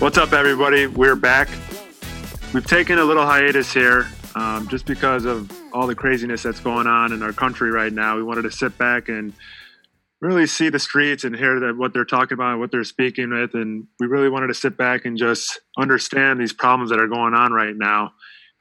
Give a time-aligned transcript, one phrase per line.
[0.00, 0.86] What's up, everybody?
[0.86, 1.48] We're back.
[2.54, 4.06] We've taken a little hiatus here
[4.36, 8.16] um, just because of all the craziness that's going on in our country right now.
[8.16, 9.32] We wanted to sit back and
[10.20, 13.30] really see the streets and hear that what they're talking about, and what they're speaking
[13.30, 17.08] with, and we really wanted to sit back and just understand these problems that are
[17.08, 18.12] going on right now.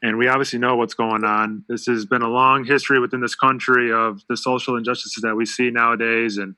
[0.02, 1.64] And we obviously know what's going on.
[1.70, 5.46] This has been a long history within this country of the social injustices that we
[5.46, 6.56] see nowadays, and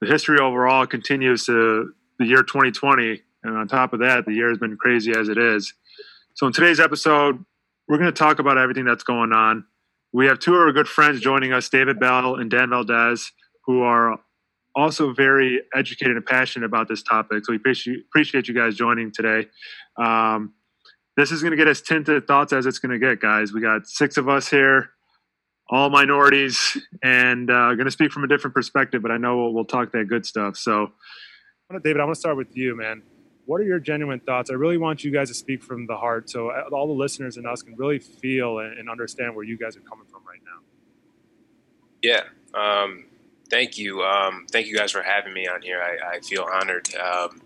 [0.00, 4.48] the history overall continues to the year 2020 and on top of that, the year
[4.48, 5.72] has been crazy as it is.
[6.34, 7.44] So in today's episode,
[7.88, 9.64] we're going to talk about everything that's going on.
[10.12, 13.32] We have two of our good friends joining us, David Bell and Dan Valdez,
[13.64, 14.18] who are
[14.74, 17.44] also very educated and passionate about this topic.
[17.44, 19.46] So we appreciate you guys joining today.
[19.96, 20.54] Um,
[21.16, 23.52] this is going to get as tinted thoughts as it's going to get, guys.
[23.52, 24.90] We got six of us here,
[25.70, 29.54] all minorities, and uh, going to speak from a different perspective, but I know we'll,
[29.54, 30.56] we'll talk that good stuff.
[30.56, 30.92] So,
[31.82, 33.02] David, I want to start with you, man
[33.46, 34.50] what are your genuine thoughts?
[34.50, 37.36] I really want you guys to speak from the heart so uh, all the listeners
[37.36, 40.60] and us can really feel and understand where you guys are coming from right now.
[42.02, 42.22] Yeah.
[42.54, 43.06] Um,
[43.48, 44.02] thank you.
[44.02, 45.80] Um, thank you guys for having me on here.
[45.80, 46.88] I, I feel honored.
[46.94, 47.40] Um,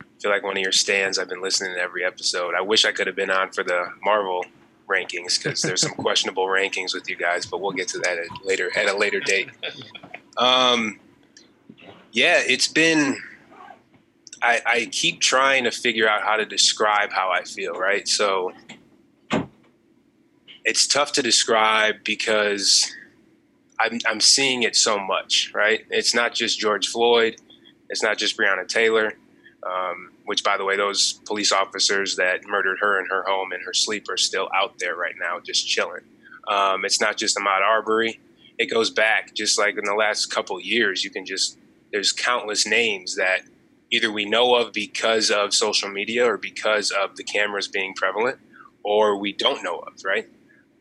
[0.00, 1.18] I feel like one of your stands.
[1.18, 2.54] I've been listening to every episode.
[2.56, 4.44] I wish I could have been on for the Marvel
[4.88, 8.26] rankings because there's some questionable rankings with you guys, but we'll get to that at
[8.44, 9.50] later at a later date.
[10.36, 11.00] Um,
[12.12, 13.20] yeah, it's been
[14.44, 18.06] I, I keep trying to figure out how to describe how I feel, right?
[18.06, 18.52] So
[20.64, 22.94] it's tough to describe because
[23.80, 25.86] I'm, I'm seeing it so much, right?
[25.88, 27.36] It's not just George Floyd,
[27.88, 29.14] it's not just Breonna Taylor,
[29.66, 33.62] um, which, by the way, those police officers that murdered her in her home in
[33.62, 36.02] her sleep are still out there right now, just chilling.
[36.48, 38.20] Um, it's not just Ahmaud Arbery.
[38.58, 41.02] It goes back just like in the last couple years.
[41.02, 41.58] You can just
[41.92, 43.42] there's countless names that
[43.90, 48.38] either we know of because of social media or because of the cameras being prevalent,
[48.82, 50.28] or we don't know of, right?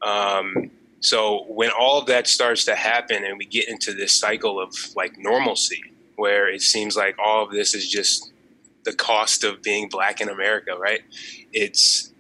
[0.02, 4.60] Um, so when all of that starts to happen and we get into this cycle
[4.60, 5.84] of like normalcy,
[6.16, 8.32] where it seems like all of this is just
[8.84, 11.02] the cost of being black in America, right?
[11.52, 12.12] It's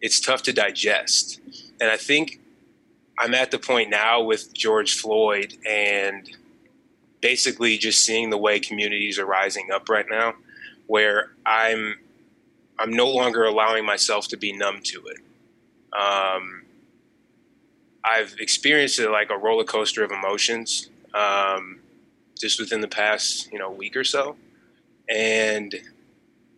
[0.00, 1.40] it's tough to digest,
[1.80, 2.40] and I think
[3.18, 6.28] I'm at the point now with George Floyd and
[7.24, 10.34] basically just seeing the way communities are rising up right now,
[10.86, 11.98] where I'm
[12.78, 15.20] I'm no longer allowing myself to be numb to it.
[15.98, 16.64] Um,
[18.04, 21.80] I've experienced it like a roller coaster of emotions um,
[22.38, 24.36] just within the past you know week or so,
[25.08, 25.74] and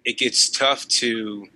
[0.04, 1.47] it gets tough to.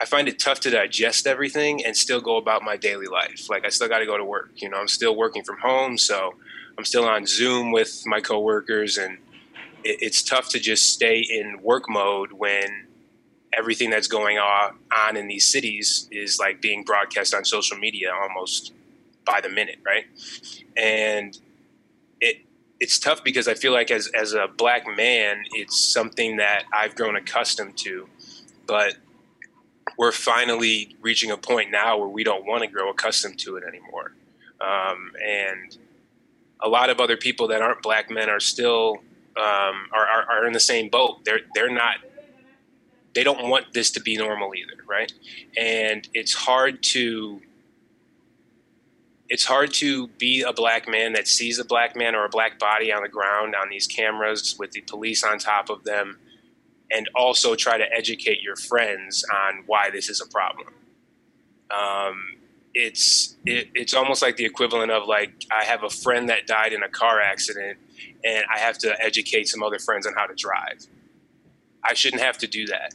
[0.00, 3.48] I find it tough to digest everything and still go about my daily life.
[3.48, 4.50] Like I still got to go to work.
[4.56, 6.34] You know, I'm still working from home, so
[6.80, 9.18] I'm still on Zoom with my coworkers, and
[9.84, 12.86] it, it's tough to just stay in work mode when
[13.52, 18.10] everything that's going on, on in these cities is like being broadcast on social media
[18.14, 18.72] almost
[19.26, 20.06] by the minute, right?
[20.74, 21.38] And
[22.18, 22.46] it
[22.80, 26.94] it's tough because I feel like as as a black man, it's something that I've
[26.94, 28.08] grown accustomed to,
[28.66, 28.94] but
[29.98, 33.64] we're finally reaching a point now where we don't want to grow accustomed to it
[33.68, 34.14] anymore.
[34.62, 35.76] Um, and
[36.62, 38.98] a lot of other people that aren't black men are still
[39.36, 41.24] um, are, are, are in the same boat.
[41.24, 41.96] They're they're not.
[43.14, 45.12] They don't want this to be normal either, right?
[45.56, 47.40] And it's hard to.
[49.28, 52.58] It's hard to be a black man that sees a black man or a black
[52.58, 56.18] body on the ground on these cameras with the police on top of them,
[56.90, 60.74] and also try to educate your friends on why this is a problem.
[61.70, 62.39] Um,
[62.74, 66.72] it's it, it's almost like the equivalent of like I have a friend that died
[66.72, 67.78] in a car accident
[68.24, 70.86] and I have to educate some other friends on how to drive.
[71.84, 72.94] I shouldn't have to do that.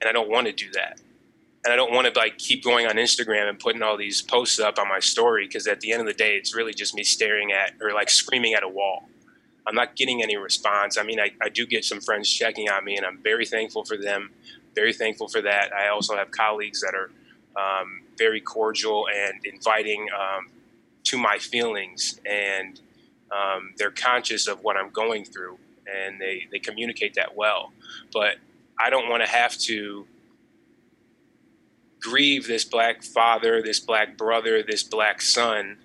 [0.00, 1.00] And I don't want to do that.
[1.64, 4.60] And I don't want to like keep going on Instagram and putting all these posts
[4.60, 7.02] up on my story because at the end of the day it's really just me
[7.02, 9.08] staring at or like screaming at a wall.
[9.66, 10.96] I'm not getting any response.
[10.96, 13.84] I mean, I, I do get some friends checking on me and I'm very thankful
[13.84, 14.30] for them.
[14.74, 15.72] Very thankful for that.
[15.74, 17.10] I also have colleagues that are
[17.56, 20.48] um, very cordial and inviting um,
[21.04, 22.80] to my feelings, and
[23.30, 27.72] um, they're conscious of what I'm going through, and they they communicate that well.
[28.12, 28.36] But
[28.78, 30.06] I don't want to have to
[32.00, 35.76] grieve this black father, this black brother, this black son,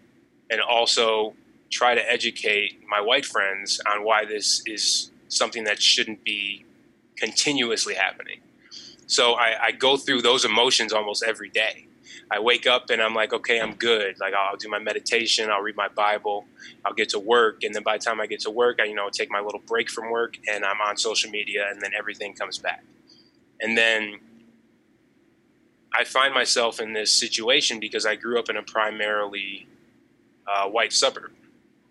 [0.50, 1.33] and also
[1.71, 6.65] try to educate my white friends on why this is something that shouldn't be
[7.15, 8.39] continuously happening.
[9.07, 11.88] So I, I, go through those emotions almost every day.
[12.31, 14.19] I wake up and I'm like, okay, I'm good.
[14.19, 16.45] Like I'll do my meditation, I'll read my Bible,
[16.86, 18.95] I'll get to work, and then by the time I get to work, I you
[18.95, 22.33] know take my little break from work, and I'm on social media, and then everything
[22.33, 22.83] comes back,
[23.62, 24.19] and then
[25.94, 29.68] I find myself in this situation because I grew up in a primarily
[30.48, 31.31] uh, white suburb,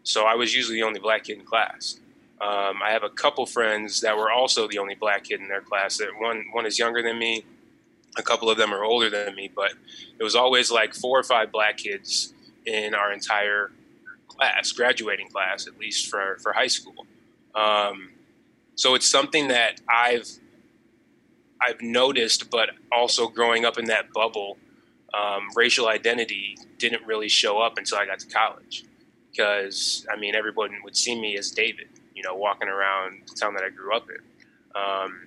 [0.03, 2.01] so I was usually the only black kid in class.
[2.41, 5.61] Um, I have a couple friends that were also the only black kid in their
[5.61, 5.99] class.
[5.99, 7.45] That one one is younger than me,
[8.17, 9.73] a couple of them are older than me, but
[10.19, 12.35] it was always like four or five black kids
[12.67, 13.71] in our entire
[14.29, 17.07] class, graduating class, at least for for high school.
[17.55, 18.11] Um,
[18.75, 20.29] so it's something that I've
[21.61, 24.59] I've noticed, but also growing up in that bubble,
[25.15, 28.85] um, racial identity didn't really show up until I got to college.
[29.31, 33.55] Because I mean, everyone would see me as David, you know, walking around the town
[33.55, 34.17] that I grew up in.
[34.75, 35.27] Um,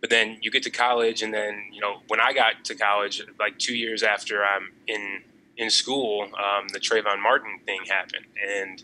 [0.00, 3.22] but then you get to college, and then you know, when I got to college,
[3.38, 5.22] like two years after I'm in
[5.56, 8.82] in school, um, the Trayvon Martin thing happened, and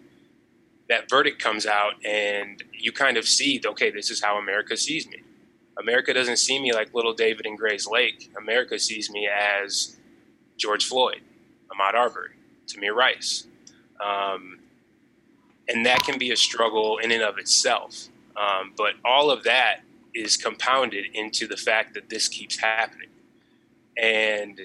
[0.89, 5.07] that verdict comes out, and you kind of see, okay, this is how America sees
[5.09, 5.23] me.
[5.79, 8.29] America doesn't see me like little David and in Grayslake.
[8.37, 9.97] America sees me as
[10.57, 11.21] George Floyd,
[11.69, 12.35] Ahmaud Arbery,
[12.67, 13.47] Tamir Rice.
[14.05, 14.61] Um,
[15.69, 18.09] and that can be a struggle in and of itself.
[18.37, 19.81] Um, but all of that
[20.15, 23.09] is compounded into the fact that this keeps happening.
[23.97, 24.61] And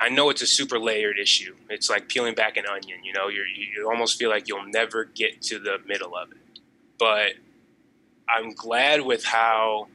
[0.00, 1.54] I know it's a super layered issue.
[1.68, 5.04] It's like peeling back an onion, you know, you you almost feel like you'll never
[5.04, 6.60] get to the middle of it.
[6.98, 7.34] But
[8.28, 9.88] I'm glad with how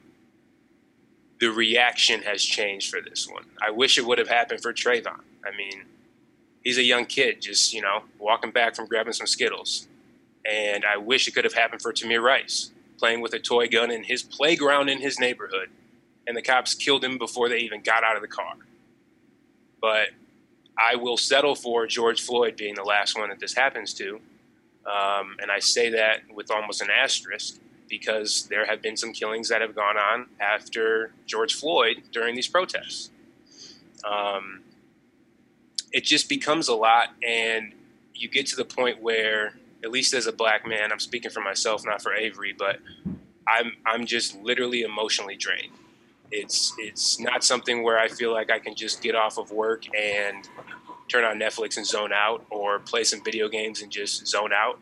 [1.39, 3.45] the reaction has changed for this one.
[3.65, 5.21] I wish it would have happened for Trayvon.
[5.45, 5.83] I mean,
[6.63, 9.88] he's a young kid, just you know, walking back from grabbing some Skittles,
[10.45, 13.92] and I wish it could have happened for Tamir Rice, playing with a toy gun
[13.92, 15.69] in his playground in his neighborhood,
[16.27, 18.56] and the cops killed him before they even got out of the car.
[19.81, 20.09] But
[20.77, 24.19] I will settle for George Floyd being the last one that this happens to,
[24.86, 29.50] um, and I say that with almost an asterisk because there have been some killings
[29.50, 33.12] that have gone on after George Floyd during these protests.
[34.03, 34.62] Um,
[35.91, 37.74] it just becomes a lot, and
[38.13, 41.41] you get to the point where, at least as a black man, I'm speaking for
[41.41, 42.79] myself, not for Avery, but
[43.47, 45.73] I'm I'm just literally emotionally drained.
[46.31, 49.83] It's it's not something where I feel like I can just get off of work
[49.95, 50.49] and
[51.07, 54.79] turn on Netflix and zone out, or play some video games and just zone out.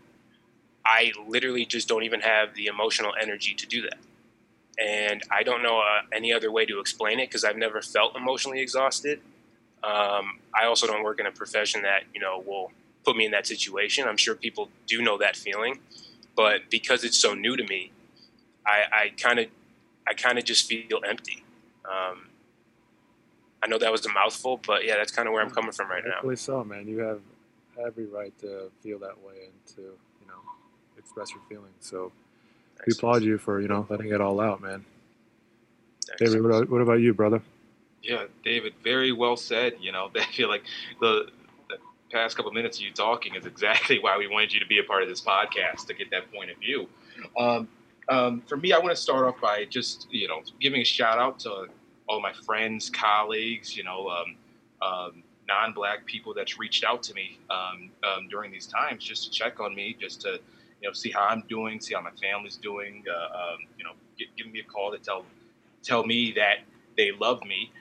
[0.86, 3.98] I literally just don't even have the emotional energy to do that.
[4.82, 8.16] And I don't know uh, any other way to explain it because I've never felt
[8.16, 9.20] emotionally exhausted.
[9.84, 12.72] Um, I also don't work in a profession that, you know, will
[13.04, 14.08] put me in that situation.
[14.08, 15.80] I'm sure people do know that feeling,
[16.36, 17.92] but because it's so new to me,
[18.66, 19.48] I kind of,
[20.08, 21.44] I kind of just feel empty.
[21.86, 22.28] Um,
[23.62, 25.90] I know that was a mouthful, but yeah, that's kind of where I'm coming from
[25.90, 26.16] right now.
[26.16, 26.88] Definitely so, man.
[26.88, 27.22] You have
[27.84, 30.40] every right to feel that way and to you know
[30.98, 31.74] express your feelings.
[31.80, 32.12] So
[32.80, 32.88] Excellent.
[32.88, 34.86] we applaud you for you know letting it all out, man.
[36.12, 36.34] Excellent.
[36.34, 37.42] David, what, what about you, brother?
[38.02, 39.76] Yeah, David, very well said.
[39.80, 40.64] You know, I feel like
[41.00, 41.43] the, the
[42.14, 44.84] past couple minutes of you talking is exactly why we wanted you to be a
[44.84, 46.88] part of this podcast to get that point of view.
[47.38, 47.68] Um,
[48.08, 51.18] um, for me, I want to start off by just you know giving a shout
[51.18, 51.68] out to
[52.08, 54.36] all my friends, colleagues, you know, um,
[54.82, 59.32] um, non-black people that's reached out to me um, um, during these times just to
[59.32, 60.40] check on me, just to
[60.82, 63.06] you know, see how I'm doing, see how my family's doing.
[63.10, 65.26] Uh, you know, get, give me a call to tell
[65.82, 66.58] tell me that
[66.98, 67.72] they love me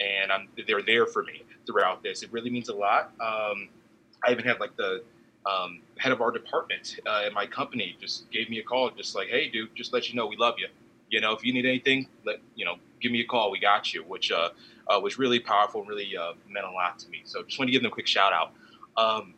[0.00, 2.22] and I'm they're there for me throughout this.
[2.22, 3.12] It really means a lot.
[3.20, 3.68] Um,
[4.26, 5.04] I even had like the
[5.46, 9.14] um, head of our department uh, in my company just gave me a call, just
[9.14, 10.68] like, hey, dude, just let you know we love you.
[11.10, 13.50] You know, if you need anything, let you know, give me a call.
[13.50, 14.50] We got you, which uh,
[14.88, 17.22] uh, was really powerful and really uh, meant a lot to me.
[17.24, 18.52] So just want to give them a quick shout out.
[18.96, 19.34] Um,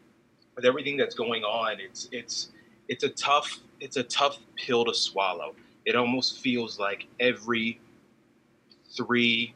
[0.56, 2.50] with everything that's going on, it's it's
[2.88, 5.54] it's a tough it's a tough pill to swallow.
[5.84, 7.80] It almost feels like every
[8.96, 9.54] three,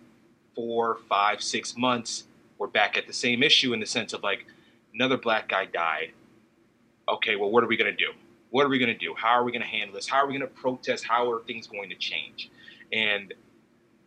[0.54, 2.24] four, five, six months
[2.64, 4.46] we're back at the same issue in the sense of like
[4.94, 6.12] another black guy died.
[7.06, 8.10] Okay, well, what are we gonna do?
[8.48, 9.14] What are we gonna do?
[9.14, 10.08] How are we gonna handle this?
[10.08, 11.04] How are we gonna protest?
[11.04, 12.50] How are things going to change?
[12.90, 13.34] And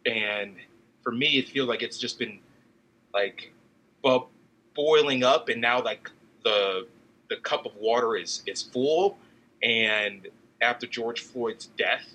[0.08, 0.56] and
[1.04, 2.40] for me, it feels like it's just been
[3.14, 3.54] like
[4.74, 6.10] boiling up, and now like
[6.44, 6.88] the
[7.30, 9.20] the cup of water is is full,
[9.62, 10.28] and
[10.62, 12.08] after George Floyd's death,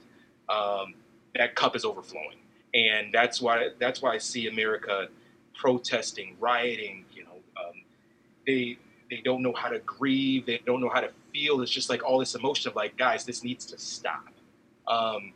[0.49, 0.95] um,
[1.37, 2.39] that cup is overflowing,
[2.75, 5.07] and that's why that's why I see America
[5.54, 7.04] protesting, rioting.
[7.14, 7.82] You know, um,
[8.47, 8.78] they
[9.11, 11.61] they don't know how to grieve, they don't know how to feel.
[11.61, 14.28] It's just like all this emotion of like, guys, this needs to stop.
[14.88, 15.32] Um,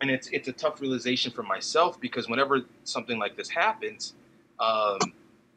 [0.00, 4.14] and it's it's a tough realization for myself because whenever something like this happens,
[4.58, 4.98] um,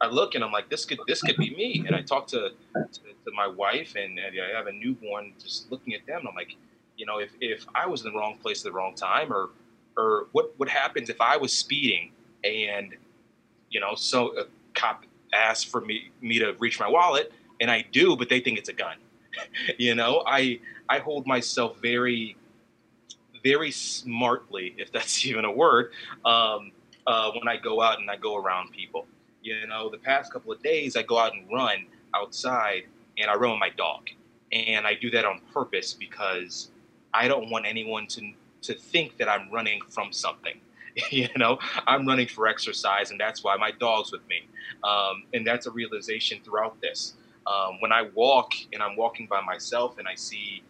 [0.00, 1.84] I look and I'm like, this could this could be me.
[1.86, 5.32] And I talk to to, to my wife and, and, I have a newborn.
[5.42, 6.56] Just looking at them, I'm like,
[6.98, 9.50] you know, if if I was in the wrong place at the wrong time, or
[9.96, 12.10] or what what happens if I was speeding
[12.44, 12.94] and
[13.74, 15.04] you know, so a cop
[15.34, 18.68] asks for me me to reach my wallet and I do, but they think it's
[18.68, 18.96] a gun.
[19.78, 22.36] you know, I I hold myself very
[23.42, 25.90] very smartly, if that's even a word,
[26.24, 26.72] um,
[27.06, 29.06] uh, when I go out and I go around people.
[29.42, 32.84] You know, the past couple of days I go out and run outside
[33.18, 34.08] and I run with my dog.
[34.52, 36.70] And I do that on purpose because
[37.12, 40.58] I don't want anyone to to think that I'm running from something.
[41.10, 44.48] you know, I'm running for exercise, and that's why my dog's with me.
[44.84, 47.14] Um, and that's a realization throughout this.
[47.46, 50.62] Um, when I walk and I'm walking by myself and I see,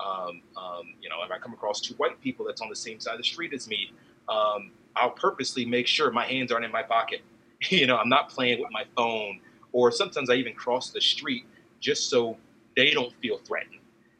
[0.00, 3.00] um, um, you know, if I come across two white people that's on the same
[3.00, 3.92] side of the street as me,
[4.28, 7.22] um, I'll purposely make sure my hands aren't in my pocket.
[7.70, 9.40] you know, I'm not playing with my phone,
[9.72, 11.44] or sometimes I even cross the street
[11.80, 12.36] just so
[12.76, 13.78] they don't feel threatened,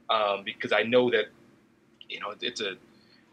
[0.08, 1.26] um, because I know that,
[2.08, 2.74] you know, it's a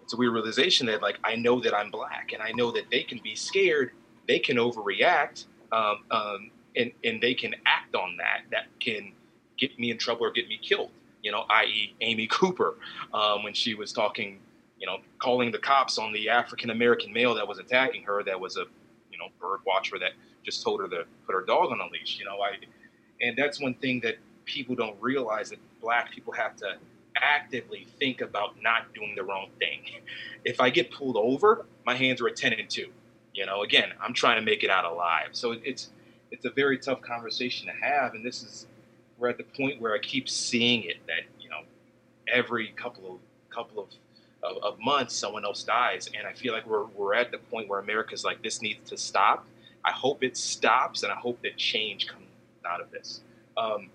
[0.06, 2.86] it's a weird realization that like I know that I'm black, and I know that
[2.92, 3.92] they can be scared,
[4.28, 8.42] they can overreact, um, um, and and they can act on that.
[8.52, 9.14] That can
[9.58, 10.92] get me in trouble or get me killed.
[11.24, 12.76] You know, i.e., Amy Cooper
[13.16, 14.40] um, when she was talking,
[14.80, 18.24] you know, calling the cops on the African American male that was attacking her.
[18.24, 18.66] That was a,
[19.12, 20.12] you know, bird watcher that
[20.44, 22.20] just told her to put her dog on a leash.
[22.20, 22.58] You know, I,
[23.22, 26.78] and that's one thing that people don't realize that black people have to
[27.16, 29.82] actively think about not doing the wrong thing.
[30.44, 32.88] If I get pulled over, my hands are at 10 and 2.
[33.34, 35.30] You know, again, I'm trying to make it out alive.
[35.32, 35.90] So it's
[36.32, 38.68] it's a very tough conversation to have and this is
[39.18, 41.62] we're at the point where I keep seeing it that, you know,
[42.28, 43.20] every couple of
[43.50, 43.90] couple of
[44.44, 47.68] of, of months someone else dies and I feel like we're we're at the point
[47.68, 49.46] where America's like this needs to stop.
[49.84, 52.26] I hope it stops and I hope that change comes
[52.66, 53.22] out of this.
[53.58, 53.90] Um,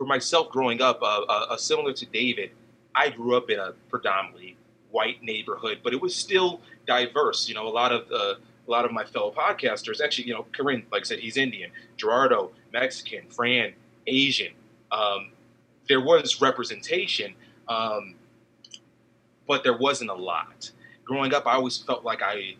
[0.00, 2.52] for myself growing up, uh, uh, uh, similar to David,
[2.94, 4.56] I grew up in a predominantly
[4.90, 7.48] white neighborhood, but it was still diverse.
[7.48, 8.34] You know, a lot of uh,
[8.66, 11.70] a lot of my fellow podcasters, actually, you know, Corinne, like I said, he's Indian,
[11.96, 13.72] Gerardo, Mexican, Fran,
[14.06, 14.52] Asian.
[14.92, 15.32] Um,
[15.88, 17.34] there was representation,
[17.68, 18.14] um,
[19.48, 20.70] but there wasn't a lot.
[21.04, 22.54] Growing up, I always felt like I,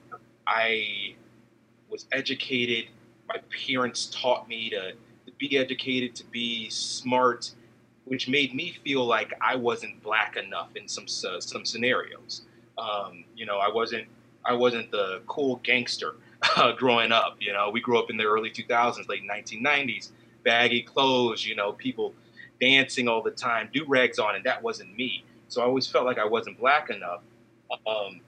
[0.46, 1.14] I
[1.88, 2.86] was educated.
[3.28, 7.52] My parents taught me to, to be educated, to be smart,
[8.04, 12.42] which made me feel like I wasn't black enough in some uh, some scenarios.
[12.78, 14.06] Um, you know, I wasn't
[14.44, 16.16] I wasn't the cool gangster
[16.56, 17.36] uh, growing up.
[17.40, 20.10] You know, we grew up in the early 2000s, late 1990s,
[20.44, 21.46] baggy clothes.
[21.46, 22.14] You know, people
[22.60, 25.24] dancing all the time, do rags on, and that wasn't me.
[25.48, 27.22] So I always felt like I wasn't black enough.
[27.86, 28.20] Um,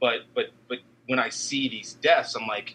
[0.00, 2.74] but but but when I see these deaths, I'm like,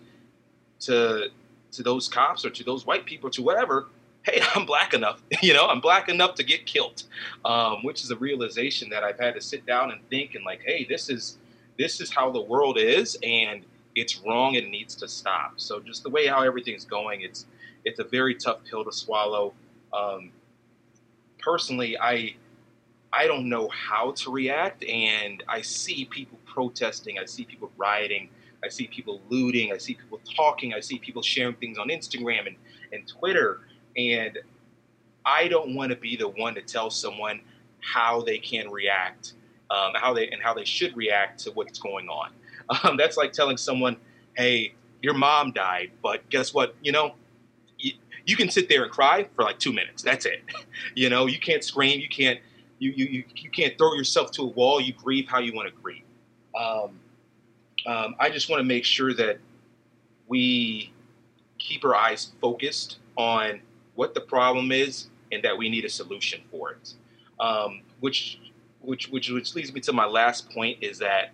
[0.81, 1.27] to
[1.71, 3.87] to those cops or to those white people, to whatever,
[4.23, 5.21] hey, I'm black enough.
[5.41, 7.03] you know, I'm black enough to get killed,
[7.45, 10.61] um, which is a realization that I've had to sit down and think and like,
[10.65, 11.37] hey, this is
[11.77, 15.53] this is how the world is, and it's wrong and needs to stop.
[15.57, 17.45] So just the way how everything's going, it's
[17.85, 19.53] it's a very tough pill to swallow.
[19.93, 20.31] Um,
[21.39, 22.35] personally, I
[23.11, 28.29] I don't know how to react, and I see people protesting, I see people rioting,
[28.63, 32.47] I see people looting, I see people talking, I see people sharing things on Instagram
[32.47, 32.55] and,
[32.91, 33.61] and Twitter,
[33.99, 34.39] and
[35.25, 37.41] I don't want to be the one to tell someone
[37.81, 39.33] how they can react,
[39.69, 42.31] um, how they and how they should react to what's going on.
[42.83, 43.97] Um, that's like telling someone,
[44.37, 46.75] "Hey, your mom died, but guess what?
[46.83, 47.15] You know,
[47.79, 47.93] you,
[48.27, 50.03] you can sit there and cry for like two minutes.
[50.03, 50.43] That's it.
[50.95, 52.39] you know, you can't scream, you can't,
[52.77, 54.79] you you you, can't throw yourself to a wall.
[54.79, 56.03] You grieve how you want to grieve.
[56.55, 56.99] Um,
[57.87, 59.39] um, I just want to make sure that
[60.27, 60.93] we
[61.57, 63.61] keep our eyes focused on
[63.99, 66.93] what the problem is and that we need a solution for it.
[67.37, 68.39] Um, which,
[68.79, 71.31] which, which, which leads me to my last point is that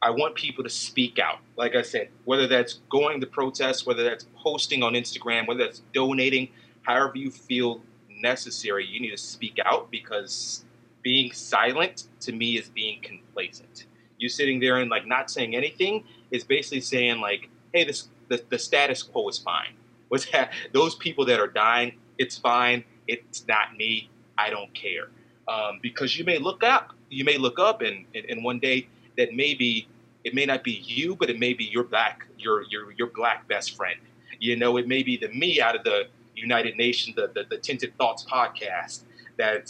[0.00, 1.40] I want people to speak out.
[1.58, 5.82] Like I said, whether that's going to protests, whether that's posting on Instagram, whether that's
[5.92, 6.48] donating,
[6.84, 10.64] however you feel necessary, you need to speak out because
[11.02, 13.84] being silent to me is being complacent.
[14.16, 18.42] You sitting there and like not saying anything is basically saying like, hey, this the,
[18.48, 19.74] the status quo is fine
[20.14, 22.84] was that those people that are dying, it's fine.
[23.08, 24.08] It's not me.
[24.38, 25.08] I don't care.
[25.48, 28.86] Um, because you may look up, you may look up, and, and, and one day
[29.18, 29.88] that maybe
[30.22, 33.48] it may not be you, but it may be your black your your your black
[33.48, 33.98] best friend.
[34.38, 36.06] You know, it may be the me out of the
[36.36, 39.00] United Nations, the the, the Tinted Thoughts podcast
[39.36, 39.62] that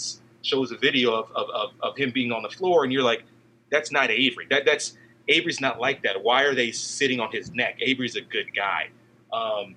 [0.43, 3.25] shows a video of, of, of, of him being on the floor, and you're like,
[3.71, 4.47] that's not Avery.
[4.51, 4.87] That that's
[5.29, 6.23] Avery's not like that.
[6.23, 7.79] Why are they sitting on his neck?
[7.81, 8.91] Avery's a good guy.
[9.33, 9.75] Um,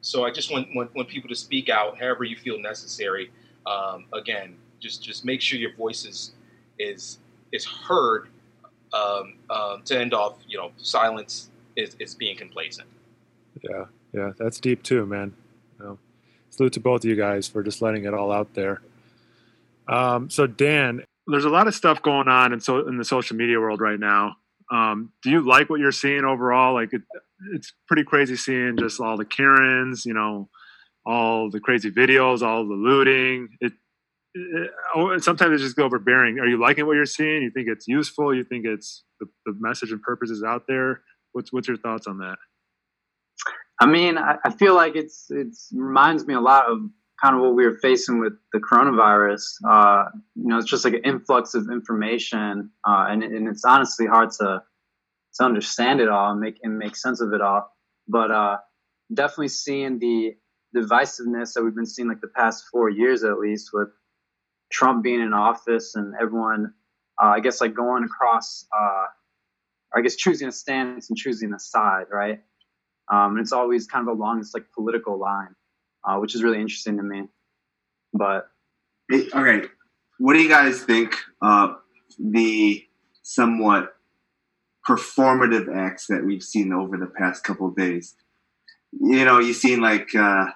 [0.00, 3.30] so I just want, want, want people to speak out however you feel necessary.
[3.66, 6.32] Um, again, just just make sure your voice is
[6.78, 7.18] is
[7.52, 8.28] is heard.
[8.92, 12.88] Um, um, to end off, you know, silence is, is being complacent.
[13.62, 15.32] Yeah, yeah, that's deep too, man.
[15.78, 15.98] You know,
[16.48, 18.82] salute to both of you guys for just letting it all out there.
[19.86, 23.36] Um, so Dan, there's a lot of stuff going on in so in the social
[23.36, 24.36] media world right now.
[24.72, 26.74] Um, do you like what you're seeing overall?
[26.74, 27.02] Like it,
[27.54, 30.48] it's pretty crazy seeing just all the Karens, you know,
[31.06, 33.48] all the crazy videos, all the looting.
[33.60, 33.72] It
[34.34, 36.38] it, oh, sometimes it's just overbearing.
[36.38, 37.42] Are you liking what you're seeing?
[37.42, 38.34] You think it's useful?
[38.34, 41.02] You think it's the, the message and purpose is out there?
[41.32, 42.36] What's what's your thoughts on that?
[43.80, 46.78] I mean, I, I feel like it's it's reminds me a lot of
[47.22, 49.42] kind of what we were facing with the coronavirus.
[49.68, 50.04] Uh,
[50.34, 54.30] you know, it's just like an influx of information, uh, and and it's honestly hard
[54.40, 54.62] to
[55.40, 57.74] to understand it all and make and make sense of it all.
[58.06, 58.58] But uh,
[59.12, 60.36] definitely seeing the
[60.76, 63.88] divisiveness that we've been seeing like the past four years at least with
[64.70, 66.74] Trump being in office and everyone,
[67.20, 69.06] uh, I guess, like going across, uh,
[69.94, 72.40] I guess, choosing a stance and choosing a side, right?
[73.10, 75.56] Um, and it's always kind of along this like political line,
[76.04, 77.24] uh, which is really interesting to me.
[78.12, 78.48] But
[79.12, 79.66] okay,
[80.18, 81.78] what do you guys think of
[82.18, 82.86] the
[83.22, 83.96] somewhat
[84.90, 88.14] performative acts that we've seen over the past couple days?
[88.92, 90.46] You know, you've seen like uh,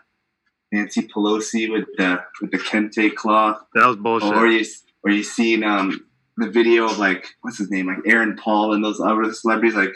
[0.72, 3.64] Nancy Pelosi with the with the kente cloth.
[3.74, 4.34] That was bullshit.
[4.34, 4.64] Or you
[5.04, 6.04] or you seen um,
[6.36, 9.92] the video of like what's his name, like Aaron Paul and those other celebrities like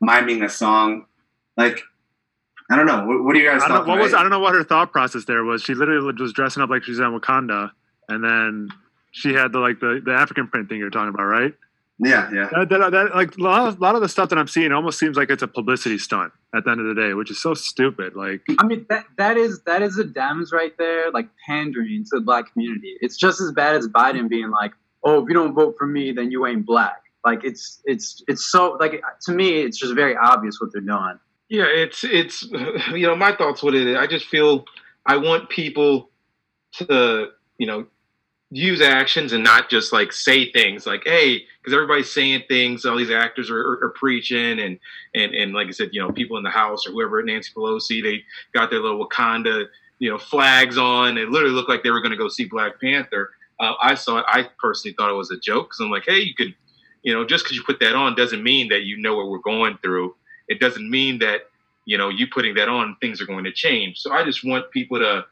[0.00, 1.06] miming a song.
[1.56, 1.82] Like
[2.70, 3.04] I don't know.
[3.04, 3.60] What, what do you guys?
[3.62, 5.62] I don't, what was I don't know what her thought process there was.
[5.62, 7.70] She literally was dressing up like she's in Wakanda,
[8.08, 8.68] and then
[9.10, 11.52] she had the like the, the African print thing you're talking about, right?
[12.04, 12.48] Yeah, yeah.
[12.52, 14.72] That, that, that, like a lot, of, a lot of the stuff that I'm seeing
[14.72, 17.40] almost seems like it's a publicity stunt at the end of the day, which is
[17.40, 18.16] so stupid.
[18.16, 22.18] Like, I mean, that that is that is the Dems right there, like pandering to
[22.18, 22.96] the black community.
[23.00, 24.72] It's just as bad as Biden being like,
[25.04, 28.50] "Oh, if you don't vote for me, then you ain't black." Like, it's it's it's
[28.50, 31.20] so like to me, it's just very obvious what they're doing.
[31.48, 32.42] Yeah, it's it's
[32.90, 33.96] you know my thoughts with it.
[33.96, 34.64] I just feel
[35.06, 36.10] I want people
[36.78, 37.86] to you know
[38.54, 42.98] use actions and not just like say things like hey because everybody's saying things all
[42.98, 44.78] these actors are, are, are, preaching and
[45.14, 48.02] and and like i said you know people in the house or whoever nancy pelosi
[48.02, 49.64] they got their little wakanda
[50.02, 51.16] you know flags on.
[51.16, 53.30] It literally looked like they were going to go see black panther.
[53.60, 56.18] Uh, i saw it i personally thought it was a joke because i'm like hey
[56.18, 56.52] you could
[57.02, 59.38] you know just because you put that on doesn't mean that you know what we're
[59.38, 60.14] going through.
[60.48, 61.42] It doesn't mean that
[61.84, 63.98] you know you putting that on things are going to change.
[63.98, 65.24] So i just want people to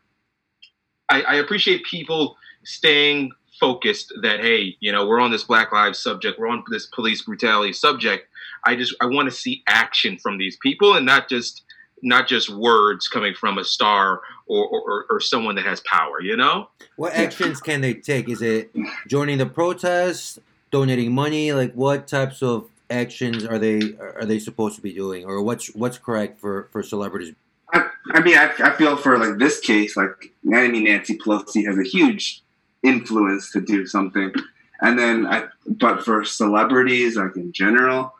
[1.08, 5.98] I, I appreciate people staying focused that hey you know we're on this black lives
[5.98, 8.26] subject we're on this police brutality subject.
[8.64, 11.62] I just i want to see action from these people and not just
[12.02, 16.36] not just words coming from a star or, or, or someone that has power you
[16.36, 16.68] know?
[16.96, 18.28] What actions can they take?
[18.28, 18.74] Is it
[19.06, 20.38] joining the protest
[20.70, 21.52] donating money?
[21.52, 25.24] Like what types of actions are they are they supposed to be doing?
[25.24, 27.34] Or what's what's correct for for celebrities?
[27.72, 31.66] I, I mean I, I feel for like this case like I mean Nancy Pelosi
[31.66, 32.42] has a huge
[32.82, 34.32] influence to do something.
[34.80, 38.14] And then, I, but for celebrities, like in general,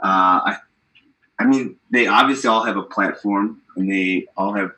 [0.00, 0.56] uh, I,
[1.38, 4.72] I mean, they obviously all have a platform and they all have,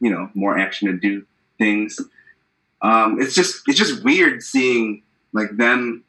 [0.00, 1.26] you know, more action to do
[1.58, 2.00] things.
[2.80, 6.04] Um, it's just, it's just weird seeing like them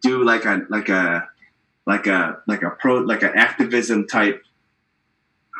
[0.00, 1.28] do like a, like a,
[1.86, 4.44] like a, like a pro, like an activism type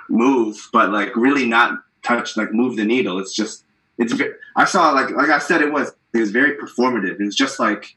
[0.09, 3.19] move, but like really not touch, like move the needle.
[3.19, 3.65] It's just,
[4.01, 4.15] it's
[4.57, 7.21] I saw like like I said it was it was very performative.
[7.21, 7.97] It was just like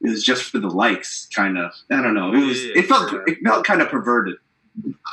[0.00, 1.72] it was just for the likes, kind of.
[1.90, 2.32] I don't know.
[2.34, 3.20] It was yeah, it felt yeah.
[3.26, 4.36] it felt kind of perverted.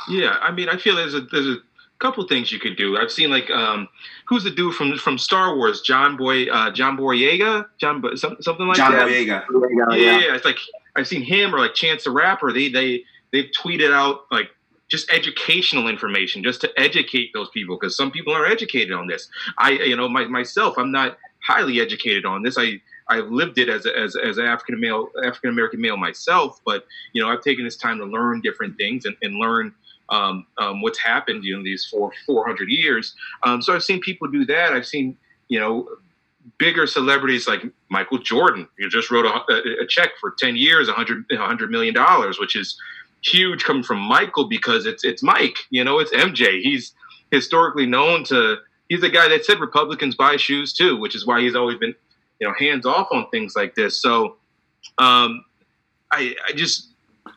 [0.08, 1.56] Yeah, I mean, I feel there's a there's a
[1.98, 2.96] couple things you could do.
[2.96, 3.88] I've seen like um,
[4.26, 8.76] who's the dude from from Star Wars, John Boy uh, John Boyega, John something like
[8.76, 9.08] John that.
[9.08, 9.44] Boyega.
[9.90, 10.58] Yeah, yeah, yeah, it's like
[10.94, 12.52] I've seen him or like Chance the Rapper.
[12.52, 14.50] They they they've tweeted out like
[14.88, 19.28] just educational information just to educate those people because some people are educated on this.
[19.58, 22.56] I you know my, myself i'm not highly educated on this.
[22.58, 26.60] I i've lived it as a, as, as an african male african american male myself
[26.64, 29.72] but you know i've taken this time to learn different things and, and learn
[30.08, 33.14] um, um, what's happened know these four 400 years.
[33.42, 34.72] Um, so i've seen people do that.
[34.72, 35.16] I've seen
[35.48, 35.88] you know
[36.58, 41.24] bigger celebrities like michael jordan you just wrote a, a check for 10 years 100
[41.28, 42.78] 100 million dollars which is
[43.26, 45.56] huge coming from Michael because it's it's Mike.
[45.70, 46.60] You know, it's MJ.
[46.60, 46.92] He's
[47.30, 48.56] historically known to.
[48.88, 51.94] He's the guy that said Republicans buy shoes too, which is why he's always been,
[52.40, 54.00] you know, hands off on things like this.
[54.00, 54.36] So,
[54.98, 55.44] um,
[56.12, 56.90] I, I just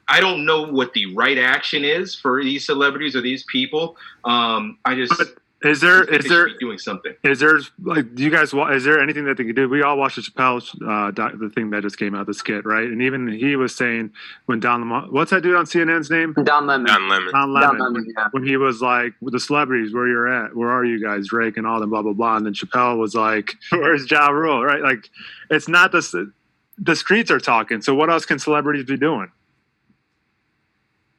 [0.08, 3.98] I don't know what the right action is for these celebrities or these people.
[4.26, 5.20] Um, I just
[5.62, 7.14] Is there I think is they there doing something?
[7.24, 9.68] is there like do you guys wa- is there anything that they could do?
[9.68, 12.66] We all watched the Chappelle uh, doc, the thing that just came out, the skit,
[12.66, 12.86] right?
[12.86, 14.12] And even he was saying
[14.46, 16.34] when Don Lemon, what's that dude on CNN's name?
[16.44, 16.88] Don Lemon.
[16.88, 17.34] Don Lemon.
[17.34, 17.80] Don Don Lemon.
[17.80, 18.28] Lemon, yeah.
[18.32, 21.58] when he was like with the celebrities, where you're at, where are you guys, Drake
[21.58, 24.82] and all them, blah blah blah, and then Chappelle was like, "Where's Ja Rule?" Right?
[24.82, 25.10] Like,
[25.50, 26.32] it's not the
[26.78, 27.82] the streets are talking.
[27.82, 29.30] So what else can celebrities be doing?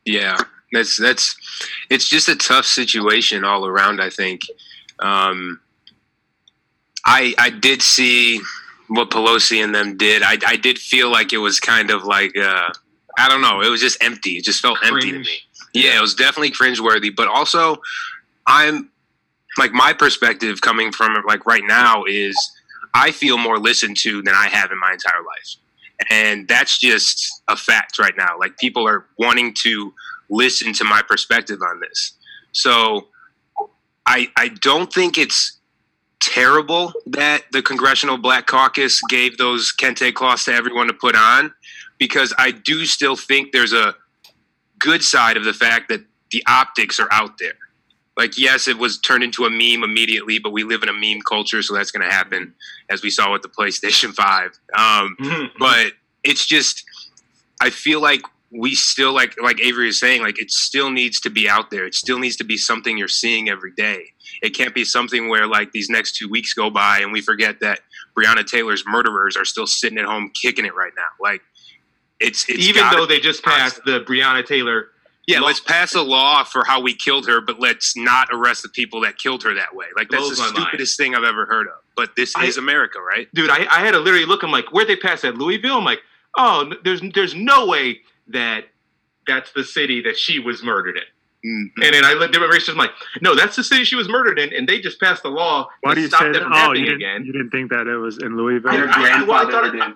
[0.07, 0.39] Yeah,
[0.73, 1.37] that's that's
[1.89, 4.01] it's just a tough situation all around.
[4.01, 4.43] I think.
[4.99, 5.61] Um,
[7.05, 8.41] I I did see
[8.89, 10.23] what Pelosi and them did.
[10.23, 12.71] I I did feel like it was kind of like uh,
[13.19, 13.61] I don't know.
[13.61, 14.33] It was just empty.
[14.33, 15.39] It just felt empty to me.
[15.73, 17.15] Yeah, it was definitely cringeworthy.
[17.15, 17.77] But also,
[18.47, 18.91] I'm
[19.59, 22.37] like my perspective coming from it like right now is
[22.95, 25.57] I feel more listened to than I have in my entire life.
[26.09, 28.39] And that's just a fact right now.
[28.39, 29.93] Like people are wanting to
[30.31, 32.13] listen to my perspective on this.
[32.53, 33.09] So
[34.07, 35.59] I I don't think it's
[36.21, 41.53] terrible that the Congressional Black Caucus gave those kente cloths to everyone to put on
[41.99, 43.95] because I do still think there's a
[44.79, 47.55] good side of the fact that the optics are out there.
[48.21, 51.23] Like, yes, it was turned into a meme immediately, but we live in a meme
[51.23, 52.53] culture, so that's going to happen,
[52.91, 54.61] as we saw with the PlayStation 5.
[54.77, 56.85] Um, but it's just,
[57.63, 58.21] I feel like
[58.53, 61.87] we still, like like Avery is saying, like it still needs to be out there.
[61.87, 64.13] It still needs to be something you're seeing every day.
[64.43, 67.61] It can't be something where like these next two weeks go by and we forget
[67.61, 67.81] that
[68.15, 71.09] Breonna Taylor's murderers are still sitting at home kicking it right now.
[71.19, 71.41] Like,
[72.21, 74.89] it's, it's Even though they just passed the Breonna Taylor.
[75.31, 78.69] Yeah, let's pass a law for how we killed her, but let's not arrest the
[78.69, 79.87] people that killed her that way.
[79.97, 80.57] Like that's the my mind.
[80.57, 81.75] stupidest thing I've ever heard of.
[81.97, 83.29] But this I- is America, right?
[83.35, 84.43] dude, I, I had to literally look.
[84.43, 85.37] I'm like, where'd they pass that?
[85.37, 85.79] Louisville?
[85.79, 86.01] I'm like,
[86.37, 88.65] oh, there's there's no way that
[89.27, 91.03] that's the city that she was murdered in.
[91.49, 91.83] Mm-hmm.
[91.83, 92.73] And then I looked at my research.
[92.75, 92.91] I'm like,
[93.23, 95.93] no, that's the city she was murdered in, and they just passed the law Why
[95.93, 96.43] to do you stop say that that?
[96.43, 97.25] from Oh, happening you didn't, again.
[97.25, 98.71] you didn't think that it was in Louisville?
[98.71, 99.93] I- Their I- well, I thought it- I,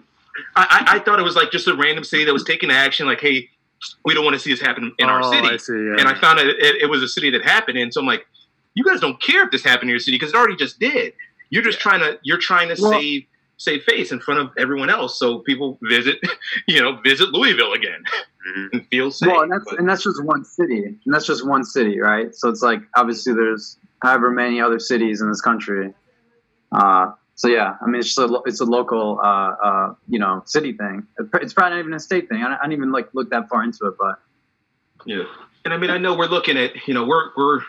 [0.56, 3.06] I, I thought it was like just a random city that was taking action.
[3.06, 3.50] Like, hey,
[4.04, 5.48] we don't want to see this happen in our Oh, city.
[5.48, 5.72] I see.
[5.72, 5.96] Yeah.
[5.98, 7.90] And I found out it, it was a city that happened in.
[7.92, 8.26] So I'm like,
[8.74, 11.12] you guys don't care if this happened in your city because it already just did.
[11.50, 13.24] You're just trying to you're trying to Well- save
[13.56, 16.18] save face in front of everyone else so people visit
[16.66, 18.02] you know visit Louisville again
[18.48, 18.68] Mhm.
[18.72, 19.28] and feel safe.
[19.30, 22.34] Well, and that's But- and that's just one city, and that's just one city, right?
[22.34, 25.94] So it's like obviously there's however many other cities in this country.
[26.72, 30.42] Uh, so yeah, I mean it's just a it's a local uh, uh, you know
[30.46, 31.06] city thing.
[31.18, 32.42] It's probably not even a state thing.
[32.42, 34.20] I don't, I didn't even like look that far into it, but
[35.04, 35.24] Yeah,
[35.64, 37.62] and I mean, I know we're looking at, you know, we're we're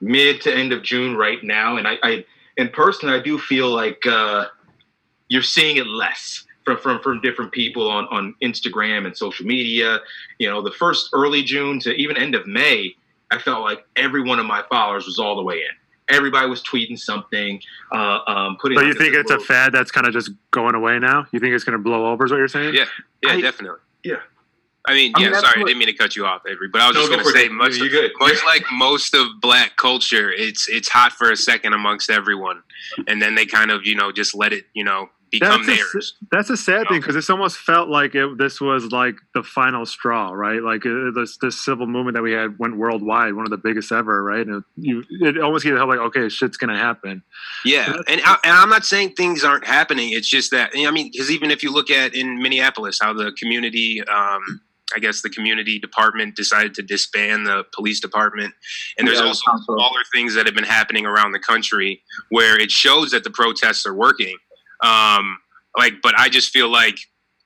[0.00, 2.24] mid to end of June right now, and I, I
[2.56, 4.46] and personally, I do feel like uh,
[5.28, 9.98] you're seeing it less from from from different people on on Instagram and social media.
[10.38, 12.94] You know, the first early June to even end of May,
[13.32, 15.76] I felt like every one of my followers was all the way in.
[16.08, 17.60] Everybody was tweeting something,
[17.92, 18.76] uh, um, putting.
[18.76, 21.26] but you think this it's a fad that's kind of just going away now?
[21.32, 22.26] You think it's going to blow over?
[22.26, 22.74] Is what you're saying?
[22.74, 22.84] Yeah.
[23.22, 23.80] Yeah, I- definitely.
[24.04, 24.16] yeah.
[24.86, 25.32] I mean, I mean, yeah.
[25.32, 26.68] that's sorry, I didn't mean to cut you off, Avery.
[26.70, 27.40] But I was No, just going to for it.
[27.40, 28.12] say, much, You're good.
[28.20, 32.62] much like most of black culture, it's it's hot for a second amongst everyone,
[33.08, 36.00] and then they kind of, you know, just let it, you know, become That's a,
[36.30, 39.84] that's a sad thing because it's almost felt like it, this was like the final
[39.86, 40.62] straw, right?
[40.62, 43.92] Like uh, this this civil movement that we had went worldwide, one of the biggest
[43.92, 44.46] ever, right?
[44.46, 47.22] And you, it almost gave like, okay, shit's gonna happen.
[47.64, 50.12] Yeah, That's- and I, and I'm not saying things aren't happening.
[50.12, 53.32] It's just that I mean, because even if you look at in Minneapolis, how the
[53.38, 54.60] community, um,
[54.94, 58.54] I guess the community department decided to disband the police department,
[58.98, 62.70] and there's Yeah, also smaller things that have been happening around the country where it
[62.70, 64.36] shows that the protests are working.
[64.84, 65.38] Um,
[65.76, 66.96] like, but I just feel like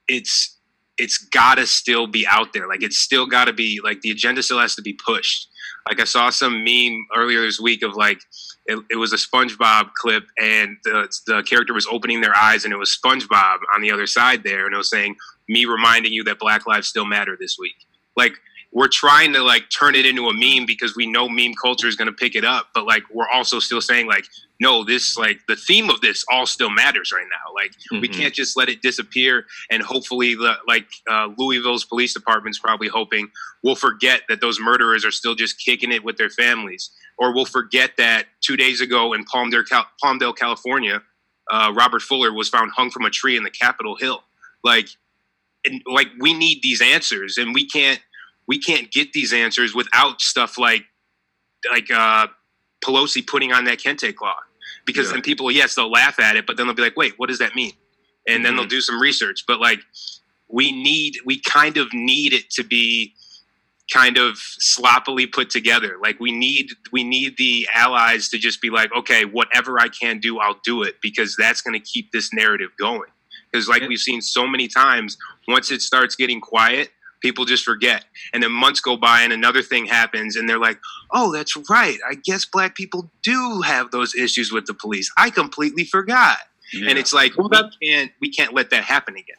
[0.09, 0.57] it's
[0.99, 2.67] it's gotta still be out there.
[2.67, 5.49] Like, it's still gotta be like the agenda still has to be pushed.
[5.89, 8.21] Like, I saw some meme earlier this week of like
[8.67, 12.73] it, it was a SpongeBob clip, and the the character was opening their eyes, and
[12.73, 15.17] it was SpongeBob on the other side there, and it was saying,
[15.49, 17.77] "Me reminding you that Black lives still matter this week."
[18.17, 18.33] Like
[18.73, 21.97] we're trying to like turn it into a meme because we know meme culture is
[21.97, 24.25] going to pick it up, but like we're also still saying like,
[24.61, 27.55] no, this like the theme of this all still matters right now.
[27.55, 28.15] Like we Mhm.
[28.15, 33.31] can't just let it disappear, and hopefully the like uh, Louisville's police department's probably hoping
[33.63, 37.45] we'll forget that those murderers are still just kicking it with their families or we'll
[37.45, 41.03] forget that two days ago in Palmdale, Cal- Palmdale California,
[41.51, 44.23] uh, Robert Fuller was found hung from a tree in the Capitol Hill.
[44.63, 44.89] Like,
[45.65, 48.01] and like we need these answers, and we can't
[48.49, 50.85] we can't get these answers without stuff like
[51.71, 52.27] like uh,
[52.85, 54.37] Pelosi putting on that kente cloth.
[54.87, 55.15] Because Yeah.
[55.15, 57.39] then people, yes, they'll laugh at it, but then they'll be like, "Wait, what does
[57.39, 57.73] that mean?"
[58.27, 59.45] And then they'll do some research.
[59.47, 59.81] But like,
[60.49, 63.15] we need, we kind of need it to be
[63.93, 65.97] kind of sloppily put together.
[66.03, 70.21] Like we need we need the allies to just be like, okay, whatever I can
[70.21, 73.11] do, I'll do it because that's going to keep this narrative going.
[73.51, 75.17] Because like we've seen so many times,
[75.49, 79.63] once it starts getting quiet, people just forget, and then months go by and another
[79.63, 80.79] thing happens, and they're like,
[81.13, 81.99] oh, that's right.
[82.09, 85.11] I guess black people do have those issues with the police.
[85.17, 86.39] I completely forgot.
[86.73, 86.91] Yeah.
[86.91, 89.37] And it's like Well, we that- can't we can't let that happen again.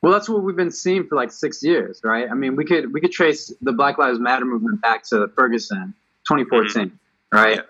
[0.00, 2.28] Well, that's what we've been seeing for like six years, right?
[2.28, 5.94] I mean, we could we could trace the Black Lives Matter movement back to Ferguson,
[6.28, 6.98] 2014,
[7.32, 7.56] right?
[7.56, 7.62] Yeah.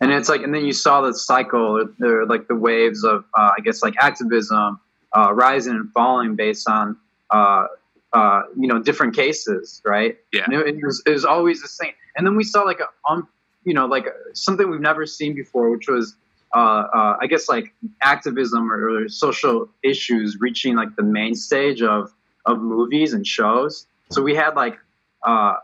[0.00, 3.52] And it's like, and then you saw the cycle, or like the waves of, uh,
[3.56, 4.78] I guess, like activism
[5.16, 6.96] uh, rising and falling based on,
[7.30, 7.66] uh,
[8.12, 10.16] uh, you know, different cases, right?
[10.32, 10.44] Yeah.
[10.46, 11.92] And it, was it was always the same.
[12.16, 13.28] And then we saw like a, um,
[13.64, 16.16] you know, like something we've never seen before, which was
[16.54, 16.58] uh,
[16.94, 22.12] uh, I guess like activism or, or social issues reaching like the main stage of
[22.46, 23.86] of movies and shows.
[24.10, 24.78] So we had like
[25.22, 25.54] uh,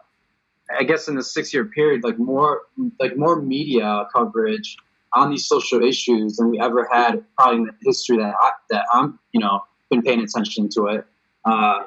[0.79, 2.63] I guess in the six year period, like more
[3.01, 4.77] like more media coverage
[5.15, 8.85] on these social issues than we ever had probably in the history that I, that
[8.93, 11.07] I'm you know been paying attention to it.
[11.45, 11.85] Uh,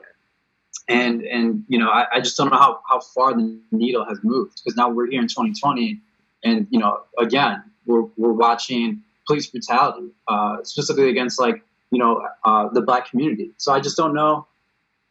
[0.88, 4.20] and and you know I, I just don't know how, how far the needle has
[4.24, 6.00] moved because now we're here in 2020
[6.44, 11.62] and you know again we're, we're watching police brutality uh, specifically against like
[11.92, 13.52] you know uh, the black community.
[13.58, 14.48] So i just don't know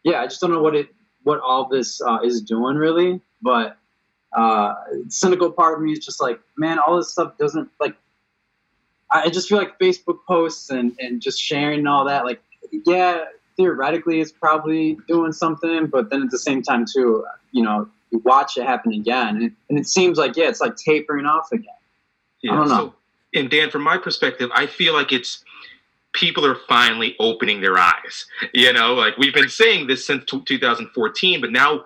[0.05, 0.89] yeah i just don't know what it
[1.25, 3.77] what all this uh, is doing really but
[4.33, 4.75] uh,
[5.09, 7.97] cynical part of me is just like man all this stuff doesn't like
[9.11, 12.43] i just feel like facebook posts and and just sharing and all that like
[12.87, 13.25] yeah
[13.57, 18.19] theoretically it's probably doing something but then at the same time too you know you
[18.25, 21.67] watch it happen again and, and it seems like yeah it's like tapering off again
[22.43, 22.77] Yeah, I don't know.
[22.77, 22.95] So,
[23.35, 25.45] and Dan, from my perspective, I feel like it's
[26.13, 28.27] people are finally opening their eyes.
[28.55, 31.85] You know, like we've been saying this since t- 2014, but now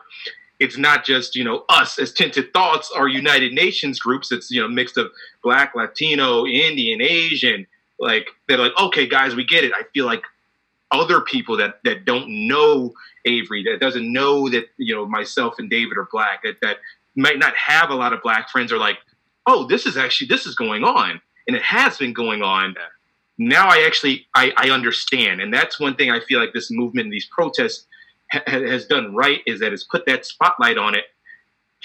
[0.61, 4.31] it's not just you know us as Tinted Thoughts, our United Nations groups.
[4.31, 5.11] It's you know mixed of
[5.43, 7.67] Black, Latino, Indian, Asian.
[7.99, 9.73] Like they're like, okay, guys, we get it.
[9.75, 10.23] I feel like
[10.91, 12.93] other people that that don't know
[13.25, 16.79] Avery, that doesn't know that you know myself and David are black, that that
[17.17, 18.99] might not have a lot of black friends, are like,
[19.47, 22.75] oh, this is actually this is going on, and it has been going on.
[23.39, 27.07] Now I actually I, I understand, and that's one thing I feel like this movement
[27.07, 27.87] and these protests
[28.31, 31.05] ha- ha- has done right is that it's put that spotlight on it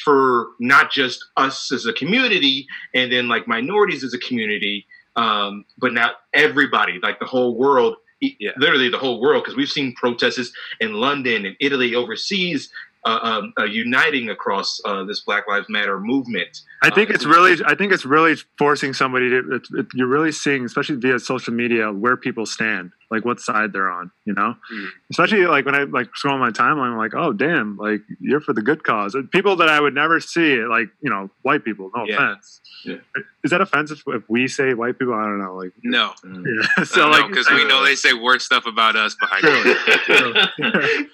[0.04, 5.63] for not just us as a community and then like minorities as a community, um,
[5.78, 8.51] but now everybody, like the whole world, Yeah.
[8.58, 12.69] literally the whole world, because we've seen protests in London and Italy, overseas,
[13.06, 16.62] uh, um, uh, uniting across uh, this Black Lives Matter movement.
[16.82, 19.56] I think Uh, it's really, I think it's really forcing somebody to.
[19.56, 23.72] It, it, you're really seeing, especially via social media, where people stand, like what side
[23.74, 24.12] they're on.
[24.26, 24.88] You know, Mm.
[25.12, 28.54] especially like when I like scroll my timeline, I'm like, oh damn, like you're for
[28.54, 29.15] the good cause.
[29.32, 31.91] People that I would never see, like you know, white people.
[31.96, 32.15] No Yeah.
[32.32, 32.62] offense.
[32.84, 32.96] Yeah.
[33.44, 35.13] Is that offensive if we say white people?
[35.15, 35.56] I don't know.
[35.56, 36.68] Like, No, yeah.
[36.78, 40.34] so so like, because we know they say worse stuff about us behind True.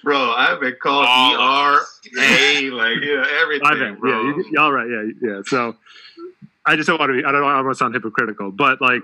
[0.02, 1.80] bro, I've been called All ER.
[2.20, 3.98] A, like yeah, everything, I bet.
[4.00, 4.10] bro.
[4.10, 4.88] Yeah, you, y'all right.
[4.88, 5.40] Yeah, yeah.
[5.46, 5.76] So
[6.66, 7.24] I just don't want to be.
[7.24, 9.02] I don't want to sound hypocritical, but like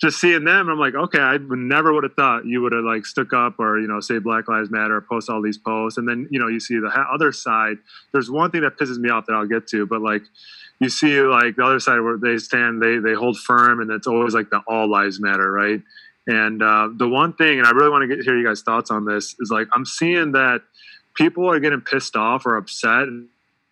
[0.00, 3.06] just seeing them, I'm like, okay, I never would have thought you would have like
[3.06, 6.08] stuck up or you know say Black Lives Matter or post all these posts, and
[6.08, 7.76] then you know you see the other side.
[8.12, 10.22] There's one thing that pisses me off that I'll get to, but like
[10.80, 14.06] you see like the other side where they stand, they they hold firm, and it's
[14.06, 15.80] always like the all lives matter, right?
[16.26, 18.90] And uh, the one thing, and I really want to get hear you guys' thoughts
[18.90, 20.62] on this, is like I'm seeing that
[21.14, 23.28] people are getting pissed off or upset, and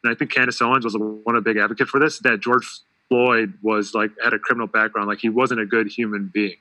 [0.07, 2.21] I think Candace Owens was one of the big advocate for this.
[2.21, 2.67] That George
[3.13, 6.57] Floyd was like had a criminal background, like he wasn't a good human being,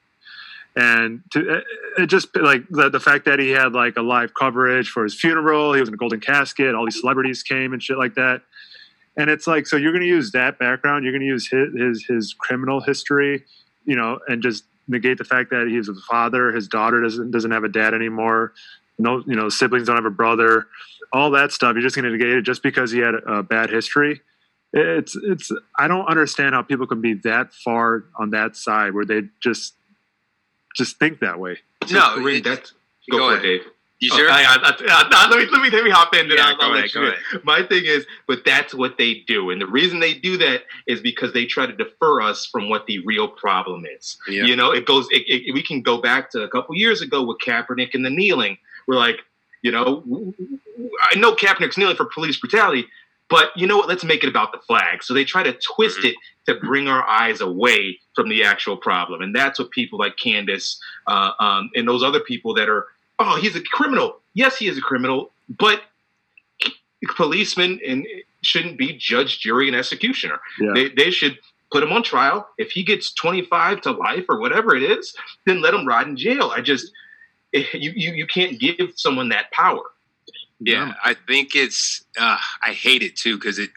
[0.75, 1.61] and to,
[1.97, 5.15] it, just like the the fact that he had like a live coverage for his
[5.15, 8.41] funeral, he was in a golden casket, all these celebrities came and shit like that.
[9.15, 11.73] And it's like, so you're going to use that background, you're going to use his,
[11.73, 13.45] his his criminal history,
[13.85, 17.51] you know, and just negate the fact that he's a father, his daughter doesn't doesn't
[17.51, 18.51] have a dad anymore,
[18.99, 20.67] no, you know, siblings don't have a brother,
[21.13, 21.75] all that stuff.
[21.75, 24.21] You're just going to negate it just because he had a, a bad history.
[24.73, 29.05] It's it's I don't understand how people can be that far on that side where
[29.05, 29.73] they just
[30.75, 31.57] just think that way.
[31.91, 32.71] No, Corinne, it- that's
[33.09, 33.43] go go, for ahead.
[33.43, 33.61] Dave.
[33.99, 34.31] You Oh, sure?
[34.31, 36.27] I- I- I- I- let, me, let, me, let me hop in.
[36.27, 37.19] Then Yeah, I'll, go I'll ahead, go ahead.
[37.43, 39.51] My thing is, but that's what they do.
[39.51, 42.87] And the reason they do that is because they try to defer us from what
[42.87, 44.17] the real problem is.
[44.27, 44.45] Yeah.
[44.45, 47.21] You know, it goes, it, it, we can go back to a couple years ago
[47.23, 48.57] with Kaepernick and the kneeling.
[48.87, 49.19] We're like,
[49.61, 50.03] you know,
[51.11, 52.87] I know Kaepernick's kneeling for police brutality,
[53.31, 53.87] but you know what?
[53.87, 55.01] Let's make it about the flag.
[55.01, 56.09] So they try to twist Mhm.
[56.09, 56.15] it
[56.47, 59.21] to bring our eyes away from the actual problem.
[59.21, 62.87] And that's what people like Candace uh, um, and those other people that are,
[63.19, 64.19] oh, he's a criminal.
[64.33, 65.81] Yes, he is a criminal, but
[67.15, 68.05] policemen and
[68.41, 70.39] shouldn't be judge, jury, and executioner.
[70.59, 70.71] Yeah.
[70.73, 71.37] They, they should
[71.71, 72.47] put him on trial.
[72.57, 75.15] If he gets 25 to life or whatever it is,
[75.45, 76.51] then let him ride in jail.
[76.55, 76.91] I just,
[77.53, 79.83] you, you, you can't give someone that power.
[80.63, 82.03] Yeah, I think it's.
[82.19, 83.71] Uh, I hate it too because it.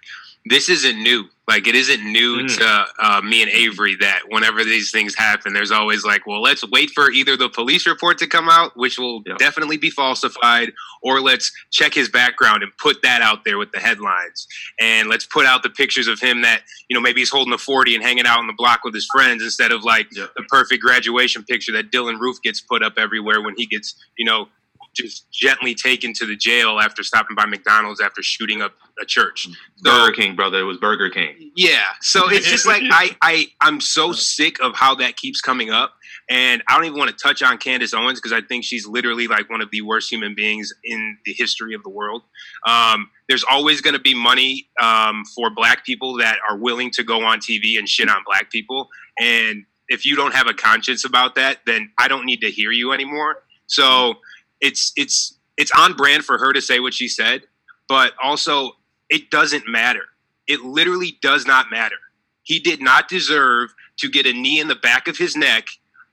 [0.47, 1.25] This isn't new.
[1.49, 2.59] Like it isn't new Mm.
[2.59, 6.63] to uh, me and Avery that whenever these things happen, there's always like, well, let's
[6.69, 11.23] wait for either the police report to come out, which will definitely be falsified, or
[11.23, 14.47] let's check his background and put that out there with the headlines,
[14.79, 17.59] and let's put out the pictures of him that you know maybe he's holding a
[17.59, 20.83] forty and hanging out on the block with his friends instead of like the perfect
[20.83, 24.49] graduation picture that Dylann Roof gets put up everywhere when he gets you know
[24.95, 29.49] just gently taken to the jail after stopping by McDonald's after shooting up a church.
[29.83, 30.61] Burger King, brother.
[30.61, 31.51] It was Burger King.
[31.57, 35.71] Yeah, so it's just like I I I'm so sick of how that keeps coming
[35.71, 35.95] up,
[36.31, 39.27] and I don't even want to touch on Candace Owens because I think she's literally
[39.27, 42.23] like one of the worst human beings in the history of the world.
[42.67, 47.03] Um, there's always going to be money um, for Black people that are willing to
[47.03, 51.05] go on TV and shit on Black people, and if you don't have a conscience
[51.05, 53.37] about that, then I don't need to hear you anymore.
[53.67, 54.15] So
[54.61, 57.43] it's it's it's on brand for her to say what she said,
[57.89, 58.73] but also
[59.11, 60.05] it doesn't matter.
[60.47, 61.97] It literally does not matter.
[62.43, 65.69] He did not deserve to get a knee in the back of his neck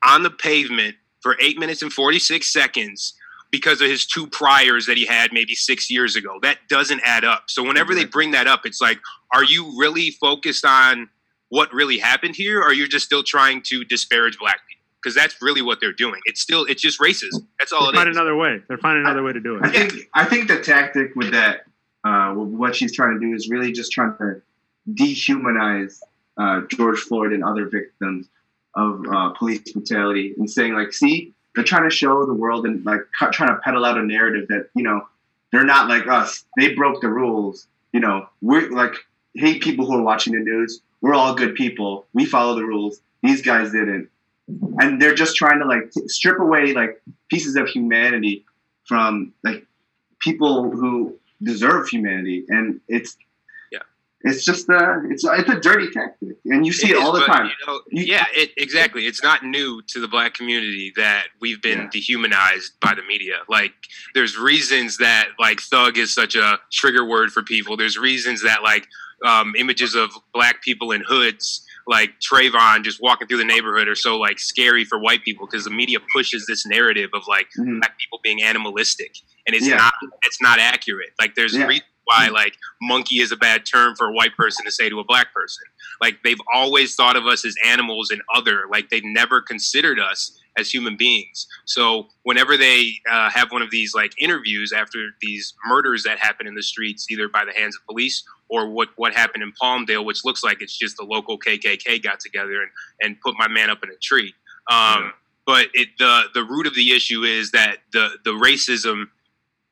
[0.05, 3.13] on the pavement for eight minutes and 46 seconds
[3.51, 6.39] because of his two priors that he had maybe six years ago.
[6.41, 7.43] That doesn't add up.
[7.47, 8.99] So whenever they bring that up, it's like,
[9.33, 11.09] are you really focused on
[11.49, 14.70] what really happened here, or you're just still trying to disparage black people?
[15.01, 16.21] Because that's really what they're doing.
[16.25, 17.45] It's still, it's just racism.
[17.59, 18.17] That's all They're it finding is.
[18.17, 18.61] another way.
[18.67, 19.63] They're finding another way to do it.
[19.63, 19.91] I it.
[19.91, 21.61] think I think the tactic with that,
[22.03, 24.41] uh, with what she's trying to do, is really just trying to
[24.93, 25.99] dehumanize
[26.37, 28.27] uh, George Floyd and other victims
[28.75, 32.85] of uh, police brutality, and saying like, see, they're trying to show the world and
[32.85, 35.01] like cu- trying to peddle out a narrative that you know
[35.51, 36.45] they're not like us.
[36.57, 37.67] They broke the rules.
[37.91, 38.95] You know, we're like,
[39.35, 42.05] hate people who are watching the news, we're all good people.
[42.13, 43.01] We follow the rules.
[43.21, 44.09] These guys didn't,
[44.47, 48.45] and they're just trying to like t- strip away like pieces of humanity
[48.85, 49.65] from like
[50.19, 53.17] people who deserve humanity, and it's
[53.71, 53.79] Yeah.
[54.21, 57.19] it's just a it's it's a dirty tactic, and you see it, is, all the
[57.21, 57.45] but, time.
[57.59, 59.05] You know, yeah, it, exactly.
[59.07, 61.89] It's not new to the black community that we've been Yeah.
[61.91, 63.37] dehumanized by the media.
[63.47, 63.73] Like,
[64.13, 67.77] there's reasons that like thug is such a trigger word for people.
[67.77, 68.87] There's reasons that like
[69.25, 73.95] um, images of black people in hoods, like Trayvon just walking through the neighborhood, are
[73.95, 77.79] so like scary for white people because the media pushes this narrative of like Mhm.
[77.79, 79.15] black people being animalistic,
[79.47, 79.77] and it's Yeah.
[79.77, 79.93] not.
[80.23, 81.13] It's not accurate.
[81.19, 81.65] Like, there's Yeah.
[81.65, 84.99] reasons why like monkey is a bad term for a white person to say to
[84.99, 85.63] a black person
[86.01, 90.35] like they've always thought of us as animals and other like they've never considered us
[90.57, 95.53] as human beings so whenever they uh, have one of these like interviews after these
[95.65, 99.13] murders that happen in the streets either by the hands of police or what what
[99.13, 103.19] happened in palmdale which looks like it's just the local kkk got together and and
[103.21, 104.33] put my man up in a tree
[104.69, 105.09] um, Yeah.
[105.45, 109.05] but it the the root of the issue is that the the racism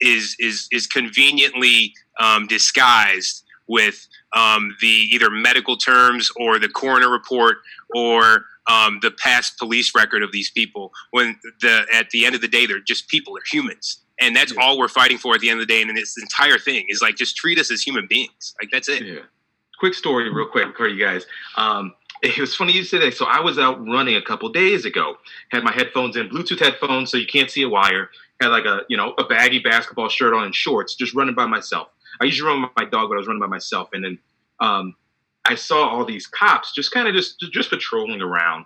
[0.02, 7.10] is is is conveniently um, disguised with um, the either medical terms or the coroner
[7.10, 7.58] report
[7.96, 10.92] or um, the past police record of these people.
[11.12, 14.54] When the at the end of the day, they're just people, they're humans, and that's
[14.54, 14.62] Yeah.
[14.62, 15.82] all we're fighting for at the end of the day.
[15.82, 18.54] And this entire thing is like just treat us as human beings.
[18.62, 19.04] Like that's it.
[19.06, 19.20] Yeah.
[19.80, 21.26] Quick story, real quick, for you guys.
[21.56, 23.14] Um, it was funny you said that.
[23.14, 25.16] So I was out running a couple days ago.
[25.52, 28.10] Had my headphones in, Bluetooth headphones, so you can't see a wire.
[28.42, 31.46] Had like a you know a baggy basketball shirt on and shorts, just running by
[31.46, 31.90] myself.
[32.22, 34.20] I usually run with my dog, but I was running by myself, and then
[34.60, 34.96] um,
[35.46, 38.66] I saw all these cops just kind of just just patrolling around.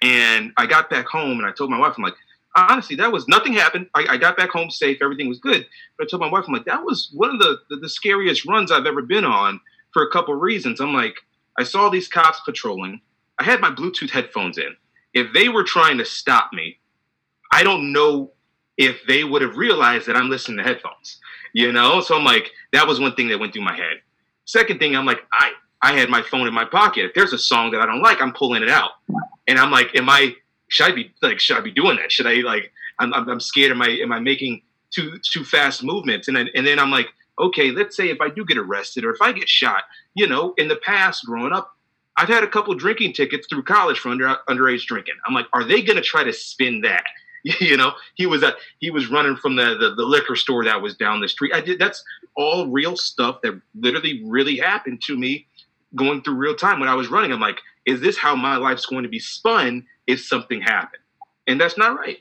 [0.00, 2.14] And I got back home, and I told my wife, I'm like,
[2.54, 3.88] honestly, that was nothing happened.
[3.94, 5.66] I, I got back home safe, everything was good.
[5.96, 8.46] But I told my wife, I'm like, that was one of the, the, the scariest
[8.46, 9.60] runs I've ever been on
[9.92, 10.80] for a couple reasons.
[10.80, 11.16] I'm like,
[11.58, 13.00] I saw these cops patrolling.
[13.38, 14.76] I had my Bluetooth headphones in.
[15.14, 16.78] If they were trying to stop me,
[17.52, 18.32] I don't know
[18.76, 21.20] if they would have realized that I'm listening to headphones.
[21.52, 22.00] You know?
[22.00, 24.00] So I'm like, that was one thing that went through my head.
[24.44, 25.52] Second thing, I'm like, I
[25.82, 27.04] I had my phone in my pocket.
[27.04, 28.90] If there's a song that I don't like, I'm pulling it out.
[29.46, 30.34] And I'm like, am I
[30.68, 32.12] should I be like should I be doing that?
[32.12, 36.28] Should I like I'm I'm, scared am I am I making too too fast movements?
[36.28, 37.08] And then and then I'm like,
[37.38, 40.54] okay, let's say if I do get arrested or if I get shot, you know,
[40.58, 41.76] in the past growing up,
[42.16, 45.14] I've had a couple drinking tickets through college for under underage drinking.
[45.26, 47.04] I'm like, are they gonna try to spin that?
[47.60, 50.82] You know, he was at he was running from the, the the liquor store that
[50.82, 51.54] was down the street.
[51.54, 52.02] I did that's
[52.34, 55.46] all real stuff that literally really happened to me
[55.94, 57.32] going through real time when I was running.
[57.32, 61.02] I'm like, is this how my life's going to be spun if something happened?
[61.46, 62.18] And that's not right.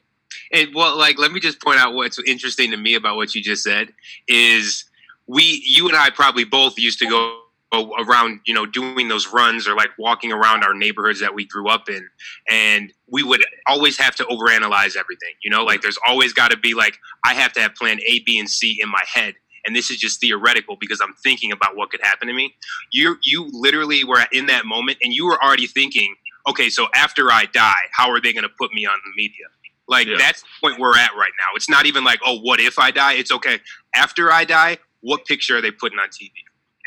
[0.54, 3.42] And well, like, let me just point out what's interesting to me about what you
[3.42, 3.94] just said
[4.28, 4.86] is
[5.26, 7.42] we, you and I probably both used to go
[7.74, 11.68] around, you know, doing those runs or like walking around our neighborhoods that we grew
[11.68, 12.08] up in.
[12.50, 16.58] And we would always have to overanalyze everything, you know, like there's always got to
[16.58, 19.36] be like, I have to have plan A, B, and C in my head.
[19.68, 22.56] And this is just theoretical because I'm thinking about what could happen to me.
[22.92, 26.16] You, you literally were in that moment and you were already thinking,
[26.48, 29.46] okay, so after I die, how are they going to put me on the media?
[29.88, 30.16] Like yeah.
[30.18, 31.56] that's the point we're at right now.
[31.56, 33.14] It's not even like, oh, what if I die?
[33.14, 33.60] It's okay.
[33.94, 36.32] After I die, what picture are they putting on TV?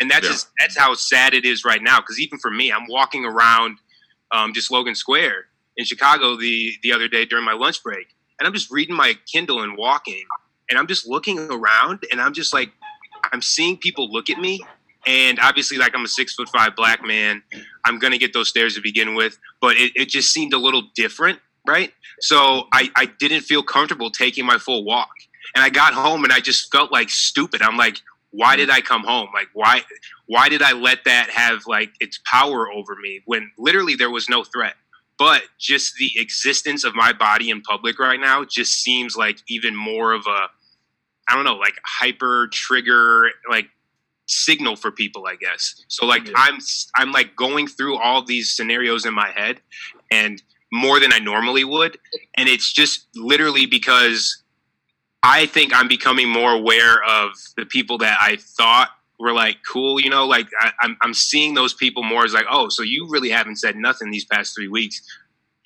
[0.01, 0.33] And that's yeah.
[0.33, 2.01] just that's how sad it is right now.
[2.01, 3.79] Because even for me, I'm walking around
[4.33, 8.09] um, just Logan Square in Chicago the the other day during my lunch break,
[8.39, 10.25] and I'm just reading my Kindle and walking,
[10.71, 12.71] and I'm just looking around, and I'm just like,
[13.33, 14.61] I'm seeing people look at me,
[15.07, 17.43] and obviously, like I'm a six foot five black man,
[17.85, 20.83] I'm gonna get those stares to begin with, but it, it just seemed a little
[20.95, 21.93] different, right?
[22.21, 25.11] So I, I didn't feel comfortable taking my full walk.
[25.55, 27.63] And I got home and I just felt like stupid.
[27.63, 28.01] I'm like,
[28.31, 29.29] why did I come home?
[29.35, 29.83] Like why
[30.27, 34.29] why did I let that have like its power over me when literally there was
[34.29, 34.75] no threat?
[35.19, 39.75] But just the existence of my body in public right now just seems like even
[39.75, 40.47] more of a
[41.31, 43.69] I don't know, like hyper trigger like
[44.27, 45.85] signal for people, I guess.
[45.89, 46.35] So like yeah.
[46.37, 46.59] I'm
[46.95, 49.61] I'm like going through all these scenarios in my head
[50.11, 51.99] and more than I normally would
[52.37, 54.43] and it's just literally because
[55.23, 60.01] I think I'm becoming more aware of the people that I thought were like cool,
[60.01, 62.83] you know, like I, am I'm, I'm seeing those people more as like, oh, so
[62.83, 65.03] you really haven't said nothing these past three weeks.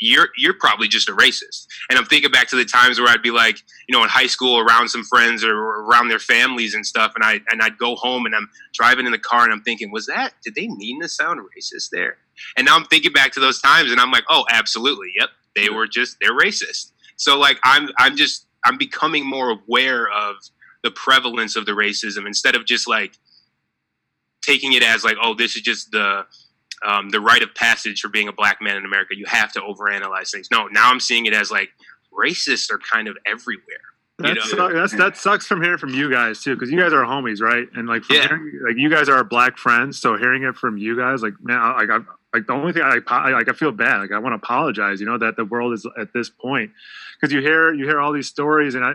[0.07, 1.67] You're you're probably just a racist.
[1.89, 3.57] And I'm thinking back to the times where I'd be like,
[3.89, 7.25] you know, in high school around some friends or around their families and stuff, and
[7.25, 10.07] I and I'd go home and I'm driving in the car and I'm thinking, was
[10.07, 12.19] that did they mean to sound racist there?
[12.57, 15.71] And now I'm thinking back to those times and I'm like, oh, absolutely, yep, they
[15.71, 16.93] were just they're racist.
[17.17, 20.37] So like I'm I'm just I'm becoming more aware of
[20.83, 23.17] the prevalence of the racism instead of just like
[24.43, 26.27] taking it as like, oh, this is just the
[26.85, 29.17] um, the rite of passage for being a black man in America.
[29.17, 30.49] You have to overanalyze things.
[30.51, 31.71] No, now I'm seeing it as like
[32.13, 33.65] racists are kind of everywhere.
[34.19, 34.73] That's you know?
[34.73, 37.67] that's that sucks from hearing from you guys too, because you guys are homies, right?
[37.75, 38.29] And like, yeah.
[38.29, 41.35] hearing, like you guys are our black friends, so hearing it from you guys, like,
[41.43, 41.99] man, like I,
[42.33, 43.99] like the only thing I, I like, I feel bad.
[43.99, 46.71] Like I want to apologize, you know, that the world is at this point,
[47.21, 48.93] because you hear you hear all these stories, and I,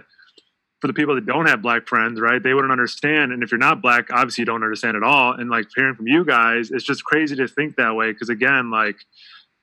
[0.80, 3.32] for the people that don't have black friends, right, they wouldn't understand.
[3.32, 5.34] And if you're not black, obviously you don't understand at all.
[5.34, 8.12] And like hearing from you guys, it's just crazy to think that way.
[8.12, 8.96] Because again, like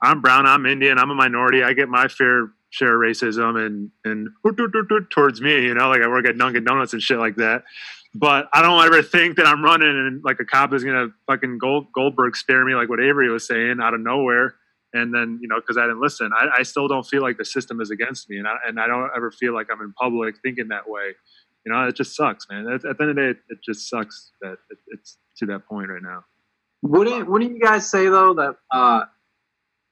[0.03, 1.62] I'm brown, I'm Indian, I'm a minority.
[1.62, 4.29] I get my fair share of racism and and
[5.11, 7.64] towards me, you know, like I work at Dunkin' Donuts and shit like that.
[8.14, 11.59] But I don't ever think that I'm running and like a cop is gonna fucking
[11.59, 14.55] Gold, Goldberg spare me like what Avery was saying out of nowhere
[14.97, 17.45] and then you know because I didn't listen, I, I, still don't feel like the
[17.45, 20.37] system is against me, and I, and I don't ever feel like I'm in public
[20.43, 21.13] thinking that way.
[21.65, 22.67] You know, it just sucks, man.
[22.69, 25.47] At, at the end of the day, it, it just sucks that it, it's to
[25.47, 26.25] that point right now.
[26.83, 29.05] Wouldn't Wouldn't you guys say though that uh,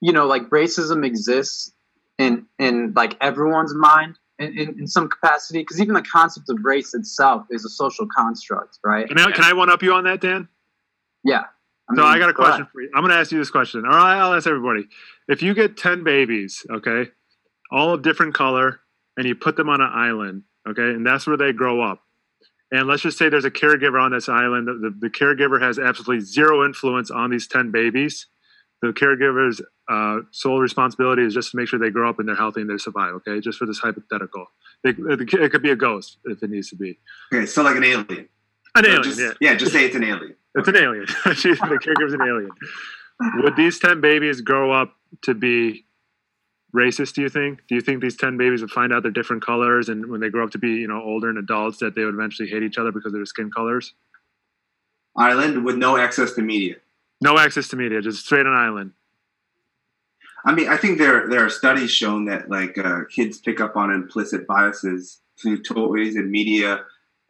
[0.01, 1.73] you know, like racism exists
[2.19, 5.61] in in like everyone's mind in, in, in some capacity?
[5.61, 9.09] Because even the concept of race itself is a social construct, right?
[9.09, 10.49] Can I, can I one up you on that, Dan?
[11.25, 11.45] Yeah.
[11.91, 12.91] I so I got a question for you.
[12.95, 13.85] I'm going to ask you this question.
[13.85, 14.87] All right, I'll ask everybody.
[15.28, 17.11] If you get 10 babies, okay,
[17.70, 18.80] all of different color,
[19.16, 22.01] and you put them on an island, okay, and that's where they grow up.
[22.70, 24.66] And let's just say there's a caregiver on this island.
[24.66, 28.26] The, the, the caregiver has absolutely zero influence on these 10 babies.
[28.82, 32.35] The caregiver's uh, sole responsibility is just to make sure they grow up and they're
[32.35, 34.47] healthy and they survive, okay, just for this hypothetical.
[34.82, 36.99] It, it, it could be a ghost if it needs to be.
[37.32, 38.28] Okay, so like an alien.
[38.77, 39.33] An alien, just, yeah.
[39.41, 40.37] Yeah, just say it's an alien.
[40.57, 41.07] It's an alien.
[41.35, 42.51] She's the caregiver's an alien.
[43.43, 45.85] Would these ten babies grow up to be
[46.72, 47.14] racist?
[47.14, 47.62] Do you think?
[47.68, 50.29] Do you think these ten babies would find out they're different colors, and when they
[50.29, 52.79] grow up to be, you know, older and adults, that they would eventually hate each
[52.79, 53.95] other because of their skin colors?
[55.16, 56.77] Island with no access to media.
[57.20, 58.93] No access to media, just straight on island.
[60.45, 63.77] I mean, I think there there are studies shown that like uh, kids pick up
[63.77, 66.85] on implicit biases through toys and media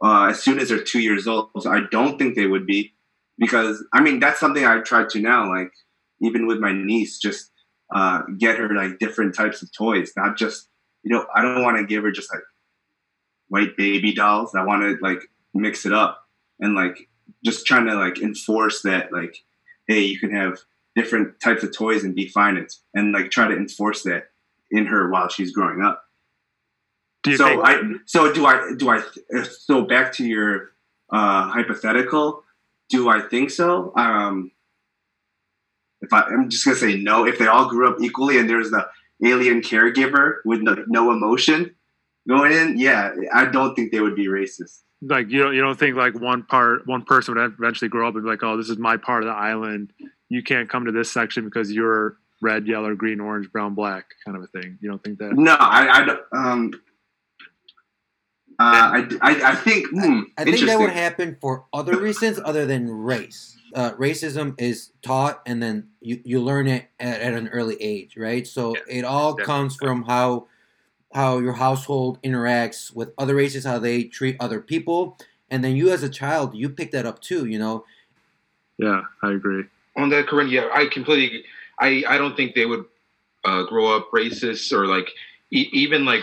[0.04, 1.48] uh, as soon as they're two years old.
[1.58, 2.94] So I don't think they would be
[3.38, 5.48] because I mean that's something I've tried to now.
[5.48, 5.72] Like
[6.20, 7.50] even with my niece, just
[7.94, 10.68] uh, get her like different types of toys, not just
[11.02, 12.42] you know I don't want to give her just like
[13.48, 14.54] white baby dolls.
[14.54, 15.22] I want to like
[15.54, 16.20] mix it up
[16.60, 17.08] and like
[17.44, 19.36] just trying to like enforce that like
[19.86, 20.58] hey you can have
[20.96, 24.24] different types of toys and be fine and like try to enforce that
[24.70, 26.03] in her while she's growing up
[27.32, 29.02] so think- I so do I do I
[29.66, 30.72] so back to your
[31.10, 32.42] uh, hypothetical
[32.90, 33.92] do I think so?
[33.96, 34.50] Um,
[36.02, 37.26] if I, I'm just gonna say no.
[37.26, 38.86] If they all grew up equally and there's the
[39.24, 41.74] alien caregiver with no, no emotion
[42.28, 44.80] going in, yeah, I don't think they would be racist.
[45.02, 48.14] like you don't you don't think like one part one person would eventually grow up
[48.14, 49.92] and be like, oh, this is my part of the island.
[50.28, 54.36] You can't come to this section because you're red, yellow, green, orange, brown, black kind
[54.36, 54.78] of a thing.
[54.82, 55.32] You don't think that?
[55.36, 56.72] No, I, I don't- um,
[58.58, 59.88] uh, I, I, I think.
[59.90, 63.56] Hmm, I think that would happen for other reasons other than race.
[63.74, 68.16] Uh, racism is taught and then you, you learn it at, at an early age,
[68.16, 68.46] right?
[68.46, 70.46] So Yeah, it all comes from how
[71.12, 75.16] how your household interacts with other races, how they treat other people,
[75.50, 77.46] and then you as a child, you pick that up too.
[77.46, 77.84] You know,
[78.78, 79.64] Yeah, I agree.
[79.96, 81.26] on that, Corinne, yeah, I completely.
[81.26, 81.44] agree.
[81.80, 82.84] I I don't think they would
[83.44, 85.10] uh, grow up racist or like
[85.50, 86.22] e- even like.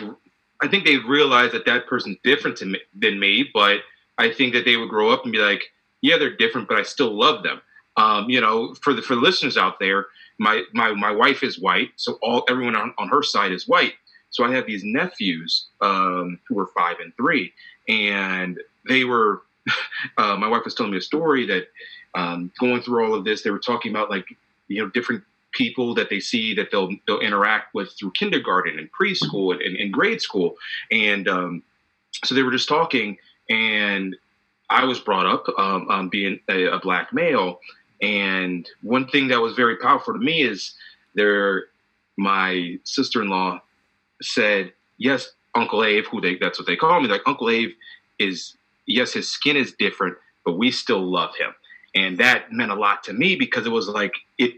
[0.62, 3.80] I think they realize that that person's different me, than me, but
[4.18, 5.64] I think that they would grow up and be like,
[6.01, 7.62] yeah, they're different, but I still love them.
[7.97, 10.07] Um, you know, for the for the listeners out there,
[10.39, 13.93] my my my wife is white, so all everyone on, on her side is white.
[14.30, 17.53] So I have these nephews um, who are five and three,
[17.88, 19.43] and they were.
[20.18, 21.68] Uh, my wife was telling me a story that
[22.16, 24.26] um, going through all of this, they were talking about like
[24.68, 28.89] you know different people that they see that they'll they'll interact with through kindergarten and
[28.91, 30.56] preschool and, and, grade school,
[30.91, 31.64] and um,
[32.24, 33.18] so they were just talking,
[33.49, 34.16] and
[34.70, 37.60] I was brought up um, um, being a, a black male,
[38.02, 40.74] and one thing that was very powerful to me is
[41.14, 41.66] there,
[42.18, 43.62] my sister-in-law
[44.22, 47.72] said, yes, Uncle Abe, who they that's what they call me, like Uncle Abe
[48.20, 51.54] is yes, his skin is different, but we still love him.
[51.93, 54.54] And that meant a lot to me because it was like it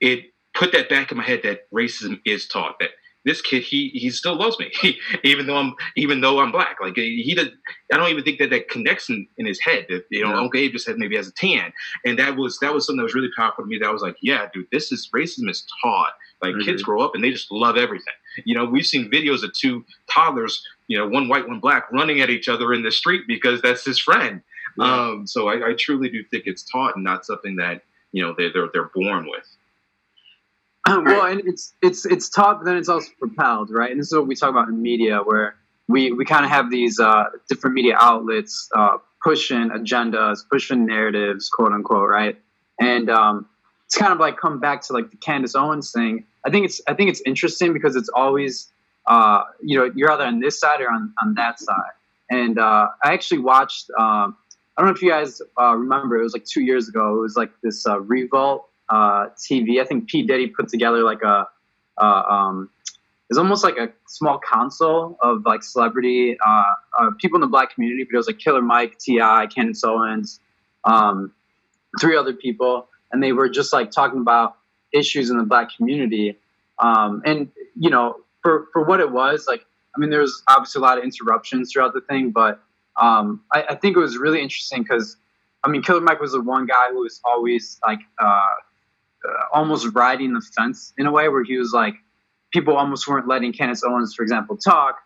[0.00, 2.90] it put that back in my head that racism is taught that
[3.26, 4.72] this kid he he still loves me
[5.24, 6.76] even though I'm even though I'm black.
[6.80, 7.48] Like he does
[7.92, 10.40] I don't even think that that connects in, in his head that you know Yeah.
[10.40, 11.72] Uncle Abe just had maybe has a tan.
[12.04, 13.78] And that was that was something that was really powerful to me.
[13.78, 16.12] That I was like yeah dude this is racism is taught.
[16.40, 18.14] Like I kids grow up and they just love everything.
[18.44, 22.20] You know we've seen videos of two toddlers you know one white one black running
[22.20, 24.40] at each other in the street because that's his friend.
[24.78, 27.82] Um, so I, I truly do think it's taught and not something that
[28.12, 29.46] you know they, they're they're born with.
[30.86, 33.90] Well, and it's it's it's taught, but then it's also propelled, right?
[33.90, 35.56] And this is what we talk about in media, where
[35.88, 41.48] we we kind of have these uh, different media outlets uh, pushing agendas, pushing narratives,
[41.48, 42.38] quote unquote, right?
[42.80, 43.48] And um,
[43.86, 46.24] it's kind of like come back to like the Candace Owens thing.
[46.44, 48.70] I think it's I think it's interesting because it's always
[49.06, 51.92] uh, you know you're either on this side or on on that side.
[52.30, 53.90] And uh, I actually watched.
[53.98, 54.36] Um,
[54.76, 56.18] I don't know if you guys uh, remember.
[56.18, 57.16] It was like two years ago.
[57.16, 59.80] It was like this uh, Revolt uh, TV.
[59.80, 61.48] I think P Diddy put together like a,
[61.98, 62.70] uh, um,
[63.28, 66.62] it's almost like a small council of like celebrity uh,
[66.98, 68.04] uh, people in the black community.
[68.04, 70.40] But it was like Killer Mike, T.I., Candace Owens,
[70.84, 71.32] um,
[72.00, 74.56] three other people, and they were just like talking about
[74.92, 76.38] issues in the black community.
[76.78, 79.66] Um, and you know, for for what it was, like
[79.96, 82.62] I mean, there was obviously a lot of interruptions throughout the thing, but
[83.00, 85.16] um, I, I think it was really interesting because
[85.64, 88.46] I mean, Killer Mike was the one guy who was always like uh,
[89.52, 91.94] almost riding the fence in a way where he was like,
[92.52, 94.98] people almost weren't letting Candace Owens, for example, talk,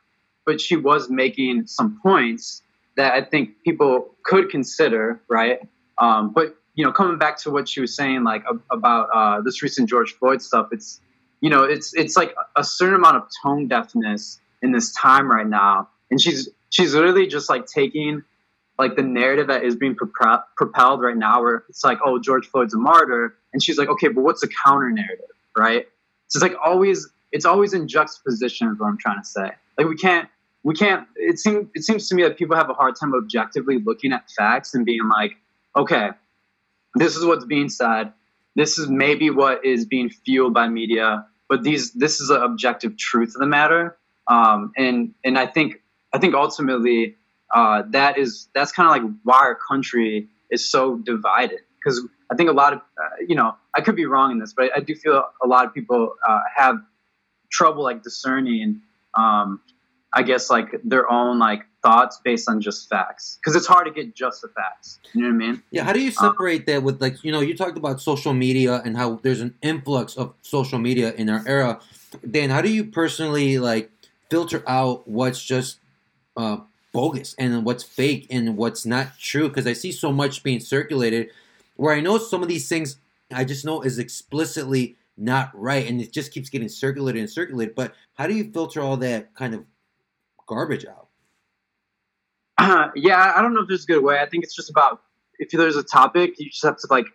[0.47, 2.63] but she was making some points
[2.97, 5.61] that I think people could consider, right?
[5.99, 9.63] Um, but you know, coming back to what she was saying, like about uh, this
[9.63, 11.01] recent George Floyd stuff, it's
[11.41, 15.47] you know, it's it's like a certain amount of tone deafness in this time right
[15.47, 18.23] now, and she's she's literally just like taking
[18.81, 22.47] like the narrative that is being propel- propelled right now, where it's like, oh, George
[22.47, 25.27] Floyd's a martyr, and she's like, okay, but what's the counter narrative,
[25.57, 25.87] right?
[26.29, 28.69] So it's like always, it's always in juxtaposition.
[28.69, 29.51] Is what I'm trying to say.
[29.77, 30.29] Like we can't,
[30.63, 31.07] we can't.
[31.17, 34.31] It seems, it seems to me that people have a hard time objectively looking at
[34.31, 35.37] facts and being like,
[35.77, 36.11] okay,
[36.95, 38.13] this is what's being said.
[38.57, 42.97] This is maybe what is being fueled by media, but these, this is an objective
[42.97, 43.97] truth of the matter.
[44.27, 45.81] Um, and and I think,
[46.13, 47.17] I think ultimately
[47.53, 52.37] uh, that is that's kind of like why our country is so divided because I
[52.37, 54.81] think a lot of uh, you know I could be wrong in this, but I
[54.81, 56.77] do feel a lot of people uh, have
[57.51, 58.83] trouble like discerning,
[59.15, 59.61] um,
[60.13, 63.93] I guess like their own like thoughts based on just facts because it's hard to
[63.93, 65.01] get just the facts.
[65.13, 65.63] You know what I mean?
[65.71, 68.81] Yeah, how do you separate that with like you know you talked about social media
[68.85, 71.81] and how there's an influx of social media in our era.
[72.29, 73.91] Dan, how do you personally like
[74.31, 75.79] filter out what's just
[76.37, 76.59] uh,
[76.93, 79.49] bogus and what's fake and what's not true?
[79.49, 81.31] Because I see so much being circulated
[81.77, 82.97] where I know some of these things
[83.33, 87.75] I just know is explicitly not right and it just keeps getting circulated and circulated.
[87.75, 89.65] But how do you filter all that kind of
[90.47, 91.09] garbage out?
[92.59, 94.21] Uh, yeah, I don't know if there's a good way.
[94.21, 95.01] I think it's just about
[95.39, 97.07] if there's a topic, you just have to like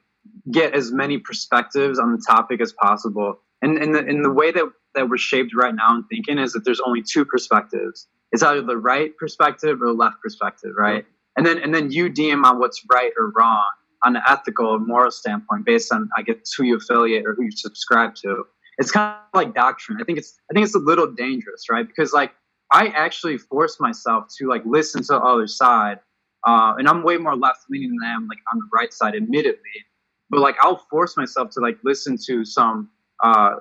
[0.52, 3.40] get as many perspectives on the topic as possible.
[3.62, 4.66] And in the in the way that
[4.96, 8.08] that we're shaped right now and thinking is that there's only two perspectives.
[8.36, 11.06] It's either the right perspective or the left perspective, right?
[11.36, 13.66] and then and then you deem on what's right or wrong
[14.04, 17.44] on an ethical or moral standpoint based on I guess who you affiliate or who
[17.44, 18.46] you subscribe to.
[18.78, 19.98] It's kind of like doctrine.
[20.02, 21.86] I think it's I think it's a little dangerous, right?
[21.86, 22.34] Because like
[22.72, 26.00] I actually force myself to like listen to the other side,
[26.48, 29.16] uh, and I'm way more left leaning than I am like on the right side,
[29.16, 29.86] admittedly.
[30.30, 32.90] But like I'll force myself to like listen to some
[33.24, 33.56] uh,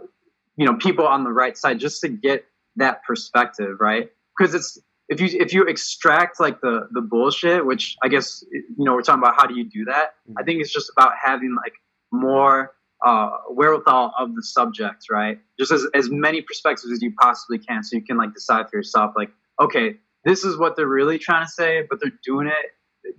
[0.56, 2.44] you know people on the right side just to get
[2.76, 4.10] that perspective, right?
[4.36, 4.78] Because it's
[5.08, 9.02] if you if you extract like the the bullshit, which I guess you know we're
[9.02, 10.14] talking about how do you do that?
[10.38, 11.74] I think it's just about having like
[12.12, 12.72] more
[13.04, 15.38] uh, wherewithal of the subject, right?
[15.58, 18.76] Just as as many perspectives as you possibly can, so you can like decide for
[18.76, 19.30] yourself, like
[19.60, 22.72] okay, this is what they're really trying to say, but they're doing it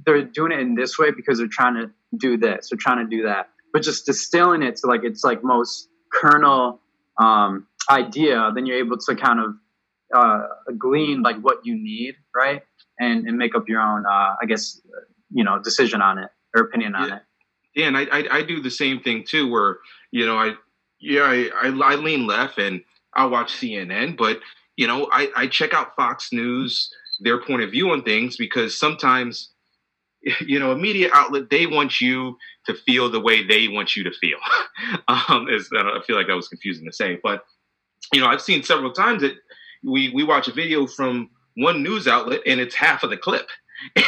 [0.06, 3.16] they're doing it in this way because they're trying to do this, they're trying to
[3.16, 6.80] do that, but just distilling it to like it's like most kernel
[7.22, 9.56] um, idea, then you're able to kind of
[10.14, 10.44] uh,
[10.78, 12.62] glean like what you need, right,
[13.00, 14.82] and and make up your own, uh, I guess,
[15.32, 17.16] you know, decision on it or opinion on Yeah.
[17.18, 17.22] it.
[17.76, 19.80] Yeah, and I, I I do the same thing too, where
[20.12, 20.54] you know I
[21.00, 22.82] yeah I, I I lean left and
[23.14, 24.40] I watch CNN, but
[24.78, 26.90] you know I I check out Fox News,
[27.20, 29.52] their point of view on things because sometimes
[30.46, 34.04] you know a media outlet they want you to feel the way they want you
[34.06, 34.38] to feel.
[35.10, 37.44] um, is I I feel like that was confusing to say, but
[38.14, 39.34] you know I've seen several times that
[39.86, 43.48] we we watch a video from one news outlet and it's half of the clip.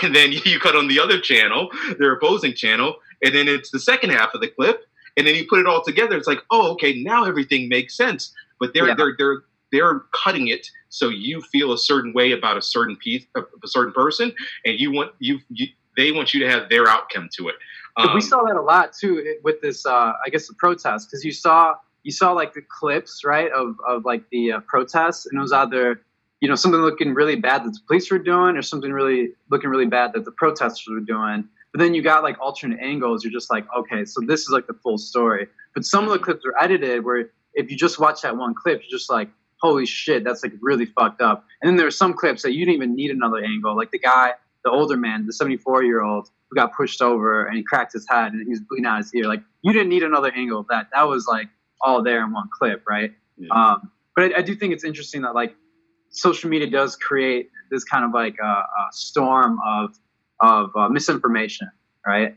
[0.02, 1.70] And then you cut on the other channel,
[2.00, 4.86] their opposing channel, and then it's the second half of the clip,
[5.18, 6.16] and then you put it all together.
[6.18, 8.34] It's like, oh, okay, now everything makes sense.
[8.62, 8.96] But they're Yeah.
[8.96, 9.42] they're they're
[9.74, 13.68] they're cutting it so you feel a certain way about a certain piece, of a
[13.68, 14.34] certain person,
[14.66, 15.68] and you want you, you
[15.98, 17.56] they want you to have their outcome to it.
[17.98, 21.10] But we Um, saw that a lot too with this, uh, I guess, the protest
[21.10, 25.26] because you saw you saw like the clips, right, of of like the uh, protests,
[25.26, 26.02] and it was either
[26.42, 29.70] you know something looking really bad that the police were doing, or something really looking
[29.70, 31.48] really bad that the protesters were doing.
[31.74, 33.24] But then you got like alternate angles.
[33.24, 35.48] You're just like, okay, so this is like the full story.
[35.74, 38.82] But some of the clips are edited where if you just watch that one clip,
[38.82, 39.30] you're just like,
[39.60, 41.46] holy shit, that's like really fucked up.
[41.62, 44.00] And then there are some clips that you didn't even need another angle, like the
[44.00, 44.34] guy,
[44.64, 48.08] the older man, the 74 year old who got pushed over and he cracked his
[48.08, 49.26] head and he was bleeding out his ear.
[49.26, 50.88] Like you didn't need another angle of that.
[50.94, 51.48] That was like
[51.82, 53.12] all there in one clip, right?
[53.38, 53.50] Yeah.
[53.52, 55.56] Um, but I, I do think it's interesting that like
[56.10, 59.96] social media does create this kind of like a, a storm of
[60.40, 61.70] of uh, misinformation,
[62.06, 62.36] right?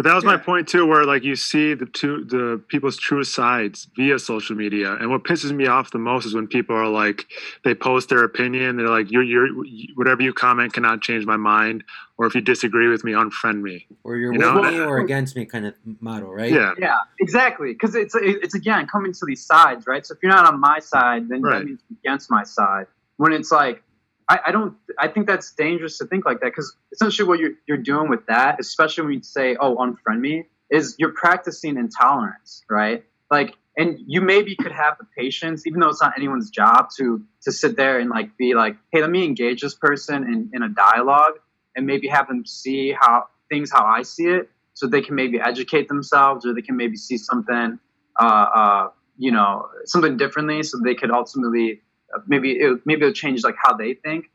[0.00, 3.22] But that was my point too, where like you see the two the people's true
[3.22, 6.88] sides via social media, and what pisses me off the most is when people are
[6.88, 7.26] like
[7.64, 9.48] they post their opinion, they're like you're you're
[9.96, 11.84] whatever you comment cannot change my mind,
[12.16, 13.86] or if you disagree with me, unfriend me.
[14.02, 14.62] Or you're You with know?
[14.62, 16.50] me or against me kind of model, right?
[16.50, 17.74] Yeah, Yeah, exactly.
[17.74, 20.06] Because it's it's again coming to these sides, right?
[20.06, 21.58] So if you're not on my side, then Right.
[21.58, 22.86] that means you're against my side.
[23.18, 23.82] When it's like,
[24.30, 27.54] I, I don't, I think that's dangerous to think like that because essentially what you're
[27.66, 32.64] you're doing with that, especially when you say, oh, unfriend me, is you're practicing intolerance,
[32.70, 33.04] right?
[33.28, 37.22] Like, and you maybe could have the patience, even though it's not anyone's job to
[37.42, 40.62] to sit there and like be like, hey, let me engage this person in in
[40.62, 41.34] a dialogue
[41.74, 45.40] and maybe have them see how things how I see it so they can maybe
[45.40, 47.80] educate themselves or they can maybe see something
[48.18, 51.82] uh, uh, you know something differently so they could ultimately
[52.26, 54.26] maybe it, maybe it'll change like how they think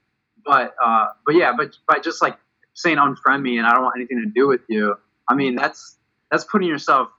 [0.45, 2.37] but uh, but yeah but by just like
[2.73, 4.95] saying unfriend me and I don't want anything to do with you
[5.29, 5.97] I mean that's
[6.31, 7.09] that's putting yourself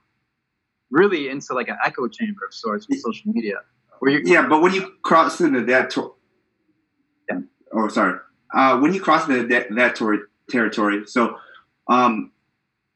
[0.91, 3.55] really into like an echo chamber of sorts with social media
[4.25, 6.13] Yeah, but when you cross into that, to-
[7.29, 7.39] Yeah.
[7.73, 8.19] oh sorry,
[8.53, 11.37] uh, when you cross into that, that tor- territory, so,
[11.89, 12.31] um,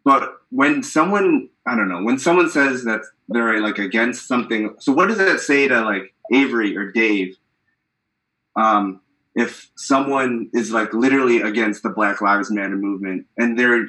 [0.06, 4.94] but when someone, I don't know, when someone says that they're like against something, so
[4.94, 7.36] what does that say to like Avery or Dave?
[8.56, 9.02] Um,
[9.36, 13.88] if someone is like literally against the Black Lives Matter movement and they're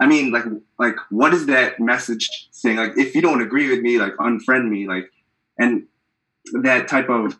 [0.00, 0.44] I mean, like,
[0.80, 2.76] like, what is that message saying?
[2.76, 5.08] Like, if you don't agree with me, like, unfriend me, like,
[5.58, 5.86] and
[6.62, 7.38] that type of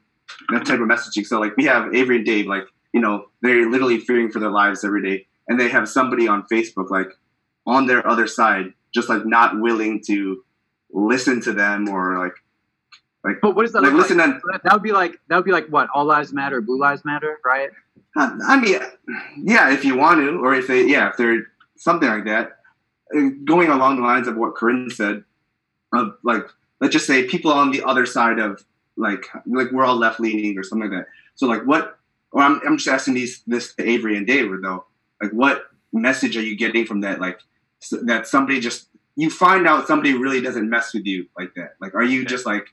[0.51, 1.27] that type of messaging.
[1.27, 4.51] So, like, we have Avery and Dave, like, you know, they're literally fearing for their
[4.51, 7.09] lives every day, and they have somebody on Facebook, like,
[7.67, 10.45] on their other side, just like not willing to
[10.93, 12.35] listen to them or like,
[13.25, 14.29] like, but what is that like listen like?
[14.29, 14.41] on.
[14.65, 17.39] That, would be like that would be like what all lives matter blue lives matter
[17.45, 17.71] right
[18.17, 18.79] I mean,
[19.39, 21.47] yeah, if you want to, or if they, yeah, if they're
[21.77, 22.59] something like that,
[23.15, 25.25] Uh, going along the lines of what Corinne said,
[25.93, 26.45] of like,
[26.81, 28.65] let's just say people on the other side of
[28.97, 31.09] like, like we're all left leaning or something like that.
[31.35, 31.99] So like, what?
[32.33, 34.85] Or I'm, I'm just asking these this to Avery and David though.
[35.21, 37.21] Like, what message are you getting from that?
[37.21, 37.39] Like,
[37.83, 41.77] s that somebody just you find out somebody really doesn't mess with you like that.
[41.81, 42.67] Like, are you just like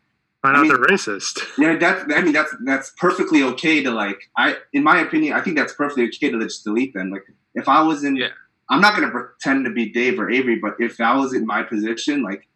[0.43, 1.39] I mean- they're racist.
[1.57, 2.03] Yeah, that's.
[2.13, 4.19] I mean, that's that's perfectly okay to like.
[4.37, 7.09] I, in my opinion, I think that's perfectly okay to just delete them.
[7.11, 7.23] Like,
[7.55, 8.29] if I was in, Yeah.
[8.69, 11.63] I'm not gonna pretend to be Dave or Avery, but if I was in my
[11.63, 12.47] position, like,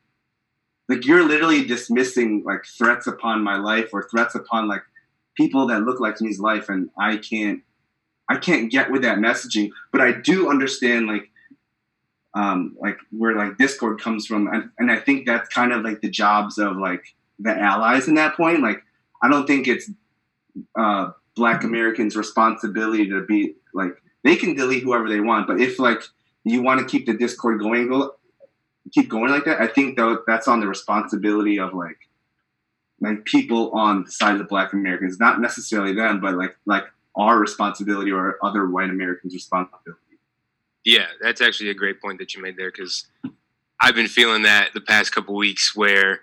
[0.87, 4.83] like you're literally dismissing like threats upon my life or threats upon like
[5.35, 7.61] people that look like me's life, and I can't,
[8.29, 9.71] I can't get with that messaging.
[9.91, 11.29] But I do understand like,
[12.33, 15.99] um, like where like Discord comes from, and, and I think that's kind of like
[16.01, 17.03] the jobs of like
[17.43, 18.61] the allies in that point.
[18.61, 18.83] Like,
[19.21, 19.89] I don't think it's
[20.77, 25.79] uh, Black Americans' responsibility to be like they can delete whoever they want, but if
[25.79, 26.01] like
[26.43, 28.15] you want to keep the Discord going, go
[28.91, 29.61] keep going like that.
[29.61, 31.97] I think though that's on the responsibility of like
[32.99, 36.85] like people on the side of Black Americans, not necessarily them, but like like
[37.15, 39.99] our responsibility or other white Americans' responsibility.
[40.85, 43.05] Yeah, that's actually a great point that you made there because
[43.79, 46.21] I've been feeling that the past couple weeks where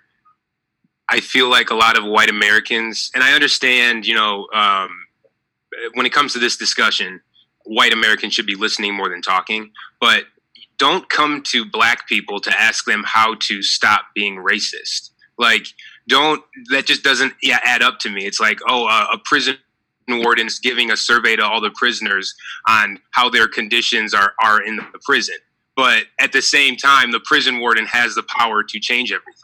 [1.11, 4.89] I feel like a lot of white Americans, and I understand, you know, um,
[5.95, 7.21] when it comes to this discussion,
[7.65, 10.25] white Americans should be listening more than talking, but
[10.79, 15.11] don't come to black people to ask them how to stop being racist.
[15.37, 15.67] Like,
[16.09, 18.25] don't, that just doesn't yeah, add up to me.
[18.25, 19.57] It's like, oh, uh, a prison
[20.09, 22.35] warden's giving a survey to all the prisoners
[22.69, 25.37] on how their conditions are, are in the prison.
[25.77, 29.40] But at the same time, the prison warden has the power to change everything.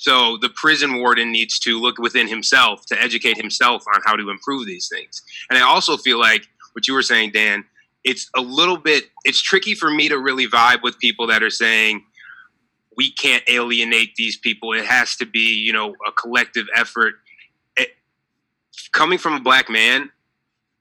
[0.00, 4.30] So the prison warden needs to look within himself to educate himself on how to
[4.30, 5.20] improve these things.
[5.50, 7.66] And I also feel like what you were saying, Dan,
[8.02, 11.50] it's a little bit, it's tricky for me to really vibe with people that are
[11.50, 12.02] saying,
[12.96, 14.72] we can't alienate these people.
[14.72, 17.16] It has to be, you know, a collective effort.
[17.76, 17.90] It,
[18.94, 20.10] coming from a black man,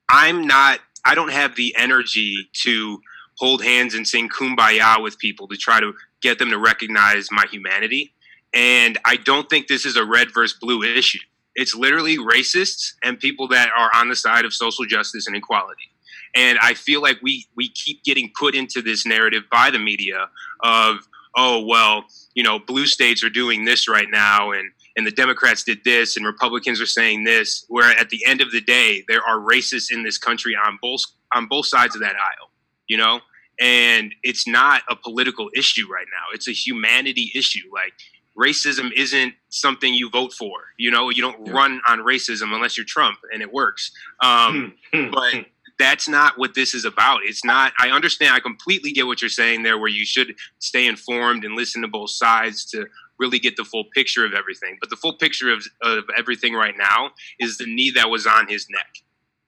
[0.07, 3.01] I'm not, I don't have the energy to
[3.38, 5.91] hold hands and sing kumbaya with people to try to
[6.22, 8.13] get them to recognize my humanity.
[8.54, 11.20] And I don't think this is a red versus blue issue.
[11.56, 15.91] It's literally racists and people that are on the side of social justice and equality.
[16.36, 20.30] And I feel like we we keep getting put into this narrative by the media
[20.62, 20.97] of,
[21.36, 25.64] oh well, you know, blue states are doing this right now and and the Democrats
[25.64, 29.24] did this and Republicans are saying this, where at the end of the day, there
[29.24, 31.02] are racists in this country on both
[31.34, 32.52] on both sides of that aisle,
[32.88, 33.22] you know?
[33.60, 36.34] And it's not a political issue right now.
[36.34, 37.70] It's a humanity issue.
[37.74, 37.93] Like
[38.39, 40.51] racism isn't something you vote for.
[40.77, 41.53] You know, you don't Yeah.
[41.53, 43.91] run on racism unless you're Trump and it works.
[44.23, 45.11] Um, hmm, hmm, hmm.
[45.11, 45.45] but
[45.77, 47.21] that's not what this is about.
[47.23, 47.73] It's not.
[47.79, 48.33] I understand.
[48.33, 51.87] I completely get what you're saying there, where you should stay informed and listen to
[51.87, 52.85] both sides to
[53.17, 54.77] really get the full picture of everything.
[54.79, 58.47] But the full picture of, of everything right now is the knee that was on
[58.47, 59.03] his neck.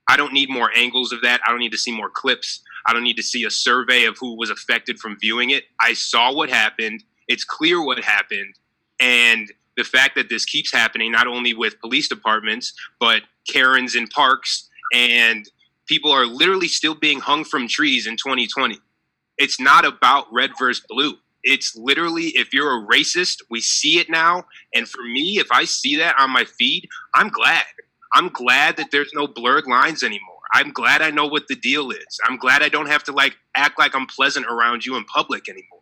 [0.09, 1.39] I don't need more angles of that.
[1.45, 2.61] I don't need to see more clips.
[2.85, 5.65] I don't need to see a survey of who was affected from viewing it.
[5.79, 7.03] I saw what happened.
[7.27, 8.55] It's clear what happened.
[9.01, 14.07] And the fact that this keeps happening, not only with police departments, but Karens in
[14.07, 15.49] parks, and
[15.87, 18.79] people are literally still being hung from trees in 2020.
[19.37, 21.13] It's not about red versus blue.
[21.43, 24.45] It's literally, if you're a racist, we see it now.
[24.75, 27.65] And for me, if I see that on my feed, I'm glad.
[28.13, 30.37] I'm glad that there's no blurred lines anymore.
[30.53, 32.19] I'm glad I know what the deal is.
[32.25, 35.47] I'm glad I don't have to like act like I'm pleasant around you in public
[35.47, 35.79] anymore.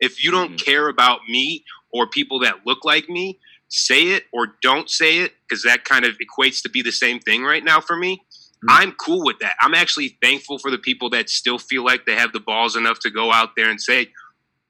[0.00, 0.64] If you don't mm-hmm.
[0.64, 3.38] care about me or people that look like me,
[3.68, 7.20] say it or don't say it because that kind of equates to be the same
[7.20, 8.16] thing right now for me.
[8.16, 8.68] Mm-hmm.
[8.70, 9.54] I'm cool with that.
[9.60, 12.98] I'm actually thankful for the people that still feel like they have the balls enough
[13.00, 14.08] to go out there and say,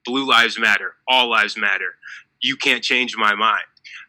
[0.04, 1.94] Blue lives matter, all lives matter.
[2.42, 3.64] You can't change my mind.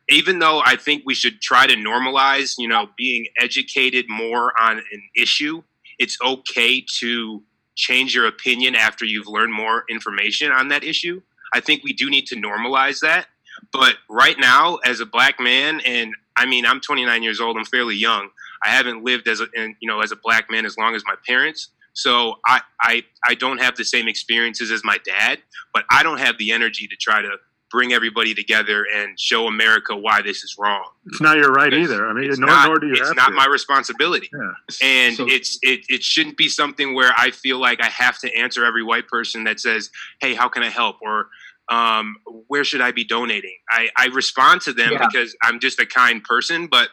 [0.09, 4.77] Even though I think we should try to normalize, you know, being educated more on
[4.77, 5.63] an issue,
[5.97, 7.41] it's okay to
[7.75, 11.21] change your opinion after you've learned more information on that issue.
[11.55, 13.27] I think we do need to normalize that.
[13.71, 17.63] But right now, as a black man, and I mean, I'm 29 years old, I'm
[17.65, 18.29] fairly young.
[18.63, 21.03] I haven't lived as a, and, you know, as a black man as long as
[21.07, 21.69] my parents.
[21.93, 25.39] So I, I, I don't have the same experiences as my dad,
[25.73, 27.37] but I don't have the energy to try to
[27.71, 30.85] bring everybody together and show America why this is wrong.
[31.07, 32.05] It's not your right either.
[32.07, 33.33] I mean, It's nor, not, nor do you it's not to.
[33.33, 34.51] my responsibility yeah.
[34.81, 38.33] and So- it's it, it shouldn't be something where i feel like i have to
[38.33, 39.89] answer every white person that says
[40.21, 41.27] hey how can i help or
[41.69, 42.15] um,
[42.47, 45.05] where should i be donating i, I respond to them Yeah.
[45.07, 46.89] because i'm just a kind person but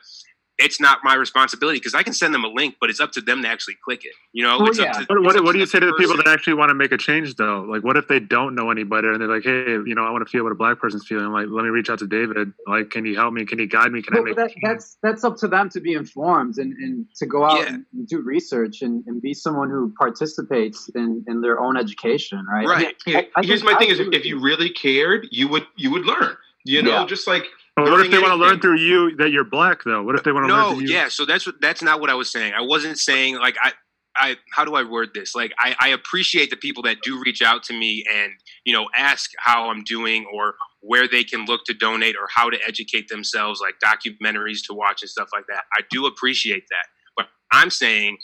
[0.63, 3.21] it's not my responsibility because i can send them a link but it's up to
[3.21, 4.91] them to actually click it you know Well, it's yeah.
[4.93, 6.55] up to, What, it's what, up what do you say to the people that actually
[6.55, 7.61] want to make a change, though?
[7.69, 10.11] Like, what if they don't know any better and they're like, hey, you know, I
[10.11, 11.31] want to feel what a black person's feeling.
[11.33, 12.53] Like, let me reach out to David.
[12.67, 13.45] Like, can you help me?
[13.45, 14.01] Can you guide me?
[14.03, 17.27] Can I make that, that's that's up to them to be informed and, and to
[17.27, 17.77] go out Yeah.
[17.93, 22.67] and do research and, and be someone who participates in, in their own education, right?
[22.67, 22.97] Right.
[23.05, 24.41] Here- I- I here's my I thing: is if you you.
[24.43, 26.37] really cared, you would you would learn.
[26.65, 27.07] You know, Yeah.
[27.07, 27.45] just like
[27.77, 30.03] But what if they want to learn through you that you're black though?
[30.03, 30.95] What if they want to learn no through you?
[30.95, 32.53] yeah so that's what that's not what i was saying.
[32.55, 33.73] I wasn't saying like i
[34.15, 35.35] i how do i word this?
[35.35, 38.33] Like i i appreciate the people that do reach out to me and
[38.65, 42.51] you know ask how i'm doing or where they can look to donate or how
[42.51, 45.63] to educate themselves like documentaries to watch and stuff like that.
[45.73, 46.87] I do appreciate that.
[47.17, 48.19] But i'm saying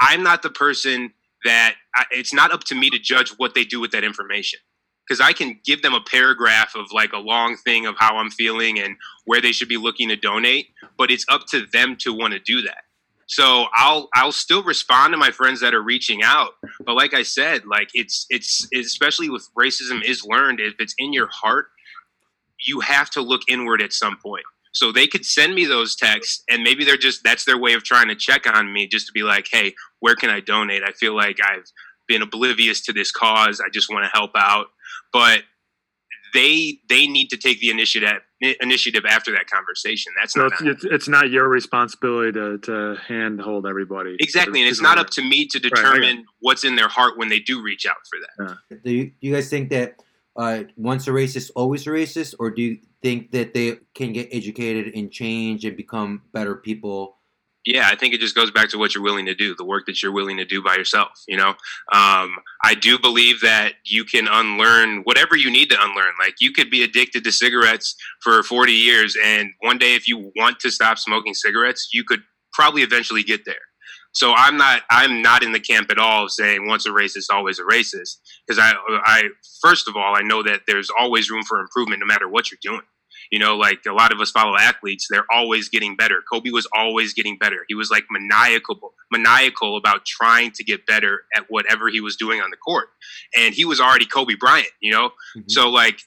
[0.00, 1.12] i'm not the person
[1.44, 4.60] that I, it's not up to me to judge what they do with that information
[5.08, 8.30] because I can give them a paragraph of like a long thing of how I'm
[8.30, 12.12] feeling and where they should be looking to donate, but it's up to them to
[12.12, 12.82] want to do that.
[13.26, 16.52] So I'll I'll still respond to my friends that are reaching out,
[16.84, 21.12] but like I said, like it's it's especially with racism is learned if it's in
[21.12, 21.66] your heart,
[22.66, 24.44] you have to look inward at some point.
[24.72, 27.84] So they could send me those texts, and maybe they're just that's their way of
[27.84, 30.82] trying to check on me, just to be like, hey, where can I donate?
[30.82, 31.70] I feel like I've
[32.06, 33.60] been oblivious to this cause.
[33.60, 34.68] I just want to help out
[35.12, 35.42] but
[36.34, 38.20] they they need to take the initiative
[38.60, 40.12] initiative after that conversation.
[40.20, 44.16] That's So not it's, it's, it's not your responsibility to, to hand hold everybody.
[44.20, 47.18] exactly, and it's not up to me to I got determine what's in their heart
[47.18, 48.82] when they do reach out for that.
[48.84, 49.96] Do you, do you guys think that
[50.36, 54.28] uh, once a racist, always a racist, or do you think that they can get
[54.30, 57.17] educated and change and become better people?
[57.68, 59.84] Yeah, I think it just goes back to what you're willing to do, the work
[59.84, 61.22] that you're willing to do by yourself.
[61.28, 61.50] You know,
[61.92, 66.14] um, I do believe that you can unlearn whatever you need to unlearn.
[66.18, 70.32] Like you could be addicted to cigarettes for 40 years, and one day, if you
[70.34, 72.20] want to stop smoking cigarettes, you could
[72.54, 73.56] probably eventually get there.
[74.12, 77.26] So I'm not I'm not in the camp at all of saying once a racist,
[77.30, 78.16] always a racist.
[78.46, 78.72] Because I
[79.04, 79.24] I
[79.60, 82.58] first of all I know that there's always room for improvement no matter what you're
[82.62, 82.86] doing.
[83.30, 86.22] You know, like a lot of us follow athletes, they're always getting better.
[86.30, 87.64] Kobe was always getting better.
[87.68, 92.40] He was like maniacal, maniacal about trying to get better at whatever he was doing
[92.40, 92.88] on the court.
[93.36, 95.10] And he was already Kobe Bryant, you know?
[95.36, 95.44] Mhm.
[95.50, 96.00] So like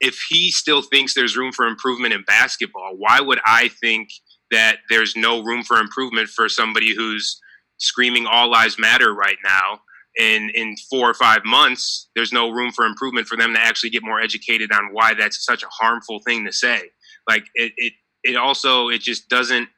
[0.00, 4.10] if he still thinks there's room for improvement in basketball, why would I think
[4.50, 7.40] that there's no room for improvement for somebody who's
[7.78, 9.80] screaming all lives matter right now?
[10.18, 13.90] In, in four or five months, there's no room for improvement for them to actually
[13.90, 16.90] get more educated on why that's such a harmful thing to say.
[17.28, 17.92] Like it, it,
[18.24, 19.68] it also, it just doesn't,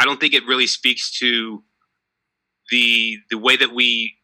[0.00, 1.62] I don't think it really speaks to
[2.72, 4.14] the, the way that we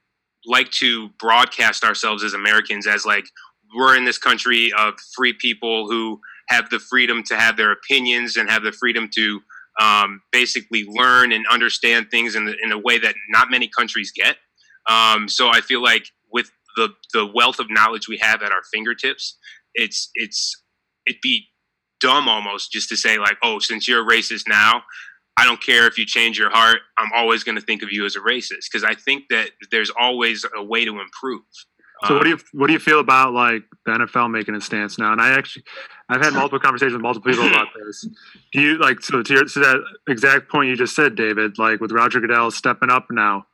[0.45, 3.27] like to broadcast ourselves as Americans as like,
[3.77, 6.19] we're in this country of free people who
[6.49, 9.41] have the freedom to have their opinions and have the freedom to
[9.81, 14.11] um, basically learn and understand things in, the, in a way that not many countries
[14.13, 14.37] get.
[14.91, 18.63] Um, so I feel like with the the wealth of knowledge we have at our
[18.73, 19.39] fingertips,
[19.75, 20.63] it's it's
[21.07, 21.47] it'd be
[22.01, 24.83] dumb almost just to say like, oh, since you're a racist now,
[25.37, 26.79] I don't care if you change your heart.
[26.97, 29.91] I'm always going to think of you as a racist because I think that there's
[29.99, 31.43] always a way to improve.
[32.07, 34.61] So what do Um, you what do you feel about like the NFL making a
[34.61, 35.13] stance now?
[35.13, 35.65] And I actually
[36.09, 38.09] I've had multiple conversations with multiple people about this.
[38.53, 41.59] Do you like so to, your, to that exact point you just said, David?
[41.59, 43.47] Like with Roger Goodell stepping up now.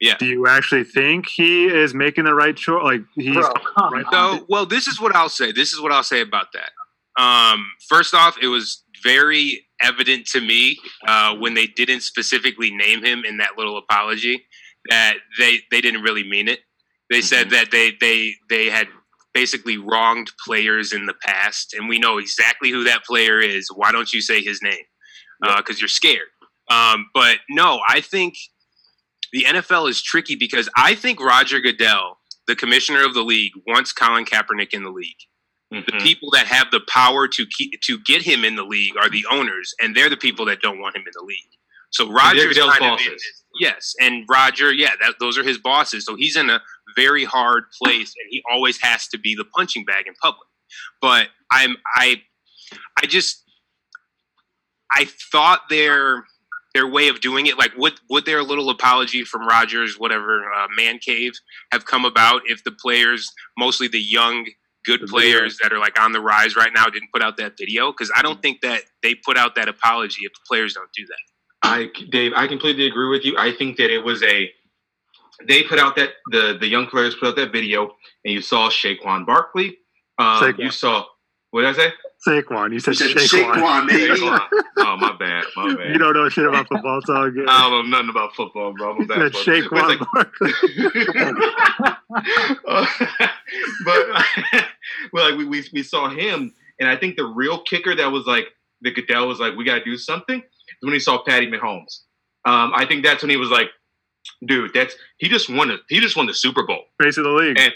[0.00, 0.16] Yeah.
[0.18, 2.82] Do you actually think he is making the right choice?
[2.82, 3.52] Like he's Bro,
[3.90, 4.04] right.
[4.10, 5.52] So, well, this is what I'll say.
[5.52, 7.22] This is what I'll say about that.
[7.22, 13.04] Um, first off, it was very evident to me uh, when they didn't specifically name
[13.04, 14.42] him in that little apology
[14.88, 16.60] that they they didn't really mean it.
[17.10, 18.88] They said that they they they had
[19.34, 23.68] basically wronged players in the past, and we know exactly who that player is.
[23.74, 24.84] Why don't you say his name?
[25.42, 26.28] Because you're scared.
[26.70, 28.34] Um, but no, I think
[29.32, 33.92] the NFL is tricky because I think Roger Goodell, the commissioner of the league, wants
[33.92, 35.16] Colin Kaepernick in the league.
[35.70, 36.02] The Mhm.
[36.02, 39.24] people that have the power to keep, to get him in the league are the
[39.30, 41.38] owners, and they're the people that don't want him in the league.
[41.90, 43.44] So Roger's Goodell's kind of in bosses.
[43.60, 46.04] yes, and Roger, yeah, that, those are his bosses.
[46.04, 46.60] So he's in a
[46.96, 50.48] very hard place, and he always has to be the punching bag in public.
[51.00, 52.22] But I'm I
[53.00, 53.44] I just
[54.92, 56.26] I thought their
[56.74, 60.66] their way of doing it, like would would their little apology from Rogers, whatever uh,
[60.76, 61.32] man cave,
[61.72, 64.46] have come about if the players, mostly the young
[64.84, 67.54] good The players that are like on the rise right now, didn't put out that
[67.58, 67.92] video?
[67.92, 71.04] Because I don't think that they put out that apology if the players don't do
[71.06, 71.18] that.
[71.62, 73.36] I, Dave, I completely agree with you.
[73.36, 74.50] I think that it was a.
[75.46, 77.94] They put out that the the young players put out that video,
[78.24, 79.78] and you saw Shaquan Barkley.
[80.18, 80.58] Um, Saquon.
[80.58, 81.04] You saw
[81.50, 81.92] what did I say?
[82.26, 82.72] Saquon.
[82.72, 83.54] You said You said Saquon.
[83.54, 84.14] Shaquan, baby.
[84.20, 84.40] Saquon.
[84.78, 85.88] oh my bad, my bad.
[85.92, 86.98] You don't know shit about football.
[86.98, 87.48] It's all good.
[87.48, 88.90] I don't know nothing about football, bro.
[88.92, 89.94] I'm a You said basketball.
[90.10, 90.60] But it's
[91.08, 91.38] Saquon.
[92.68, 93.30] like-
[93.84, 94.06] but
[95.12, 98.26] well, like we, we we saw him, and I think the real kicker that was
[98.26, 98.46] like
[98.80, 100.38] the Goodell was like, we got to do something.
[100.40, 100.44] Is
[100.82, 102.00] when he saw Patty Mahomes.
[102.46, 103.68] Um, I think that's when he was like,
[104.46, 107.30] dude, that's he just won the he just won the Super Bowl, Face of the
[107.30, 107.58] league.
[107.58, 107.72] And-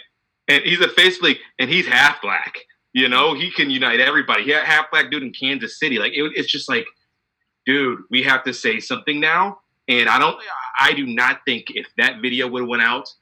[0.46, 2.54] and he's a face league, and he's half black.
[2.94, 4.44] You know, he can unite everybody.
[4.44, 5.98] He had half black dude in Kansas City.
[5.98, 6.86] Like it, it's just like,
[7.66, 9.58] dude, we have to say something now.
[9.88, 10.40] And I don't,
[10.78, 13.12] I do not think if that video would have went out,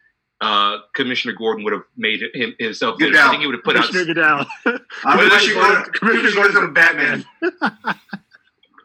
[0.43, 2.99] uh, Commissioner Gordon would have made him himself.
[2.99, 3.27] Goodell.
[3.27, 3.87] I think he would have put out.
[3.87, 4.47] Commissioner Goodell.
[5.05, 7.25] I'm What Commissioner is- Gordon- Commissioner Gordon's a Batman.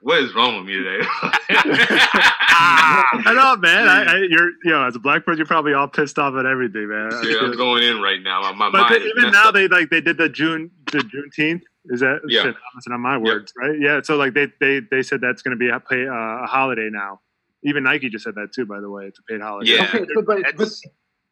[0.07, 1.05] What is wrong with me today?
[1.49, 3.89] I know, man.
[3.89, 6.45] I, I, you're, you know, as a black person, you're probably all pissed off at
[6.45, 7.11] everything, man.
[7.23, 8.41] Yeah, I'm going in right now.
[8.53, 9.53] My, my but even now, up.
[9.53, 11.61] they like they did the June, the Juneteenth.
[11.85, 12.43] Is that Yeah.
[12.43, 12.55] shit,
[12.88, 13.79] I'm on my words, right?
[13.79, 14.01] Yeah.
[14.03, 16.89] So like they they they said that's going to be a pay uh, a holiday
[16.91, 17.21] now.
[17.63, 18.65] Even Nike just said that too.
[18.65, 19.71] By the way, it's a paid holiday.
[19.71, 19.83] Yeah.
[19.93, 20.69] Okay, so, but, but,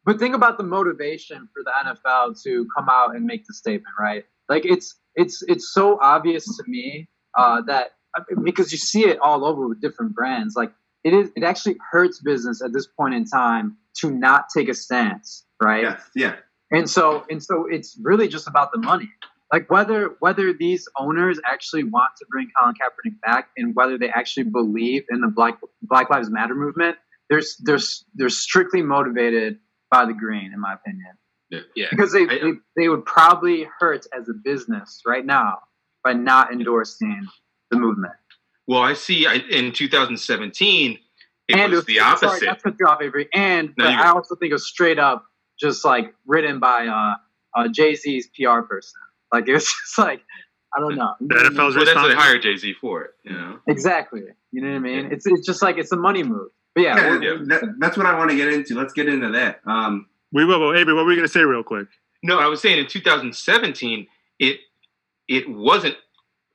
[0.05, 3.93] but think about the motivation for the NFL to come out and make the statement,
[3.99, 4.23] right?
[4.49, 7.91] Like it's it's it's so obvious to me uh, that
[8.43, 10.71] because you see it all over with different brands, like
[11.03, 14.73] it is it actually hurts business at this point in time to not take a
[14.73, 15.83] stance, right?
[15.83, 16.35] Yes, yeah.
[16.71, 19.09] and so and so it's really just about the money
[19.55, 24.09] like whether whether these owners actually want to bring Colin Kaepernick back and whether they
[24.09, 25.55] actually believe in the black
[25.91, 26.95] black lives matter movement
[27.29, 29.51] there's there's they're strictly motivated
[29.93, 31.13] by the green in my opinion
[31.75, 31.87] Yeah.
[31.91, 35.59] because they, I- they they would probably hurt as a business right now
[36.03, 37.21] by not endorsing
[37.71, 38.13] the movement
[38.67, 39.19] Well, I see.
[39.33, 40.99] I, in 2017,
[41.47, 42.61] it and was it the opposite.
[42.63, 43.27] cut you off, Avery.
[43.33, 45.19] And No, but I also think it was straight up
[45.59, 47.13] just like written by uh,
[47.57, 48.99] uh, Jay Z's PR person.
[49.31, 50.21] Like it was just like
[50.75, 51.13] I don't know.
[51.21, 52.21] The NFL's well, that's what they responsible.
[52.21, 53.11] hired Jay Z for it.
[53.23, 53.59] You know.
[53.67, 54.21] exactly.
[54.51, 55.05] You know what I mean?
[55.11, 56.49] It's it's just like it's a money move.
[56.73, 57.37] But yeah, Yeah, yeah.
[57.45, 58.75] that- that's what I want to get into.
[58.75, 59.61] Let's get into that.
[59.65, 60.59] Um, We will.
[60.59, 61.87] Well, Avery, what were you going to say real quick?
[62.23, 64.07] No, I was saying in 2017,
[64.39, 64.59] it
[65.27, 65.95] it wasn't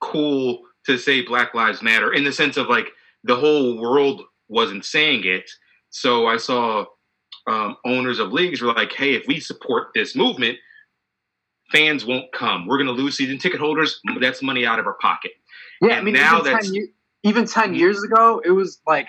[0.01, 2.89] cool to say Black Lives Matter in the sense of like
[3.25, 5.51] the whole world wasn't saying it.
[5.91, 6.85] So I saw
[7.47, 10.59] um, owners of leagues were like, "Hey, if we support this movement,
[11.73, 12.67] fans won't come.
[12.67, 14.01] We're going to lose season ticket holders.
[14.21, 15.33] That's money out of our pocket."
[15.83, 15.95] yeah.
[15.97, 16.89] I mean, now even that's- ten, ye-
[17.23, 19.09] even ten years ago, it was like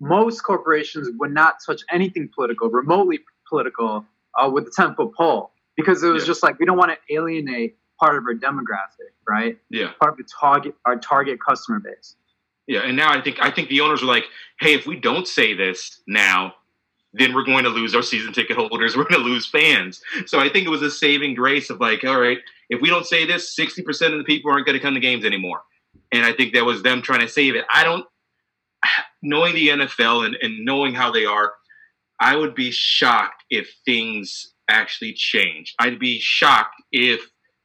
[0.00, 4.04] most corporations would not touch anything political, remotely political,
[4.38, 6.26] uh, with the ten foot pole because it was Yeah.
[6.28, 9.58] just like we don't want to alienate part of our demographic, right?
[9.70, 9.92] Yeah.
[10.00, 12.16] Part of the target our target customer base.
[12.66, 14.24] Yeah, and now I think I think the owners are like,
[14.60, 16.54] hey, if we don't say this now,
[17.18, 18.96] then we're going to lose our season ticket holders.
[18.96, 20.02] We're going to lose fans.
[20.26, 22.38] So I think it was a saving grace of like, all right,
[22.68, 25.00] if we don't say this, sixty percent of the people aren't going to come to
[25.00, 25.62] games anymore.
[26.12, 27.64] And I think that was them trying to save it.
[27.72, 28.04] I don't,
[29.22, 31.52] knowing the NFL and, and knowing how they are,
[32.20, 35.74] I would be shocked if things actually changed.
[35.78, 37.20] I'd be shocked if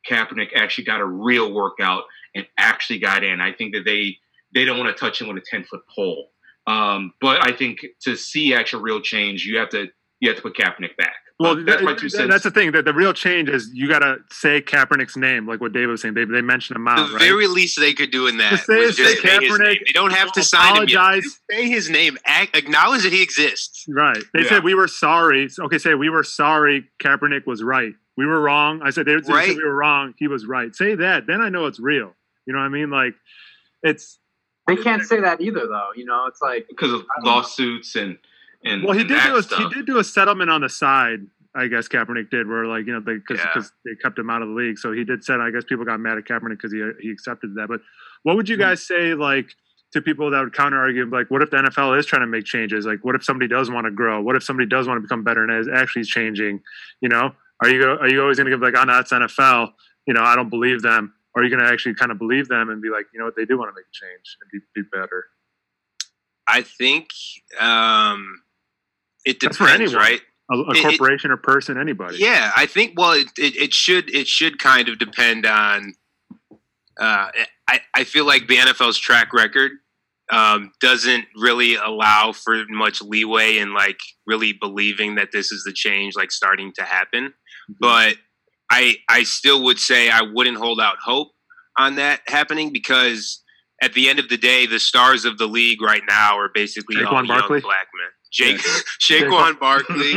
[0.09, 2.03] Kaepernick actually got a real workout
[2.35, 3.41] and actually got in.
[3.41, 4.17] I think that they
[4.53, 6.31] they don't want to touch him with a 10 foot pole.
[6.71, 9.87] Um, but I think to see actual real change, you have to
[10.19, 11.15] you have to put Kaepernick back.
[11.39, 12.29] Well, Uh, that's my two cents.
[12.29, 12.71] that's the thing.
[12.71, 16.01] That the real change is you got to say Kaepernick's name, like what David was
[16.01, 16.13] saying.
[16.13, 17.19] They they mentioned him The out, right?
[17.19, 19.77] very least they could do in that Just say was just say say Kaepernick.
[19.87, 20.97] They don't have to sign him yet.
[20.99, 21.39] apologize.
[21.49, 22.17] Say his name.
[22.27, 23.85] Acknowledge that he exists.
[23.89, 24.21] Right.
[24.35, 24.49] They Yeah.
[24.49, 25.49] said we were sorry.
[25.59, 26.85] Okay, say we were sorry.
[27.03, 27.93] Kaepernick was right.
[28.17, 28.81] We were wrong.
[28.83, 29.47] I said they, they Right.
[29.47, 30.13] said we were wrong.
[30.17, 30.75] He was right.
[30.75, 31.25] Say that.
[31.25, 32.15] Then I know it's real.
[32.45, 32.91] You know what I mean?
[32.91, 33.15] Like,
[33.81, 34.19] it's
[34.75, 35.89] They can't say that either, though.
[35.95, 37.31] You know, it's like because of I don't know.
[37.31, 38.17] lawsuits and
[38.63, 41.19] and well, he and did do a, he did do a settlement on the side.
[41.53, 43.47] I guess Kaepernick did, where like you know because Yeah.
[43.53, 44.77] because they kept him out of the league.
[44.79, 45.41] So he did set.
[45.41, 47.67] I guess people got mad at Kaepernick because he he accepted that.
[47.67, 47.81] But
[48.23, 48.61] what would you Hmm.
[48.61, 49.47] guys say like?
[49.93, 52.45] To people that would counter argue, like, what if the NFL is trying to make
[52.45, 52.85] changes?
[52.85, 54.21] Like, what if somebody does want to grow?
[54.21, 56.61] What if somebody does want to become better and is actually changing?
[57.01, 59.11] You know, are you go, are you always going to give like, oh no, it's
[59.11, 59.73] NFL.
[60.07, 61.13] You know, I don't believe them.
[61.35, 63.25] Or are you going to actually kind of believe them and be like, you know
[63.25, 65.25] what, they do want to make a change and be, be better?
[66.47, 67.07] I think
[67.59, 68.41] um,
[69.25, 70.03] it That's for depends, anyone.
[70.11, 70.21] right?
[70.51, 72.17] A, a It- it- corporation or person, anybody.
[72.17, 72.93] Yeah, I think.
[72.97, 75.93] Well, it, it, it should it should kind of depend on.
[76.99, 77.29] Uh,
[77.69, 79.71] I I feel like the NFL's track record
[80.29, 85.71] um, doesn't really allow for much leeway in like really believing that this is the
[85.73, 87.33] change like starting to happen.
[87.79, 88.15] But
[88.71, 91.31] I I still would say I wouldn't hold out hope
[91.77, 93.43] on that happening because
[93.81, 97.03] at the end of the day, the stars of the league right now are basically
[97.03, 97.61] all Saquon young Barkley?
[97.61, 98.09] black men.
[98.31, 98.59] Jake
[99.01, 100.13] Shaquan Barkley.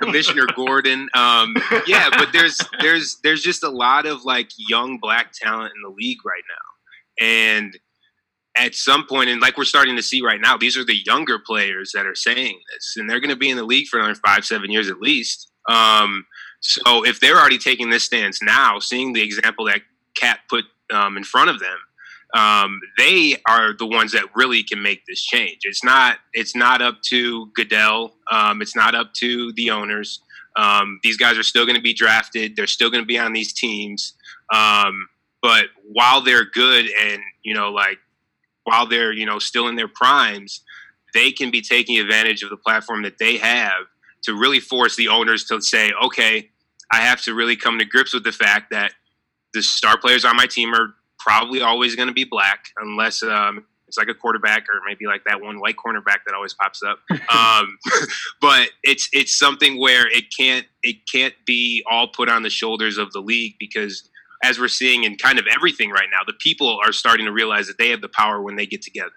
[0.00, 1.08] Commissioner Gordon.
[1.14, 1.54] Um,
[1.86, 5.94] yeah, but there's there's there's just a lot of like young black talent in the
[5.94, 7.78] league right now, and
[8.56, 11.38] at some point, and like we're starting to see right now, these are the younger
[11.38, 14.14] players that are saying this, and they're going to be in the league for another
[14.14, 15.50] five seven years at least.
[15.68, 16.24] Um,
[16.60, 19.80] so if they're already taking this stance now, seeing the example that
[20.14, 21.78] Cat put um, in front of them,
[22.34, 25.60] um, they are the ones that really can make this change.
[25.62, 28.14] It's not it's not up to Goodell.
[28.30, 30.20] Um, it's not up to the owners.
[30.56, 32.54] Um, these guys are still going to be drafted.
[32.54, 34.14] They're still going to be on these teams.
[34.52, 35.08] Um,
[35.42, 37.98] but while they're good and you know, like
[38.64, 40.62] while they're you know still in their primes,
[41.14, 43.86] they can be taking advantage of the platform that they have
[44.24, 46.50] to really force the owners to say, okay,
[46.92, 48.92] I have to really come to grips with the fact that
[49.54, 53.64] the star players on my team are probably always going to be black, unless um,
[53.86, 56.98] it's like a quarterback or maybe like that one white cornerback that always pops up.
[57.30, 57.78] Um,
[58.40, 62.98] but it's it's something where it can't it can't be all put on the shoulders
[62.98, 64.08] of the league because
[64.42, 67.66] as we're seeing in kind of everything right now, the people are starting to realize
[67.66, 69.12] that they have the power when they get together.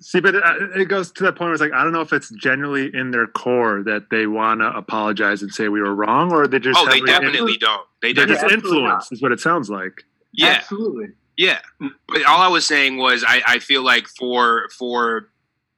[0.00, 0.42] See, but it,
[0.76, 3.10] it goes to that point where it's like I don't know if it's generally in
[3.10, 6.78] their core that they want to apologize and say we were wrong, or they just
[6.78, 7.86] Oh, they definitely influ- don't.
[8.02, 10.04] They they're definitely just influence absolutely influenced, is what it sounds like.
[10.32, 10.46] yeah.
[10.60, 11.06] Absolutely.
[11.36, 15.28] Yeah, but all I was saying was I, I feel like for for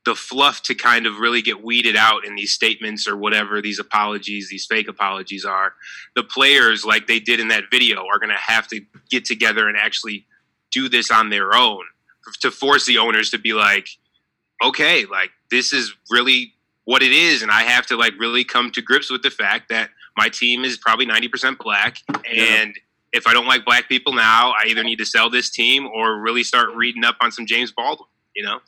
[0.06, 3.78] the fluff to kind of really get weeded out in these statements or whatever these
[3.78, 5.74] apologies, these fake apologies are,
[6.16, 8.80] the players like they did in that video are going to have to
[9.10, 10.26] get together and actually
[10.72, 11.82] do this on their own
[12.40, 13.88] to force the owners to be like,
[14.62, 16.54] okay, like this is really
[16.84, 19.68] what it is, and I have to like really come to grips with the fact
[19.68, 21.98] that my team is probably ninety percent black
[22.34, 22.74] and
[23.12, 26.20] if I don't like black people now, I either need to sell this team or
[26.20, 28.06] really start reading up on some James Baldwin.
[28.36, 28.60] You know,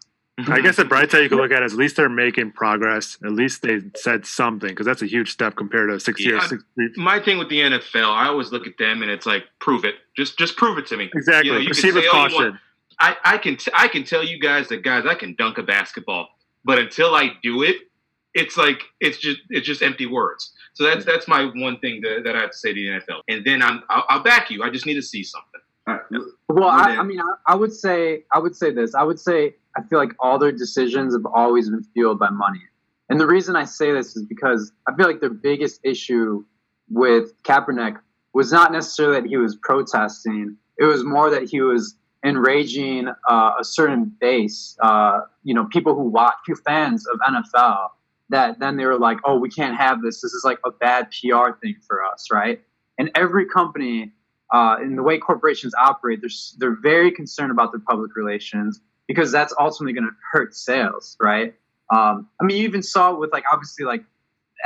[0.49, 3.16] I guess the bright side you can look at is at least they're making progress.
[3.24, 6.30] At least they said something because that's a huge step compared to six Yeah.
[6.30, 6.49] years.
[6.49, 6.64] Six,
[6.97, 9.95] My thing with the NFL, I always look at them and it's like, prove it.
[10.16, 11.11] Just just prove it to me.
[11.14, 11.47] exactly.
[11.49, 12.59] You know, you can Proceed with oh, say caution.
[13.03, 13.18] Want.
[13.24, 15.62] I, I can t- I can tell you guys that guys I can dunk a
[15.62, 16.28] basketball,
[16.64, 17.76] but until I do it,
[18.34, 20.53] it's like it's just it's just empty words.
[20.74, 23.20] So that's that's my one thing that, that I have to say to the NFL.
[23.28, 24.62] And then I'm I'll, I'll back you.
[24.62, 25.61] I just need to see something.
[25.86, 26.22] All right.
[26.48, 28.94] Well, I, I mean, I, I would say, I would say this.
[28.94, 32.61] I would say, I feel like all their decisions have always been fueled by money.
[33.09, 36.44] And the reason I say this is because I feel like their biggest issue
[36.88, 37.98] with Kaepernick
[38.32, 40.57] was not necessarily that he was protesting.
[40.78, 45.94] It was more that he was enraging uh, a certain base, uh, you know, people
[45.94, 47.88] who watch, few fans of NFL.
[48.28, 50.22] That then they were like, oh, we can't have this.
[50.22, 52.62] This is like a bad PR thing for us, right?
[52.98, 54.12] And every company
[54.52, 59.32] uh, in the way corporations operate, they're, they're very concerned about their public relations because
[59.32, 61.54] that's ultimately going to hurt sales, right?
[61.90, 64.04] Um, I mean, you even saw with like obviously like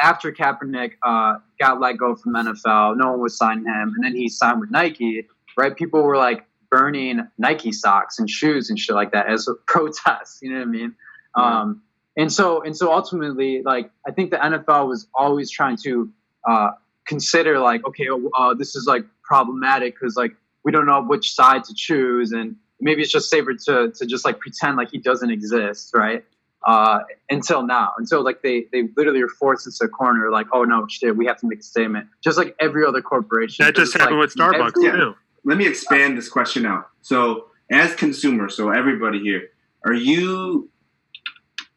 [0.00, 4.14] after Kaepernick uh, got let go from NFL, no one was signing him, and then
[4.14, 5.26] he signed with Nike,
[5.57, 5.74] right?
[5.74, 6.46] People were like
[6.77, 10.43] burning Nike socks and shoes and shit like that as a protest.
[10.43, 10.95] You know what I mean?
[11.35, 11.83] Um,
[12.16, 16.11] and so and so ultimately, like I think the NFL was always trying to
[16.49, 16.70] uh,
[17.07, 21.64] consider like, okay, uh, this is like problematic because like we don't know which side
[21.64, 25.31] to choose, and maybe it's just safer to to just like pretend like he doesn't
[25.31, 26.24] exist, right?
[26.66, 27.01] Uh,
[27.31, 30.87] until now, until like they they literally are forced into a corner, like, oh no,
[30.89, 33.64] shit, we have to make a statement, just like every other corporation.
[33.64, 35.14] That just happened like with Starbucks every- too.
[35.47, 36.90] Let me expand this question out.
[37.01, 39.49] So, as consumers, so everybody here,
[39.86, 40.68] are you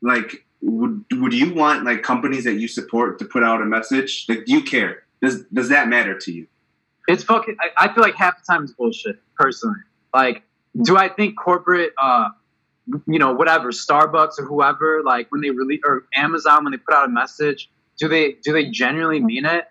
[0.01, 4.25] like would would you want like companies that you support to put out a message?
[4.27, 5.03] Like, do you care?
[5.21, 6.47] Does does that matter to you?
[7.07, 7.57] It's fucking.
[7.59, 9.19] I, I feel like half the time it's bullshit.
[9.35, 9.79] Personally,
[10.13, 10.43] like,
[10.83, 12.29] do I think corporate, uh,
[13.07, 16.93] you know, whatever, Starbucks or whoever, like when they release or Amazon when they put
[16.93, 19.65] out a message, do they do they genuinely mean it?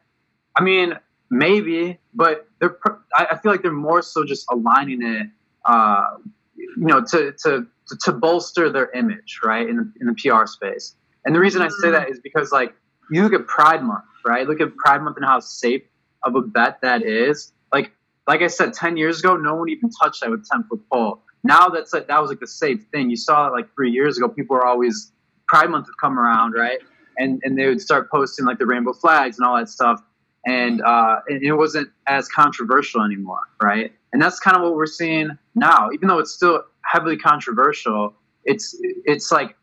[0.56, 0.94] I mean,
[1.30, 2.78] maybe, but they're.
[3.14, 5.28] I feel like they're more so just aligning it,
[5.64, 6.16] uh,
[6.56, 7.66] you know, to to
[8.00, 10.94] to bolster their image, right, in the, in the PR space.
[11.24, 12.74] And the reason I say that is because, like,
[13.10, 14.46] you look at Pride Month, right?
[14.46, 15.82] Look at Pride Month and how safe
[16.22, 17.52] of a bet that is.
[17.72, 17.92] Like,
[18.26, 21.22] like I said, ten years ago, no one even touched that with ten foot pole.
[21.44, 23.10] Now that's like that was like the safe thing.
[23.10, 24.28] You saw it like three years ago.
[24.28, 25.12] People were always
[25.46, 26.78] Pride Month would come around, right?
[27.16, 30.02] And and they would start posting like the rainbow flags and all that stuff.
[30.46, 33.92] And uh, and it wasn't as controversial anymore, right?
[34.12, 35.90] And that's kind of what we're seeing now.
[35.92, 38.74] Even though it's still heavily controversial, it's
[39.04, 39.56] it's like,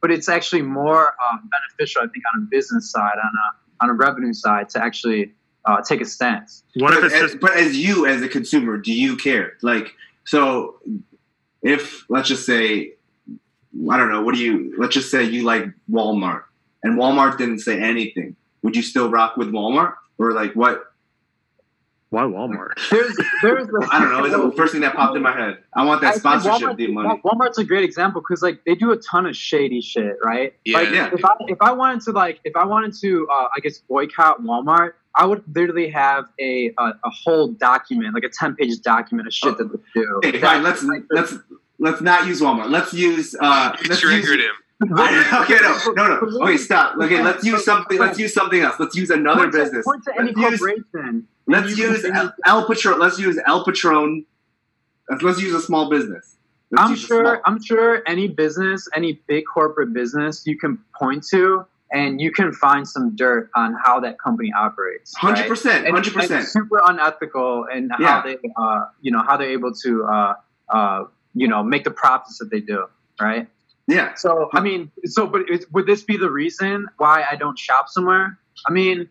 [0.00, 3.90] but it's actually more um, beneficial, I think, on a business side, on a on
[3.90, 5.32] a revenue side, to actually
[5.66, 6.62] uh, take a stance.
[6.76, 9.58] What if but, it's as, just but as you as a consumer, do you care?
[9.62, 9.94] Like,
[10.24, 10.80] so
[11.62, 12.94] if let's just say,
[13.90, 14.74] I don't know, what do you?
[14.78, 16.44] Let's just say you like Walmart,
[16.82, 18.36] and Walmart didn't say anything.
[18.62, 20.84] Would you still rock with Walmart, or like what?
[22.10, 22.72] why Walmart?
[22.90, 24.24] There's there's I don't know.
[24.24, 25.58] It's the first thing that popped in my head.
[25.76, 27.20] I want that think sponsorship Walmart- deal money.
[27.24, 30.52] Walmart's a great example because like they do a ton of shady shit, right?
[30.64, 30.78] Yeah.
[30.78, 31.10] Like Yeah.
[31.12, 34.42] if I if I wanted to like if I wanted to uh, I guess boycott
[34.42, 39.28] Walmart, I would literally have a a, a whole document, like a ten page document
[39.28, 40.20] of shit that they do.
[40.24, 40.64] Okay, fine.
[40.64, 41.34] Let's let's
[41.78, 42.70] let's not use Walmart.
[42.70, 44.52] Let's use uh, let's triggered use, him.
[45.42, 46.38] okay, no, no, no.
[46.44, 46.96] Okay, stop.
[46.98, 47.98] Okay, let's use something.
[47.98, 48.76] Let's use something else.
[48.78, 49.84] Let's use another point to- business.
[49.84, 51.28] point to any Let's use- corporation.
[51.46, 52.98] Let's use El, El Patron.
[53.00, 54.24] Let's use El Patron.
[55.10, 56.36] Let's, let's use a small business.
[56.70, 57.42] Let's I'm sure.
[57.44, 62.52] I'm sure any business, any big corporate business, you can point to, and you can
[62.52, 65.14] find some dirt on how that company operates.
[65.16, 65.88] Hundred percent.
[65.88, 66.46] Hundred percent.
[66.46, 68.06] super unethical and Yeah.
[68.06, 70.34] how they, uh, you know, how they're able to, uh,
[70.68, 71.04] uh,
[71.34, 72.86] you know, make the profits that they do,
[73.20, 73.48] right?
[73.90, 74.14] Yeah.
[74.14, 75.42] So, I mean, so, but
[75.72, 78.38] would this be the reason why I don't shop somewhere?
[78.68, 79.08] I mean,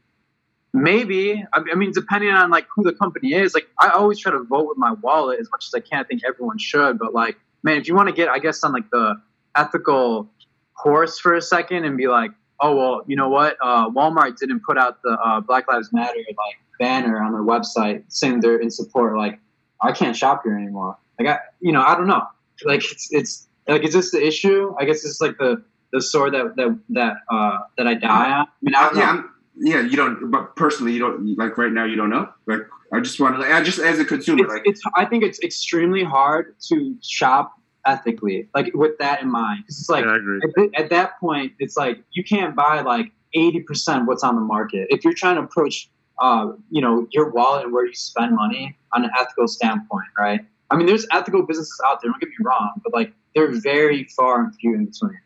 [0.74, 1.44] maybe.
[1.54, 3.54] I I mean, depending on like who the company is.
[3.54, 6.00] Like, I always try to vote with my wallet as much as I can.
[6.00, 6.98] I think everyone should.
[6.98, 9.22] But like, man, if you want to get, I guess, on like the
[9.58, 10.30] ethical
[10.74, 12.32] horse for a second and be like,
[12.62, 13.58] oh well, you know what?
[13.62, 18.04] Uh, Walmart didn't put out the uh, Black Lives Matter like banner on their website
[18.08, 19.18] saying they're in support.
[19.18, 19.40] Like,
[19.82, 20.98] I can't shop here anymore.
[21.20, 22.24] Like, I, you know, I don't know.
[22.64, 24.76] Like, it's it's like, is this the issue?
[24.80, 28.46] I guess it's like the the sword that that that uh, that I die on.
[28.46, 29.02] I mean, I don't know.
[29.02, 29.10] yeah.
[29.10, 29.30] I'm,
[29.62, 29.82] yeah.
[29.82, 30.32] You don't.
[30.32, 31.86] But personally, you don't like right now.
[31.86, 32.30] You don't know.
[32.46, 32.62] Like
[32.94, 33.42] I just want to.
[33.42, 36.96] Like, I just as a consumer, it's, like it's I think it's extremely hard to
[37.02, 37.54] shop
[37.86, 39.64] ethically, like with that in mind.
[39.66, 40.40] 'Cause it's like yeah, I agree.
[40.44, 44.36] at, th- at that point, it's like you can't buy like eighty percent what's on
[44.36, 44.88] the market.
[44.90, 45.90] If you're trying to approach,
[46.22, 50.42] uh, you know, your wallet and where you spend money on an ethical standpoint, right?
[50.72, 52.12] I mean, there's ethical businesses out there.
[52.12, 55.20] Don't get me wrong, but like they're very far and few in between.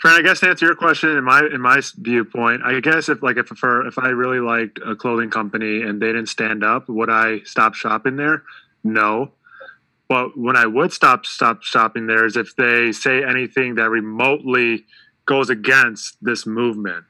[0.00, 3.22] Fran, I guess to answer your question, in my in my viewpoint, I guess if
[3.22, 6.88] like if for if I really liked a clothing company and they didn't stand up,
[6.88, 8.42] would I stop shopping there?
[8.84, 9.32] No.
[10.08, 14.84] But when I would stop stop shopping there is if they say anything that remotely
[15.24, 17.04] goes against this movement.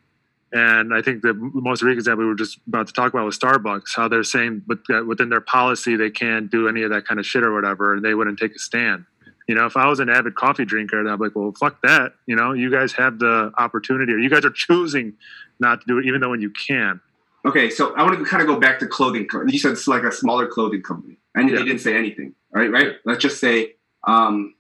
[0.53, 3.39] And I think the most recent example we were just about to talk about was
[3.39, 7.07] Starbucks, how they're saying that uh, within their policy they can't do any of that
[7.07, 9.05] kind of shit or whatever, and they wouldn't take a stand.
[9.49, 11.81] You know, if I was an avid coffee drinker, then I'd be like, well, fuck
[11.83, 12.15] that.
[12.27, 15.15] You know, you guys have the opportunity, or you guys are choosing
[15.61, 17.01] not to do it, even though when you can.
[17.45, 17.71] okay.
[17.71, 19.29] So I want to kind of go back to clothing.
[19.47, 21.59] You said it's like a smaller clothing company, and Yeah.
[21.59, 22.35] they didn't say anything.
[22.55, 22.97] All right, right.
[23.05, 23.75] Let's just say,
[24.05, 24.55] um,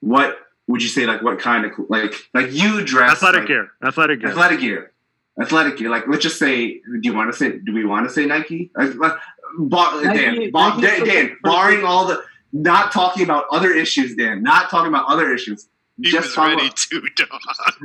[0.00, 0.36] what
[0.68, 1.06] would you say?
[1.06, 4.30] Like what kind of like like you dress Athletic like, gear, athletic gear.
[4.30, 4.92] Athletic gear.
[5.40, 5.90] Athletic gear.
[5.90, 6.74] Like let's just say.
[6.80, 7.58] Do you want to say?
[7.58, 8.70] Do we want to say Nike?
[8.76, 9.14] Like, like,
[9.58, 14.42] bar, Nike- Dan, bar, Dan, Dan, barring all the, not talking about other issues, Dan.
[14.42, 15.68] Not talking about other issues.
[16.02, 17.40] He just was talking ready about- to, dog.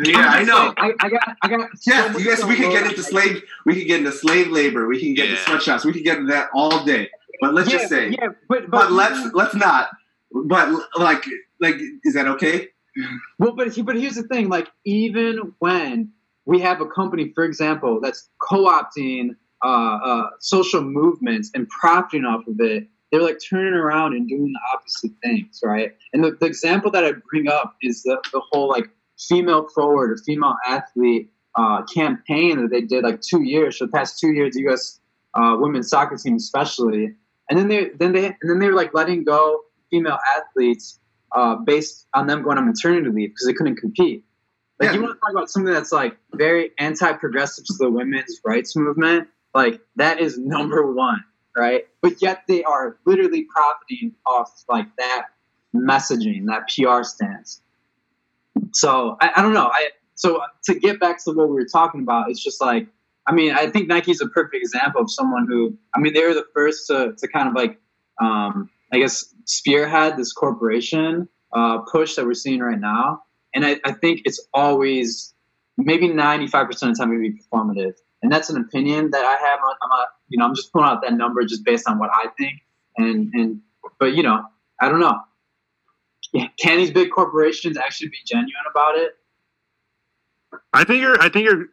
[0.05, 0.73] Yeah, I know.
[0.77, 1.69] I, I got, I got.
[1.77, 2.43] so Yeah, you guys.
[2.45, 3.43] We can get into slave.
[3.65, 4.87] We can get into slave labor.
[4.87, 5.85] We can get into sweatshops.
[5.85, 7.09] We can get into that all day.
[7.41, 8.09] But let's yeah, just say.
[8.09, 9.89] yeah, but, But let's let's not.
[10.31, 11.23] But like
[11.59, 12.69] like is that okay?
[13.37, 16.11] Well, but he- but here's the thing: like even when
[16.45, 22.47] we have a company, for example, that's co-opting uh, uh, social movements and profiting off
[22.47, 25.95] of it, they're like turning around and doing the opposite things, right?
[26.13, 30.11] And the, the example that I bring up is the the whole like female forward
[30.11, 34.31] or female athlete uh, campaign that they did like two years for the past two
[34.31, 34.99] years, the U.S.
[35.33, 37.13] Uh, women's soccer team especially,
[37.49, 40.99] and then they then they and then they were like letting go female athletes
[41.33, 44.23] uh, based on them going on maternity leave because they couldn't compete.
[44.79, 44.95] Like Yeah.
[44.95, 49.27] you want to talk about something that's like very anti-progressive to the women's rights movement,
[49.55, 51.23] like that is number one,
[51.57, 51.87] right?
[52.01, 55.27] But yet they are literally profiting off like that
[55.75, 57.61] messaging, that PR stance.
[58.73, 59.69] So I, I don't know.
[59.71, 62.87] I so to get back to what we were talking about, it's just like
[63.27, 66.33] I mean, I think Nike's a perfect example of someone who I mean they were
[66.33, 67.79] the first to to kind of like
[68.21, 73.23] um, I guess spearhead this corporation uh, push that we're seeing right now.
[73.53, 75.33] And I, I think it's always
[75.77, 77.93] maybe 95% of the time going to be performative.
[78.21, 79.59] And that's an opinion that I have.
[79.81, 82.61] I'm you know, I'm just pulling out that number just based on what I think.
[82.97, 83.61] And, and,
[83.99, 84.43] but you know,
[84.79, 85.19] I don't know.
[86.59, 89.11] Can these big corporations actually be genuine about it?
[90.73, 91.19] I think you're.
[91.21, 91.67] I think you're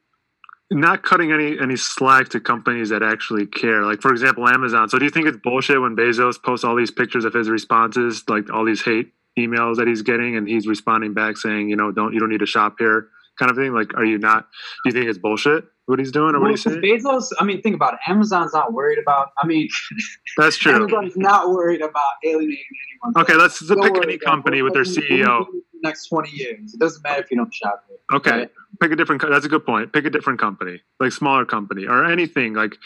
[0.70, 3.85] not cutting any any slack to companies that actually care.
[3.85, 4.89] Like for example, Amazon.
[4.89, 8.24] So do you think it's bullshit when Bezos posts all these pictures of his responses,
[8.28, 11.93] like all these hate emails that he's getting, and he's responding back saying, you know,
[11.93, 13.09] don't you don't need to shop here,
[13.39, 13.73] kind of thing.
[13.73, 14.48] Like, are you not?
[14.85, 16.81] Do you think it's bullshit what he's doing or what he's saying?
[16.81, 18.01] Bezos, I mean, think about it.
[18.09, 19.69] Amazon's not worried about, I mean,
[20.39, 20.74] That's true.
[20.74, 22.65] Amazon's not worried about alienating
[23.05, 23.23] anyone.
[23.23, 25.39] Okay, let's Don't pick any company with their what we- what CEO.
[25.40, 26.73] we do in the Next 20 years.
[26.74, 27.85] It doesn't matter if you don't shop.
[28.15, 28.51] Okay, right?
[28.81, 29.23] pick a different.
[29.28, 29.93] That's a good point.
[29.93, 32.55] Pick a different company, like smaller company or anything.
[32.55, 32.77] Like,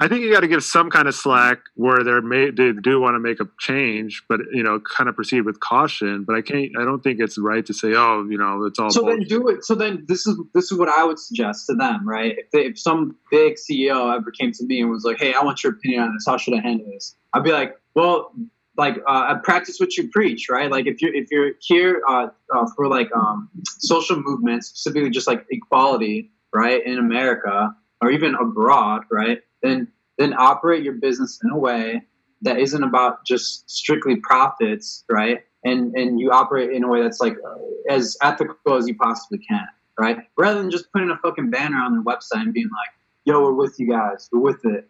[0.00, 3.00] I think you got to give some kind of slack where they're may they do
[3.00, 6.22] want to make a change, but you know, kind of proceed with caution.
[6.24, 6.70] But I can't.
[6.78, 8.90] I don't think it's right to say, oh, you know, it's all.
[8.90, 9.64] so then do it.
[9.64, 12.36] So then this is this is what I would suggest to them, right?
[12.38, 15.42] If, they, if some big CEO ever came to me and was like, "Hey, I
[15.42, 16.24] want your opinion on this.
[16.26, 18.32] How should I handle this?" I'd be like, "Well,
[18.76, 20.70] like uh, practice what you preach, right?
[20.70, 25.26] Like if you're if you're here uh, uh, for like um, social movements, specifically just
[25.26, 29.40] like equality, right, in America or even abroad, right?
[29.62, 32.02] Then then operate your business in a way
[32.42, 35.44] that isn't about just strictly profits, right?
[35.64, 39.38] And and you operate in a way that's like uh, as ethical as you possibly
[39.38, 39.66] can,
[39.98, 40.18] right?
[40.36, 42.94] Rather than just putting a fucking banner on their website and being like,
[43.24, 44.28] "Yo, we're with you guys.
[44.32, 44.88] We're with it.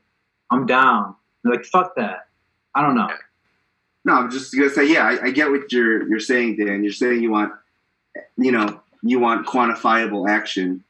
[0.50, 2.28] I'm down." They're like, "Fuck that."
[2.74, 3.08] I don't know.
[4.04, 6.82] No, I'm just gonna say, yeah, I, I get what you're you're saying, Dan.
[6.84, 7.52] You're saying you want,
[8.36, 10.84] you know, you want quantifiable action,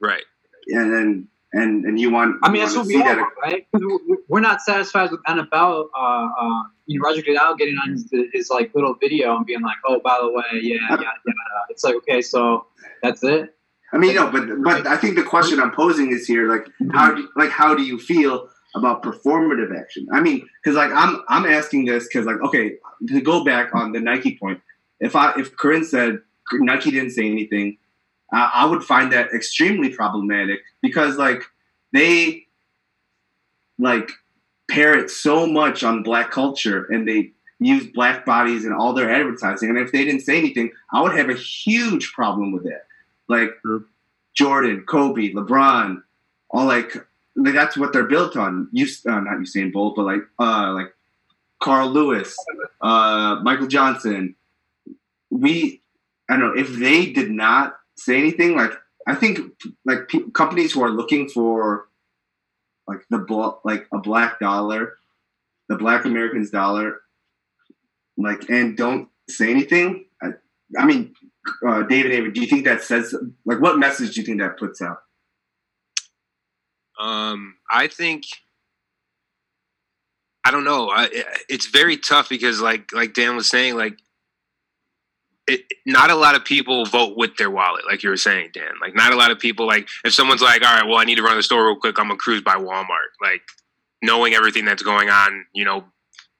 [0.00, 0.22] Right.
[0.68, 2.36] and then and and you want.
[2.42, 3.66] I mean, that's what we see all that- want, right?
[4.28, 5.88] We're not satisfied with NFL.
[5.96, 9.60] Uh, uh, you know, Roger Goodell getting on his, his like little video and being
[9.60, 11.10] like, "Oh, by the way, yeah, yeah, yeah."
[11.68, 12.66] It's like, okay, so
[13.02, 13.54] that's it.
[13.92, 17.14] I mean, no, but but I think the question I'm posing is here, like, how
[17.14, 20.06] do like how do you feel about performative action?
[20.12, 22.74] I mean, because like I'm I'm asking this because like okay,
[23.08, 24.60] to go back on the Nike point,
[25.00, 26.20] if I if Corinne said
[26.52, 27.78] Nike didn't say anything,
[28.32, 31.42] uh, I would find that extremely problematic because like
[31.92, 32.46] they
[33.78, 34.10] like
[34.70, 39.68] parrot so much on black culture and they use black bodies in all their advertising,
[39.68, 42.86] and if they didn't say anything, I would have a huge problem with that.
[43.28, 43.50] Like
[44.34, 46.02] Jordan, Kobe, LeBron,
[46.50, 46.94] all like,
[47.36, 48.68] like that's what they're built on.
[48.72, 50.94] You uh, not Usain Bolt, but like uh like
[51.60, 52.36] Carl Lewis,
[52.80, 54.34] uh Michael Johnson.
[55.30, 55.82] We
[56.28, 58.56] I don't know if they did not say anything.
[58.56, 58.72] Like
[59.06, 59.40] I think
[59.84, 61.88] like companies who are looking for
[62.86, 64.94] like the bl- like a black dollar,
[65.68, 67.00] the black American's dollar,
[68.16, 70.06] like and don't say anything.
[70.22, 70.30] I,
[70.78, 71.14] I mean,
[71.66, 73.14] uh, David, David, do you think that says
[73.44, 75.02] like what message do you think that puts out?
[76.98, 78.24] Um, I think
[80.44, 80.90] I don't know.
[80.90, 81.08] I,
[81.48, 83.98] it's very tough because, like, like Dan was saying, like,
[85.50, 88.72] it, not a lot of people vote with their wallet, like you were saying, Dan.
[88.80, 91.16] Like, not a lot of people like if someone's like, "All right, well, I need
[91.16, 91.98] to run the store real quick.
[91.98, 93.42] I'm gonna cruise by Walmart." Like,
[94.02, 95.84] knowing everything that's going on, you know,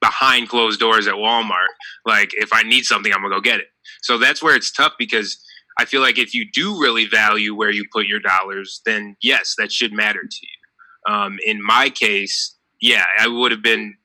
[0.01, 1.73] behind closed doors at Walmart.
[2.07, 3.69] Like, if I need something, I'm gonna go get it.
[4.03, 5.43] So that's where it's tough because
[5.79, 9.55] I feel like if you do really value where you put your dollars, then yes,
[9.59, 11.15] that should matter to you.
[11.15, 13.97] Um, in my case, yeah, I would have been.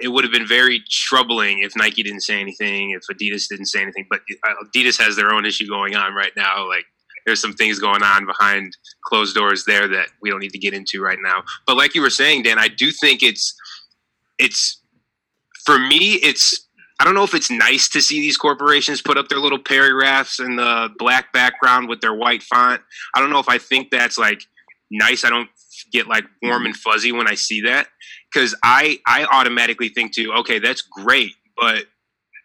[0.00, 3.80] It would have been very troubling if Nike didn't say anything, if Adidas didn't say
[3.80, 4.06] anything.
[4.10, 6.68] But uh, Adidas has their own issue going on right now.
[6.68, 6.84] Like
[7.26, 10.74] there's some things going on behind closed doors there that we don't need to get
[10.74, 11.44] into right now.
[11.66, 13.54] But like you were saying, Dan, I do think it's
[14.38, 14.82] it's
[15.64, 16.14] for me.
[16.14, 16.68] It's
[16.98, 20.40] I don't know if it's nice to see these corporations put up their little paragraphs
[20.40, 22.82] in the black background with their white font.
[23.14, 24.42] I don't know if I think that's like
[24.90, 25.24] nice.
[25.24, 25.48] I don't
[25.92, 27.88] get like warm and fuzzy when I see that
[28.32, 31.84] because I I automatically think to okay that's great, but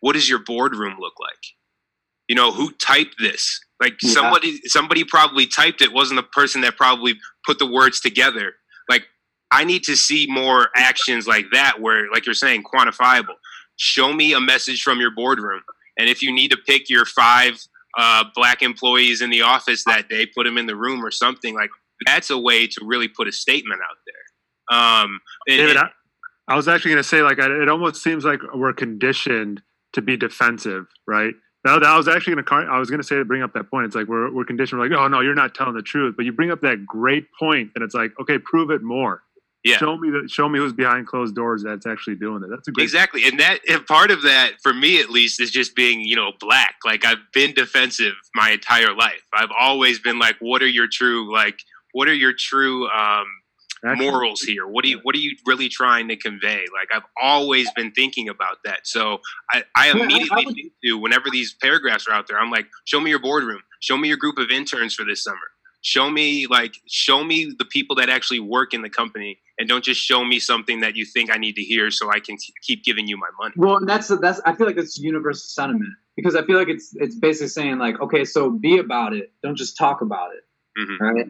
[0.01, 1.39] what does your boardroom look like?
[2.27, 3.59] You know who typed this?
[3.81, 4.11] Like Yeah.
[4.11, 5.93] somebody somebody probably typed it.
[5.93, 7.15] Wasn't the person that probably
[7.45, 8.53] put the words together.
[8.89, 9.03] Like
[9.51, 13.35] I need to see more actions like that where like you're saying quantifiable.
[13.77, 15.61] Show me a message from your boardroom,
[15.97, 17.59] and if you need to pick your five
[17.97, 21.55] uh, black employees in the office that day, put them in the room or something
[21.55, 21.69] like
[22.05, 24.22] that's a way to really put a statement out there.
[24.71, 25.89] Um, and- David, I,
[26.47, 29.61] I was actually going to say, like, I- it almost seems like we're conditioned
[29.93, 31.33] to be defensive, right?
[31.65, 33.53] Now, that I was actually going to, I was going to say to bring up
[33.53, 33.85] that point.
[33.85, 34.81] It's like we're we're conditioned.
[34.81, 36.15] We're like, oh no, you're not telling the truth.
[36.17, 39.21] But you bring up that great point, and it's like, okay, prove it more.
[39.63, 39.77] Yeah.
[39.77, 40.29] Show me that.
[40.29, 42.49] Show me who's behind closed doors that's actually doing it.
[42.49, 42.83] That's a great.
[42.83, 46.17] Exactly, and that and part of that for me at least is just being you
[46.17, 46.75] know black.
[46.83, 49.21] Like I've been defensive my entire life.
[49.33, 51.59] I've always been like, what are your true like?
[51.93, 53.23] What are your true um,
[53.85, 54.05] action.
[54.05, 54.67] morals here?
[54.67, 56.65] What do you What are you really trying to convey?
[56.73, 58.85] Like I've always been thinking about that.
[58.87, 59.19] So
[59.51, 62.51] I, I Yeah, I- I immediately think to whenever these paragraphs are out there, I'm
[62.51, 63.61] like, show me your boardroom.
[63.81, 65.37] Show me your group of interns for this summer.
[65.81, 69.83] Show me like show me the people that actually work in the company, and don't
[69.83, 72.85] just show me something that you think I need to hear so I can keep
[72.85, 73.53] giving you my money.
[73.57, 74.39] Well, and that's that's.
[74.45, 77.99] I feel like that's universal sentiment because I feel like it's it's basically saying like,
[77.99, 80.43] okay, so be about it, don't just talk about it,
[80.79, 80.99] Mhm.
[81.01, 81.25] right?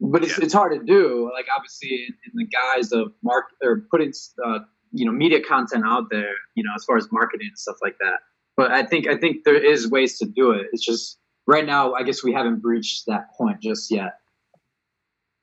[0.00, 1.30] But it's, it's hard to do.
[1.34, 4.12] Like obviously, in, in the guise of mark or putting
[4.44, 4.60] uh,
[4.92, 7.96] you know media content out there, you know, as far as marketing and stuff like
[8.00, 8.20] that.
[8.56, 10.68] But I think I think there is ways to do it.
[10.72, 14.14] It's just right now, I guess we haven't breached that point just yet.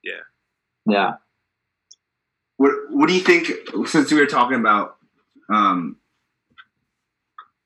[0.04, 0.22] Yeah.
[0.86, 1.14] Yeah.
[2.58, 3.52] What What do you think?
[3.88, 4.98] Since we were talking about
[5.54, 5.98] um,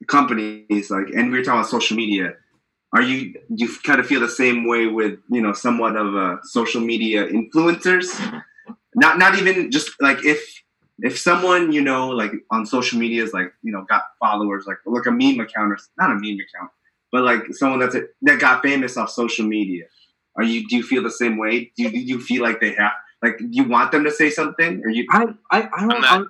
[0.08, 2.34] companies, like, and we were talking about social media,
[2.94, 6.16] are you do you kind of feel the same way with you know somewhat of
[6.16, 8.08] a social media influencers?
[8.96, 10.64] Not not even just like if
[11.00, 14.78] if someone you know like on social media is like you know got followers like
[14.86, 16.72] like a meme account or not a meme account
[17.12, 19.86] but like someone that's a, that got famous off social media
[20.38, 21.72] are you do you feel the same way?
[21.76, 24.82] Do you, do you feel like they have like you want them to say something?
[24.84, 26.28] Or you I I, I don't I'm not-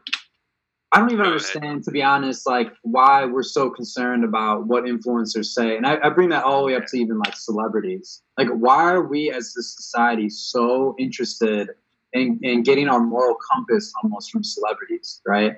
[0.93, 5.45] I, don't even understand to be honest like why we're so concerned about what influencers
[5.45, 8.21] say and I, I bring that all the way up to even like celebrities.
[8.37, 11.69] Like why are we as a society so interested
[12.13, 15.57] in, in getting our moral compass almost from celebrities right?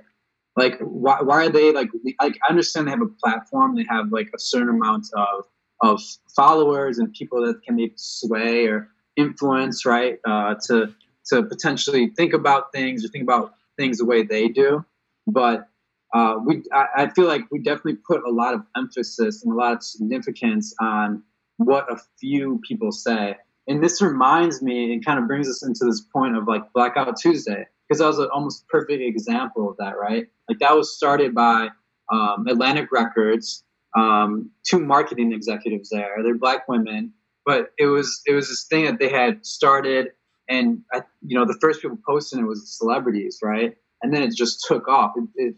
[0.56, 1.90] Like why, why are they like
[2.20, 5.46] like I understand they have a platform they have like a certain amount of
[5.82, 6.02] of
[6.36, 10.94] followers and people that can maybe sway or influence right uh, to
[11.26, 14.84] to potentially think about things or think about things the way they do.
[15.28, 15.68] But
[16.14, 19.56] uh, we, I, I feel like we definitely put a lot of emphasis and a
[19.56, 21.24] lot of significance on
[21.58, 23.38] what a few people say.
[23.68, 27.18] And this reminds me and kind of brings us into this point of like Blackout
[27.18, 30.28] Tuesday, because that was an almost perfect example of that, right?
[30.50, 31.70] Like that was started by
[32.12, 33.64] um, Atlantic Records,
[33.98, 36.18] um, two marketing executives there.
[36.22, 37.14] They're black women,
[37.46, 40.10] but it was it was this thing that they had started
[40.50, 44.36] and I, you know the first people posting it was celebrities right and then it
[44.36, 45.14] just took off.
[45.16, 45.56] It, it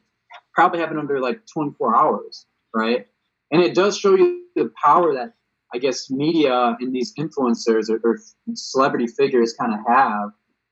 [0.53, 2.45] probably happened under like 24 hours
[2.75, 3.07] right?
[3.51, 5.33] And it does show you the power that
[5.73, 8.19] i guess media and these influencers or, or
[8.53, 10.29] celebrity figures kind of have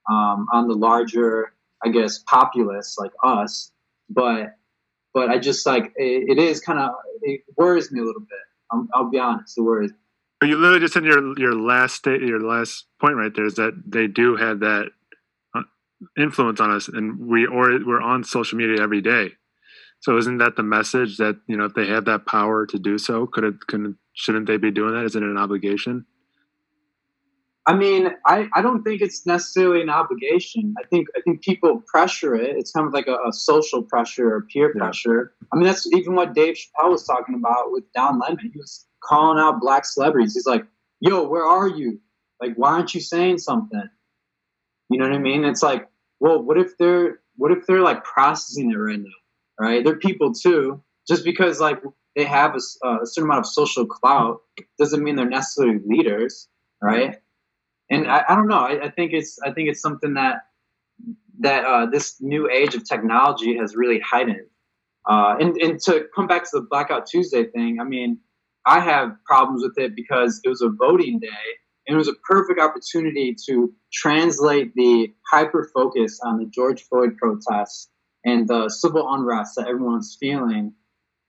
[0.09, 3.71] um, on the larger i guess populace like us.
[4.09, 4.55] But
[5.13, 6.91] but i just like it, it is kind of
[7.23, 8.39] it worries me a little bit.
[8.71, 9.91] I'll, I'll be honest it worries
[10.41, 13.73] you literally just in your your last state, your last point right there is that
[13.85, 14.91] they do have that
[16.17, 19.31] influence on us, and we or we're on social media every day.
[20.01, 22.97] So isn't that the message that you know if they have that power to do
[22.97, 25.05] so, could it can shouldn't they be doing that?
[25.05, 26.05] Isn't it an obligation?
[27.65, 30.75] I mean, I, I don't think it's necessarily an obligation.
[30.77, 32.57] I think I think people pressure it.
[32.57, 34.81] It's kind of like a, a social pressure or peer Yeah.
[34.83, 35.33] pressure.
[35.51, 38.51] I mean, that's even what Dave Chappelle was talking about with Don Lemon.
[38.51, 40.33] He was calling out black celebrities.
[40.33, 40.65] He's like,
[40.99, 42.01] "Yo, where are you?
[42.41, 43.83] Like, why aren't you saying something?"
[44.89, 45.45] You know what I mean?
[45.45, 45.87] It's like,
[46.23, 49.19] well, what if they're what if they're like processing it right now?
[49.59, 49.83] Right?
[49.83, 50.81] They're people too.
[51.05, 51.81] Just because like
[52.15, 54.39] they have a, a certain amount of social clout
[54.79, 56.47] doesn't mean they're necessarily leaders,
[56.81, 57.17] right?
[57.89, 58.59] and I, I don't know.
[58.59, 60.37] I, I think it's I think it's something that
[61.41, 64.47] that uh, this new age of technology has really heightened.
[65.05, 68.19] Uh, and and to come back to the Blackout Tuesday thing, I mean,
[68.65, 71.43] I have problems with it because it was a voting day
[71.87, 77.17] and it was a perfect opportunity to translate the hyper focus on the George Floyd
[77.17, 77.89] protests
[78.25, 80.73] and the civil unrest that everyone's feeling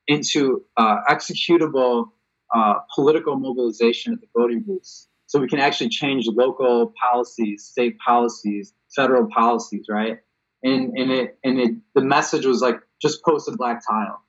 [0.06, 2.06] into uh, executable
[2.55, 7.98] uh, political mobilization at the voting booths so we can actually change local policies, state
[7.98, 10.18] policies, federal policies, right?
[10.62, 14.22] And and it and it the message was like just post a black tile.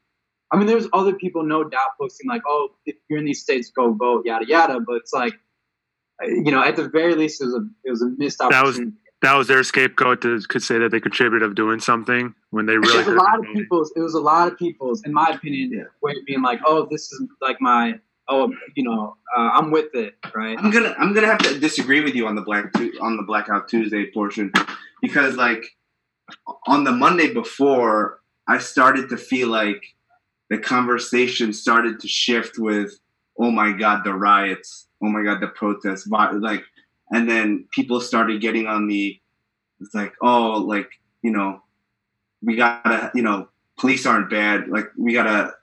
[0.52, 3.72] I mean, there's other people, no doubt, posting like, "Oh, if you're in these states,
[3.76, 4.80] go vote," yada yada.
[4.80, 5.34] But it's like,
[6.24, 8.74] you know, at the very least, it was a it was a missed opportunity.
[8.74, 12.34] That was that was their scapegoat to could say that they contributed of doing something
[12.52, 13.00] when they really.
[13.00, 13.60] It was a lot of been doing it.
[13.64, 13.94] people's.
[13.96, 15.84] It was a lot of people's, in my opinion, Yeah.
[16.02, 19.94] way of being like, "Oh, this is like my." Oh, you know, uh, I'm with
[19.94, 20.58] it, right?
[20.58, 23.68] I'm gonna I'm gonna have to disagree with you on the black on the blackout
[23.68, 24.52] Tuesday portion
[25.00, 25.64] because like
[26.66, 29.84] on the Monday before I started to feel like
[30.50, 33.00] the conversation started to shift with
[33.40, 36.64] oh my god the riots oh my god the protests like
[37.12, 39.20] and then people started getting on the
[39.80, 40.90] it's like oh like
[41.22, 41.62] you know
[42.42, 43.48] we gotta you know
[43.78, 45.54] police aren't bad like we gotta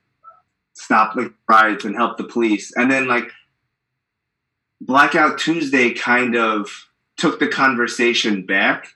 [0.75, 2.73] stop the riots and help the police.
[2.77, 3.31] And then like
[4.81, 6.69] Blackout Tuesday kind of
[7.17, 8.89] took the conversation back,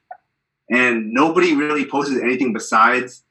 [0.70, 3.22] and nobody really posted anything besides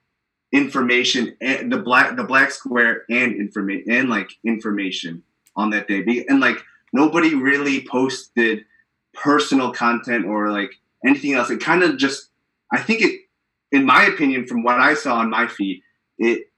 [0.54, 5.24] information, and the black the black square and information and like information
[5.56, 6.58] on that day, and like
[6.94, 8.66] nobody really posted
[9.14, 10.72] personal content or like
[11.06, 11.50] anything else.
[11.50, 12.30] It kind of just,
[12.72, 13.22] I think it,
[13.72, 15.82] in my opinion, from what I saw on my feed,
[16.18, 16.50] it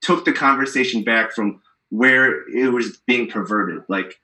[0.00, 1.60] took the conversation back from
[1.90, 4.18] where it was being perverted, like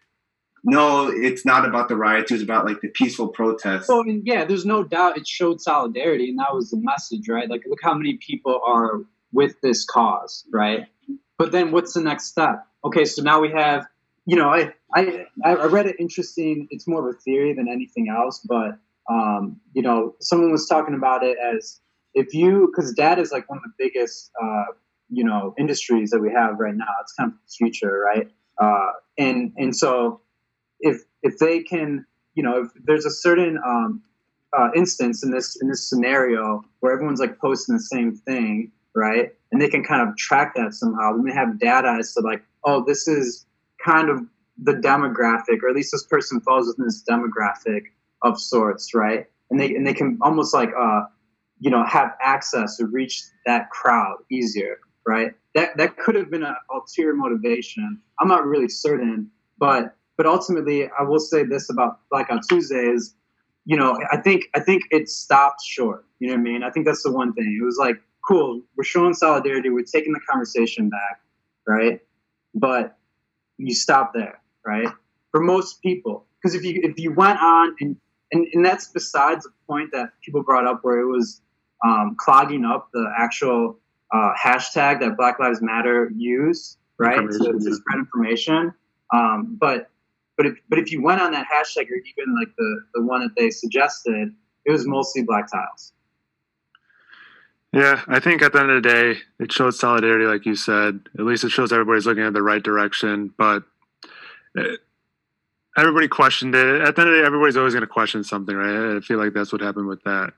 [0.64, 2.30] no, it's not about the riots.
[2.30, 3.86] It was about like the peaceful protests.
[3.86, 7.48] Well, and yeah, there's no doubt it showed solidarity, and that was the message, right?
[7.48, 10.86] Like, look how many people are with this cause, right?
[11.38, 12.66] But then, what's the next step?
[12.84, 13.86] Okay, so now we have,
[14.26, 16.68] you know, I I I read it interesting.
[16.70, 18.78] It's more of a theory than anything else, but
[19.10, 21.80] um, you know, someone was talking about it as
[22.14, 24.64] if you, because data is like one of the biggest, uh,
[25.10, 26.86] you know, industries that we have right now.
[27.02, 28.30] It's kind of the future, right?
[28.58, 30.20] Uh, and and so
[30.80, 32.04] if if they can
[32.34, 34.02] you know if there's a certain um,
[34.56, 39.30] uh, instance in this in this scenario where everyone's like posting the same thing, right?
[39.52, 41.16] And they can kind of track that somehow.
[41.16, 43.46] They may have data as to like, oh, this is
[43.84, 44.20] kind of
[44.62, 47.82] the demographic, or at least this person falls within this demographic
[48.22, 49.26] of sorts, right?
[49.50, 51.02] And they and they can almost like uh,
[51.60, 55.32] you know have access to reach that crowd easier, right?
[55.54, 58.00] That that could have been an ulterior motivation.
[58.20, 63.14] I'm not really certain, but but ultimately, I will say this about Blackout Tuesday is,
[63.64, 66.06] you know, I think I think it stopped short.
[66.20, 66.62] You know what I mean?
[66.62, 67.58] I think that's the one thing.
[67.60, 67.96] It was like,
[68.26, 71.20] cool, we're showing solidarity, we're taking the conversation back,
[71.66, 72.00] right?
[72.54, 72.96] But
[73.58, 74.88] you stop there, right?
[75.30, 77.96] For most people, because if you if you went on and
[78.32, 81.40] and, and that's besides the point that people brought up where it was
[81.84, 83.78] um, clogging up the actual
[84.12, 88.72] uh, hashtag that Black Lives Matter use, right, to, to spread information.
[89.12, 89.90] Um, but
[90.36, 93.20] but if but if you went on that hashtag or even like the the one
[93.20, 94.34] that they suggested,
[94.64, 95.92] it was mostly black tiles.
[97.74, 101.00] Yeah, I think at the end of the day, it shows solidarity, like you said.
[101.18, 103.34] At least it shows everybody's looking in the right direction.
[103.36, 103.64] But
[104.54, 104.78] it,
[105.76, 106.82] everybody questioned it.
[106.82, 108.96] At the end of the day, everybody's always going to question something, right?
[108.96, 110.34] I feel like that's what happened with that.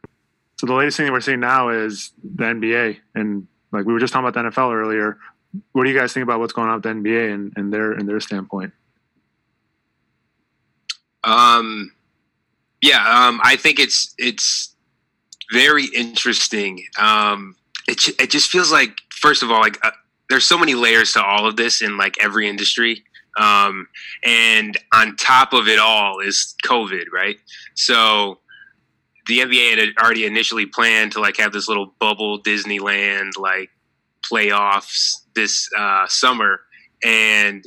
[0.59, 4.01] So the latest thing that we're seeing now is the NBA, and like we were
[4.01, 5.19] just talking about the NFL earlier.
[5.73, 7.93] What do you guys think about what's going on with the NBA and, and their
[7.93, 8.73] and their standpoint?
[11.23, 11.93] Um,
[12.81, 14.75] yeah, um, I think it's it's
[15.53, 16.85] very interesting.
[16.99, 17.57] Um,
[17.89, 19.91] it it just feels like first of all, like uh,
[20.29, 23.05] there's so many layers to all of this in like every industry.
[23.39, 23.87] Um,
[24.25, 27.37] and on top of it all is COVID, right?
[27.75, 28.39] So
[29.27, 33.71] the NBA had already initially planned to like have this little bubble Disneyland like
[34.25, 36.61] playoffs this uh, summer,
[37.05, 37.65] and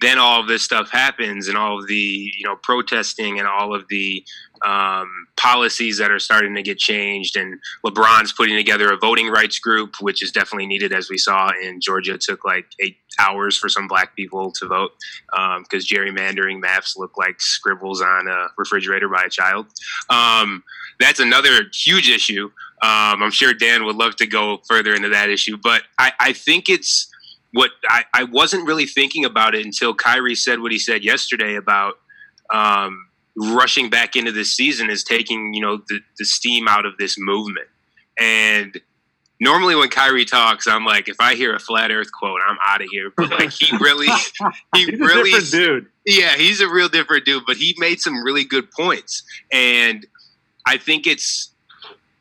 [0.00, 3.74] then all of this stuff happens and all of the you know protesting and all
[3.74, 4.24] of the
[4.64, 9.58] um, policies that are starting to get changed and lebron's putting together a voting rights
[9.58, 12.14] group which is definitely needed as we saw in georgia.
[12.14, 14.92] It took like eight hours for some black people to vote
[15.30, 19.66] because um, gerrymandering maps look like scribbles on a refrigerator by a child.
[20.08, 20.62] Um,
[20.98, 22.50] that's another huge issue.
[22.82, 26.32] Um, i'm sure dan would love to go further into that issue but I, I
[26.32, 27.08] think it's
[27.52, 31.56] what I, I wasn't really thinking about it until Kyrie said what he said yesterday
[31.56, 31.94] about
[32.50, 36.96] um, rushing back into this season is taking you know the, the steam out of
[36.98, 37.68] this movement.
[38.18, 38.78] And
[39.40, 42.82] normally when Kyrie talks, I'm like, if I hear a flat Earth quote, I'm out
[42.82, 43.10] of here.
[43.16, 44.08] But like he really,
[44.74, 45.86] he He's really, dude.
[46.06, 47.44] yeah, he's a real different dude.
[47.46, 49.22] But he made some really good points,
[49.52, 50.06] and
[50.66, 51.48] I think it's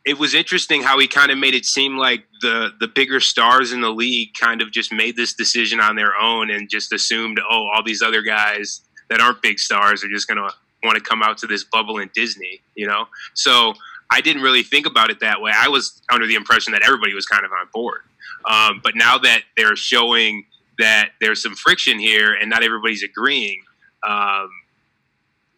[0.04, 3.72] it was interesting how he kind of made it seem like the the bigger stars
[3.72, 7.40] in the league kind of just made this decision on their own and just assumed,
[7.40, 10.50] oh, all these other guys that aren't big stars are just going to
[10.84, 13.08] want to come out to this bubble in Disney, you know?
[13.34, 13.74] So
[14.10, 15.52] I didn't really think about it that way.
[15.56, 18.02] I was under the impression that everybody was kind of on board.
[18.46, 20.46] Um, but now that they're showing
[20.80, 23.62] that there's some friction here and not everybody's agreeing,
[24.04, 24.50] um,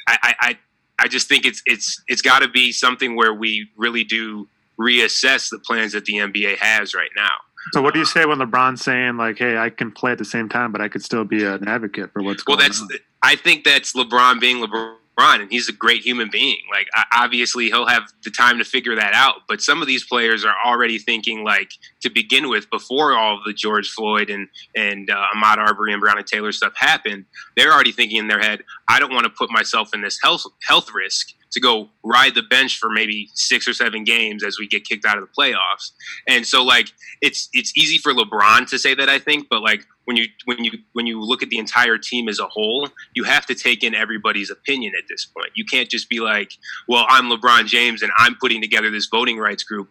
[0.08, 0.58] I, I,
[1.00, 4.48] I just think it's it's it's got to be something where we really do
[4.80, 7.32] reassess the plans that the NBA has right now.
[7.72, 10.26] So what do you say when LeBron's saying like, "Hey, I can play at the
[10.26, 12.90] same time, but I could still be an advocate for what's Well, going that's on"?
[13.22, 16.58] I think that's LeBron being LeBron, and he's a great human being.
[16.72, 20.44] Like obviously he'll have the time to figure that out, but some of these players
[20.44, 21.72] are already thinking like
[22.02, 26.26] to begin with before all the George Floyd and and uh, Ahmaud Arbery and Breonna
[26.26, 27.26] Taylor stuff happened.
[27.56, 30.46] They're already thinking in their head, I don't want to put myself in this health
[30.68, 34.68] health risk to go ride the bench for maybe six or seven games as we
[34.68, 35.92] get kicked out of the playoffs.
[36.28, 39.86] And so like it's it's easy for LeBron to say that I think, but like
[40.06, 43.24] when you when you when you look at the entire team as a whole, you
[43.24, 45.52] have to take in everybody's opinion at this point.
[45.56, 46.52] You can't just be like,
[46.88, 49.90] "Well, I'm LeBron James and I'm putting together this voting rights group.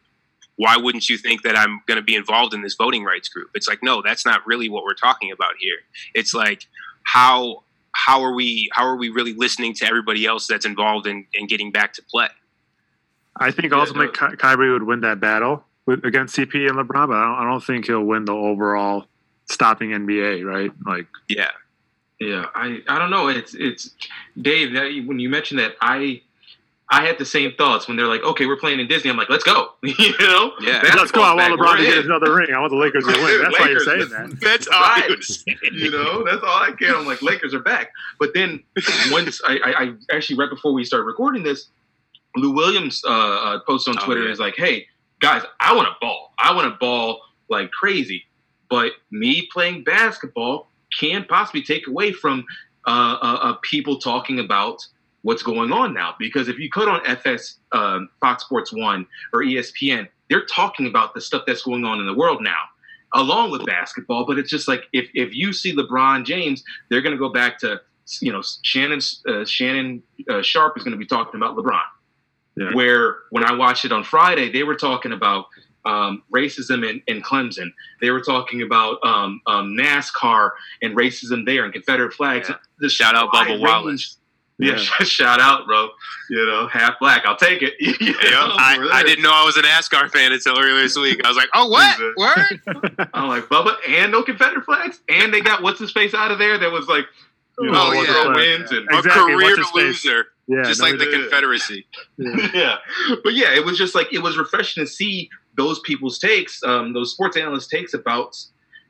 [0.57, 3.51] Why wouldn't you think that I'm going to be involved in this voting rights group?"
[3.55, 5.79] It's like, "No, that's not really what we're talking about here."
[6.15, 6.67] It's like
[7.05, 7.63] how
[7.93, 11.47] how are we how are we really listening to everybody else that's involved in, in
[11.47, 12.29] getting back to play?
[13.37, 14.29] I think Yeah, ultimately no.
[14.31, 17.45] Ky- Kyrie would win that battle with, against CP and LeBron, but I don't, I
[17.45, 19.07] don't think he'll win the overall
[19.51, 20.45] stopping NBA.
[20.45, 20.71] Right?
[20.87, 21.51] Like, Yeah.
[22.21, 23.27] Yeah, I, I don't know.
[23.27, 23.91] It's it's
[24.41, 24.75] Dave.
[24.75, 26.23] That, when you mentioned that, I
[26.93, 29.11] I had the same thoughts when they're like, okay, we're playing in Disney.
[29.11, 29.71] I'm like, let's go.
[29.83, 30.83] you know, Yeah.
[30.95, 31.23] let's go.
[31.23, 32.49] I want LeBron to get another ring.
[32.55, 33.43] I want the Lakers to win.
[33.43, 34.39] That's why you're saying that.
[34.41, 35.05] That's all Right.
[35.11, 35.43] I was
[35.73, 36.95] you know, that's all I care.
[36.95, 37.91] I'm like, Lakers are back.
[38.21, 38.63] But then
[39.11, 41.69] once I, I, I actually right before we started recording this,
[42.37, 44.31] Lou Williams uh, uh, posted on Oh, Twitter yeah.
[44.33, 44.87] is like, "Hey
[45.21, 46.33] guys, I want to ball.
[46.39, 48.25] I want to ball like crazy,
[48.71, 52.45] but me playing basketball can't possibly take away from
[52.87, 52.91] uh,
[53.23, 54.87] uh, uh, people talking about
[55.23, 56.15] what's going on now.
[56.19, 61.15] Because if you cut on FS, um, Fox Sports One or ESPN, they're talking about
[61.15, 62.63] the stuff that's going on in the world now,
[63.15, 64.27] along with basketball.
[64.27, 67.59] But it's just like if if you see LeBron James, they're going to go back
[67.61, 67.81] to
[68.21, 71.81] you know Shannon uh, Shannon uh, Sharpe is going to be talking about LeBron.
[72.57, 72.75] Yeah.
[72.75, 75.47] Where when I watched it on Friday, they were talking about
[75.85, 77.73] um, racism in, in, Clemson.
[78.01, 80.51] They were talking about um, um, NASCAR
[80.81, 82.49] and racism there and Confederate flags.
[82.49, 82.57] Yeah.
[82.79, 84.19] The shout out Bubba Wallace.
[84.63, 85.91] Yeah, shout out, bro.
[86.31, 87.25] You know, half black.
[87.27, 87.75] I'll take it.
[87.81, 91.21] yeah, I, I, didn't know I was an NASCAR fan until earlier this week.
[91.25, 91.99] I was like, oh, what?
[92.17, 93.09] Word?
[93.13, 95.01] I'm like, Bubba, and no Confederate flags?
[95.09, 97.07] And they got what's his face out of there that was like,
[97.59, 98.35] you know, oh, yeah.
[98.35, 99.35] wins and exactly.
[99.35, 100.27] a career loser.
[100.49, 101.87] Yeah, just no, like the Confederacy.
[102.19, 102.51] Yeah.
[102.55, 102.77] yeah.
[103.23, 106.93] But yeah, it was just like, it was refreshing to see those people's takes, um,
[106.93, 108.37] those sports analysts' takes about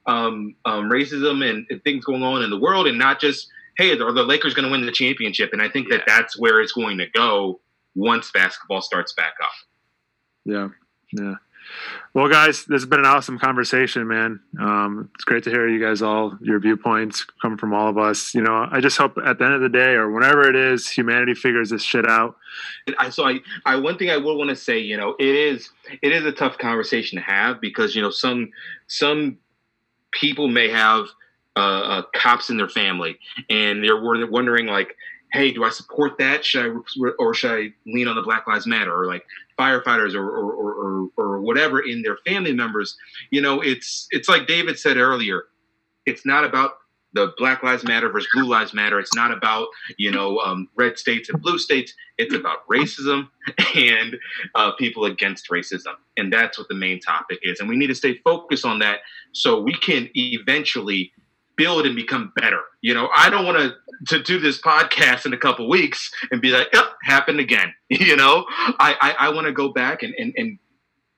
[0.07, 3.93] um, um, racism and, and things going on in the world and not just– hey,
[3.99, 5.51] are the Lakers going to win the championship?
[5.53, 5.99] And I think yeah.
[5.99, 7.61] that that's where it's going to go
[7.94, 9.53] once basketball starts back up.
[10.44, 10.69] Yeah,
[11.12, 11.35] yeah.
[12.15, 14.40] Well, guys, this has been an awesome conversation, man.
[14.61, 18.35] Um, it's great to hear you guys all your viewpoints come from all of us.
[18.35, 20.89] You know, I just hope at the end of the day, or whenever it is,
[20.89, 22.36] humanity figures this shit out.
[22.99, 25.70] I, so, I, I, one thing I will want to say, you know, it is,
[26.03, 28.51] it is a tough conversation to have because you know some,
[28.89, 29.39] some
[30.11, 31.07] people may have
[31.57, 33.19] uh, uh, cops in their family,
[33.51, 34.97] and they're wondering like,
[35.33, 36.45] hey, do I support that?
[36.45, 39.24] Should I or should I lean on the Black Lives Matter or like
[39.59, 42.97] firefighters or or, or, or whatever in their family members?
[43.31, 45.45] You know, it's it's like David said earlier.
[46.07, 46.73] It's not about
[47.15, 48.99] the Black Lives Matter versus Blue Lives Matter.
[48.99, 51.95] It's not about you know um, red states and blue states.
[52.19, 53.29] It's about racism
[53.74, 54.19] and
[54.55, 57.61] uh, people against racism, and that's what the main topic is.
[57.61, 59.01] And we need to stay focused on that
[59.33, 61.12] so we can eventually
[61.57, 62.61] build and become better.
[62.81, 63.74] You know, I don't want to
[64.09, 67.73] to do this podcast in a couple weeks and be like, yep, happened again.
[67.89, 70.59] You know, I I, I want to go back and, and and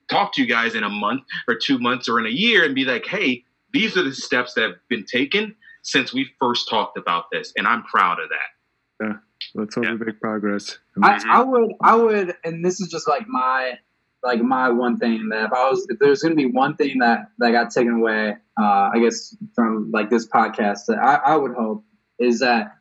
[0.08, 2.74] talk to you guys in a month or two months or in a year and
[2.74, 6.98] be like, hey, these are the steps that have been taken since we first talked
[6.98, 9.06] about this, and I'm proud of that.
[9.06, 9.16] Yeah,
[9.54, 9.94] that's all yeah.
[9.94, 10.78] big progress.
[11.02, 13.78] I, I would, I would, and this is just like my
[14.24, 17.30] like my one thing that if I was if there's gonna be one thing that
[17.38, 21.54] that got taken away, uh, I guess from like this podcast that I, I would
[21.54, 21.84] hope
[22.18, 22.74] is that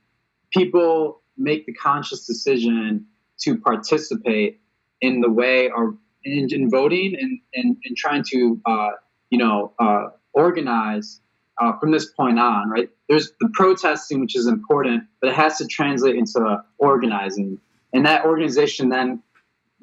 [0.52, 3.06] people make the conscious decision
[3.42, 4.62] to participate
[5.02, 8.90] in the way or in, in voting and, and, and trying to uh,
[9.30, 11.20] you know uh, organize
[11.60, 12.90] uh, from this point on right?
[13.10, 17.60] There's the protesting which is important but it has to translate into organizing.
[17.92, 19.22] And that organization then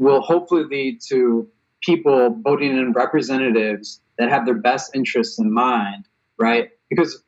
[0.01, 1.47] will hopefully lead to
[1.82, 6.06] people voting in representatives that have their best interests in mind,
[6.39, 6.70] right?
[6.89, 7.22] Because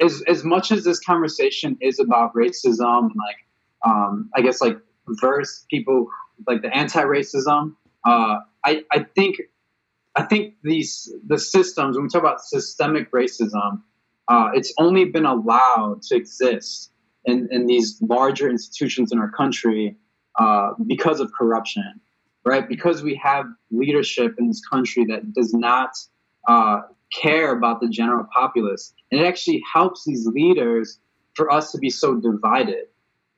[0.00, 3.38] as, as much as this conversation is about racism like,
[3.84, 4.76] um, I guess like
[5.08, 6.06] verse people
[6.46, 7.74] like the anti-racism,
[8.06, 9.36] uh, I, I think
[10.14, 13.82] I think these the systems when we talk about systemic racism,
[14.28, 16.90] uh, it's only been allowed to exist
[17.24, 19.96] in, in these larger institutions in our country
[20.38, 22.00] uh, because of corruption
[22.44, 22.68] right?
[22.68, 25.90] Because we have leadership in this country that does not
[26.48, 26.80] uh,
[27.12, 28.94] care about the general populace.
[29.10, 30.98] And it actually helps these leaders
[31.34, 32.86] for us to be so divided,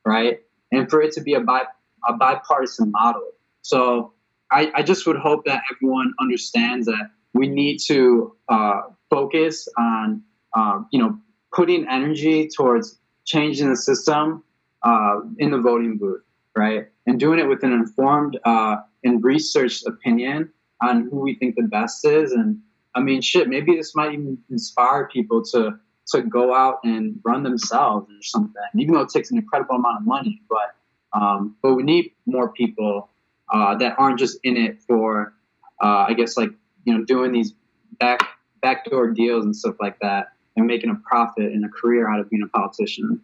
[0.05, 0.41] right?
[0.73, 1.65] And for it to be a, bi-
[2.09, 3.33] a bipartisan model.
[3.63, 4.13] So
[4.51, 10.23] I, I just would hope that everyone understands that we need to uh, focus on,
[10.57, 11.19] uh, you know,
[11.53, 14.43] putting energy towards changing the system
[14.83, 16.23] uh, in the voting booth,
[16.57, 16.89] right?
[17.07, 20.51] And doing it with an informed uh, and researched opinion
[20.83, 22.33] on who we think the best is.
[22.33, 22.61] And
[22.95, 25.79] I mean, shit, maybe this might even inspire people to
[26.09, 28.63] to go out and run themselves or something.
[28.77, 30.75] Even though it takes an incredible amount of money, but
[31.13, 33.11] um, but we need more people
[33.53, 35.35] uh, that aren't just in it for,
[35.83, 36.51] uh, I guess, like
[36.85, 37.55] you know, doing these
[37.99, 38.21] back
[38.63, 42.31] backdoor deals and stuff like that, and making a profit and a career out of
[42.31, 43.21] being a politician.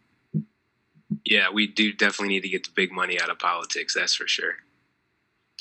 [1.25, 3.95] Yeah, we do definitely need to get the big money out of politics.
[3.95, 4.55] That's for sure.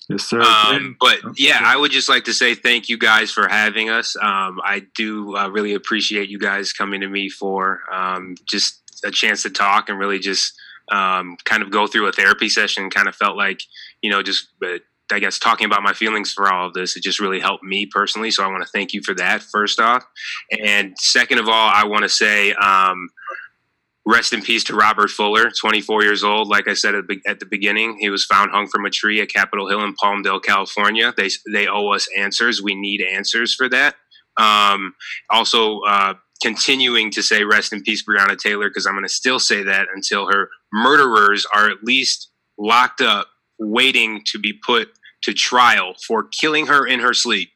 [0.08, 0.42] Yes, sir.
[0.42, 4.16] Um, but yeah, I would just like to say thank you guys for having us.
[4.16, 9.10] Um, I do uh, really appreciate you guys coming to me for um, just a
[9.10, 10.54] chance to talk and really just
[10.92, 12.92] um, kind of go through a therapy session.
[12.92, 13.62] Kind of felt like,
[14.04, 14.48] you know, just,
[15.12, 17.88] I guess talking about my feelings for all of this, it just really helped me
[17.88, 18.30] personally.
[18.30, 20.04] So I want to thank you for that, first off.
[20.52, 23.10] And second of all, I want to say, um,
[24.08, 26.48] Rest in peace to Robert Fuller, 24 years old.
[26.48, 29.20] Like I said at the, at the beginning, he was found hung from a tree
[29.20, 31.14] at Capitol Hill in Palmdale, California.
[31.16, 32.62] They they owe us answers.
[32.62, 33.96] We need answers for that.
[34.38, 34.94] Um,
[35.30, 39.40] also, uh, continuing to say rest in peace, Breonna Taylor, because I'm going to still
[39.40, 43.28] say that until her murderers are at least locked up,
[43.58, 44.90] waiting to be put
[45.24, 47.50] to trial for killing her in her sleep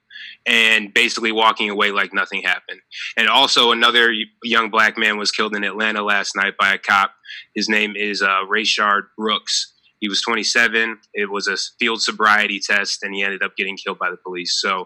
[0.50, 2.82] and basically walking away like nothing happened.
[3.16, 4.12] And also, another
[4.44, 7.12] young black man was killed in Atlanta last night by a cop.
[7.56, 9.76] His name is uh, Rayshard Brooks.
[10.00, 10.98] He was 27.
[11.14, 14.60] It was a field sobriety test, and he ended up getting killed by the police.
[14.60, 14.86] So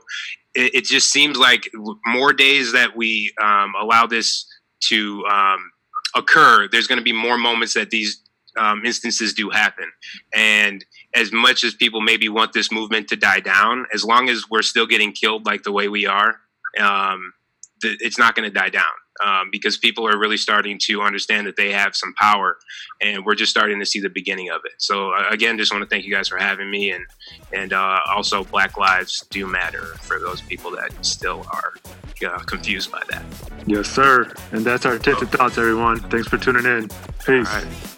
[0.54, 1.70] it, it just seems like
[2.06, 4.46] more days that we um, allow this
[4.90, 5.72] to um,
[6.14, 8.22] occur, there's going to be more moments that these
[8.58, 9.90] um, instances do happen.
[10.36, 10.84] And
[11.16, 14.62] as much as people maybe want this movement to die down, as long as we're
[14.62, 16.40] still getting killed like the way we are,
[16.80, 17.34] um,
[17.82, 18.84] th- it's not going to die down
[19.24, 22.58] um, because people are really starting to understand that they have some power,
[23.02, 24.74] and we're just starting to see the beginning of it.
[24.80, 27.06] So uh, again, just want to thank you guys for having me, and
[27.52, 31.74] and uh, also Black Lives do matter for those people that still are
[32.26, 33.24] uh, confused by that.
[33.68, 34.32] Yes, sir.
[34.52, 36.00] And that's our tips and thoughts, everyone.
[36.10, 36.90] Thanks for tuning in.
[37.26, 37.98] Peace.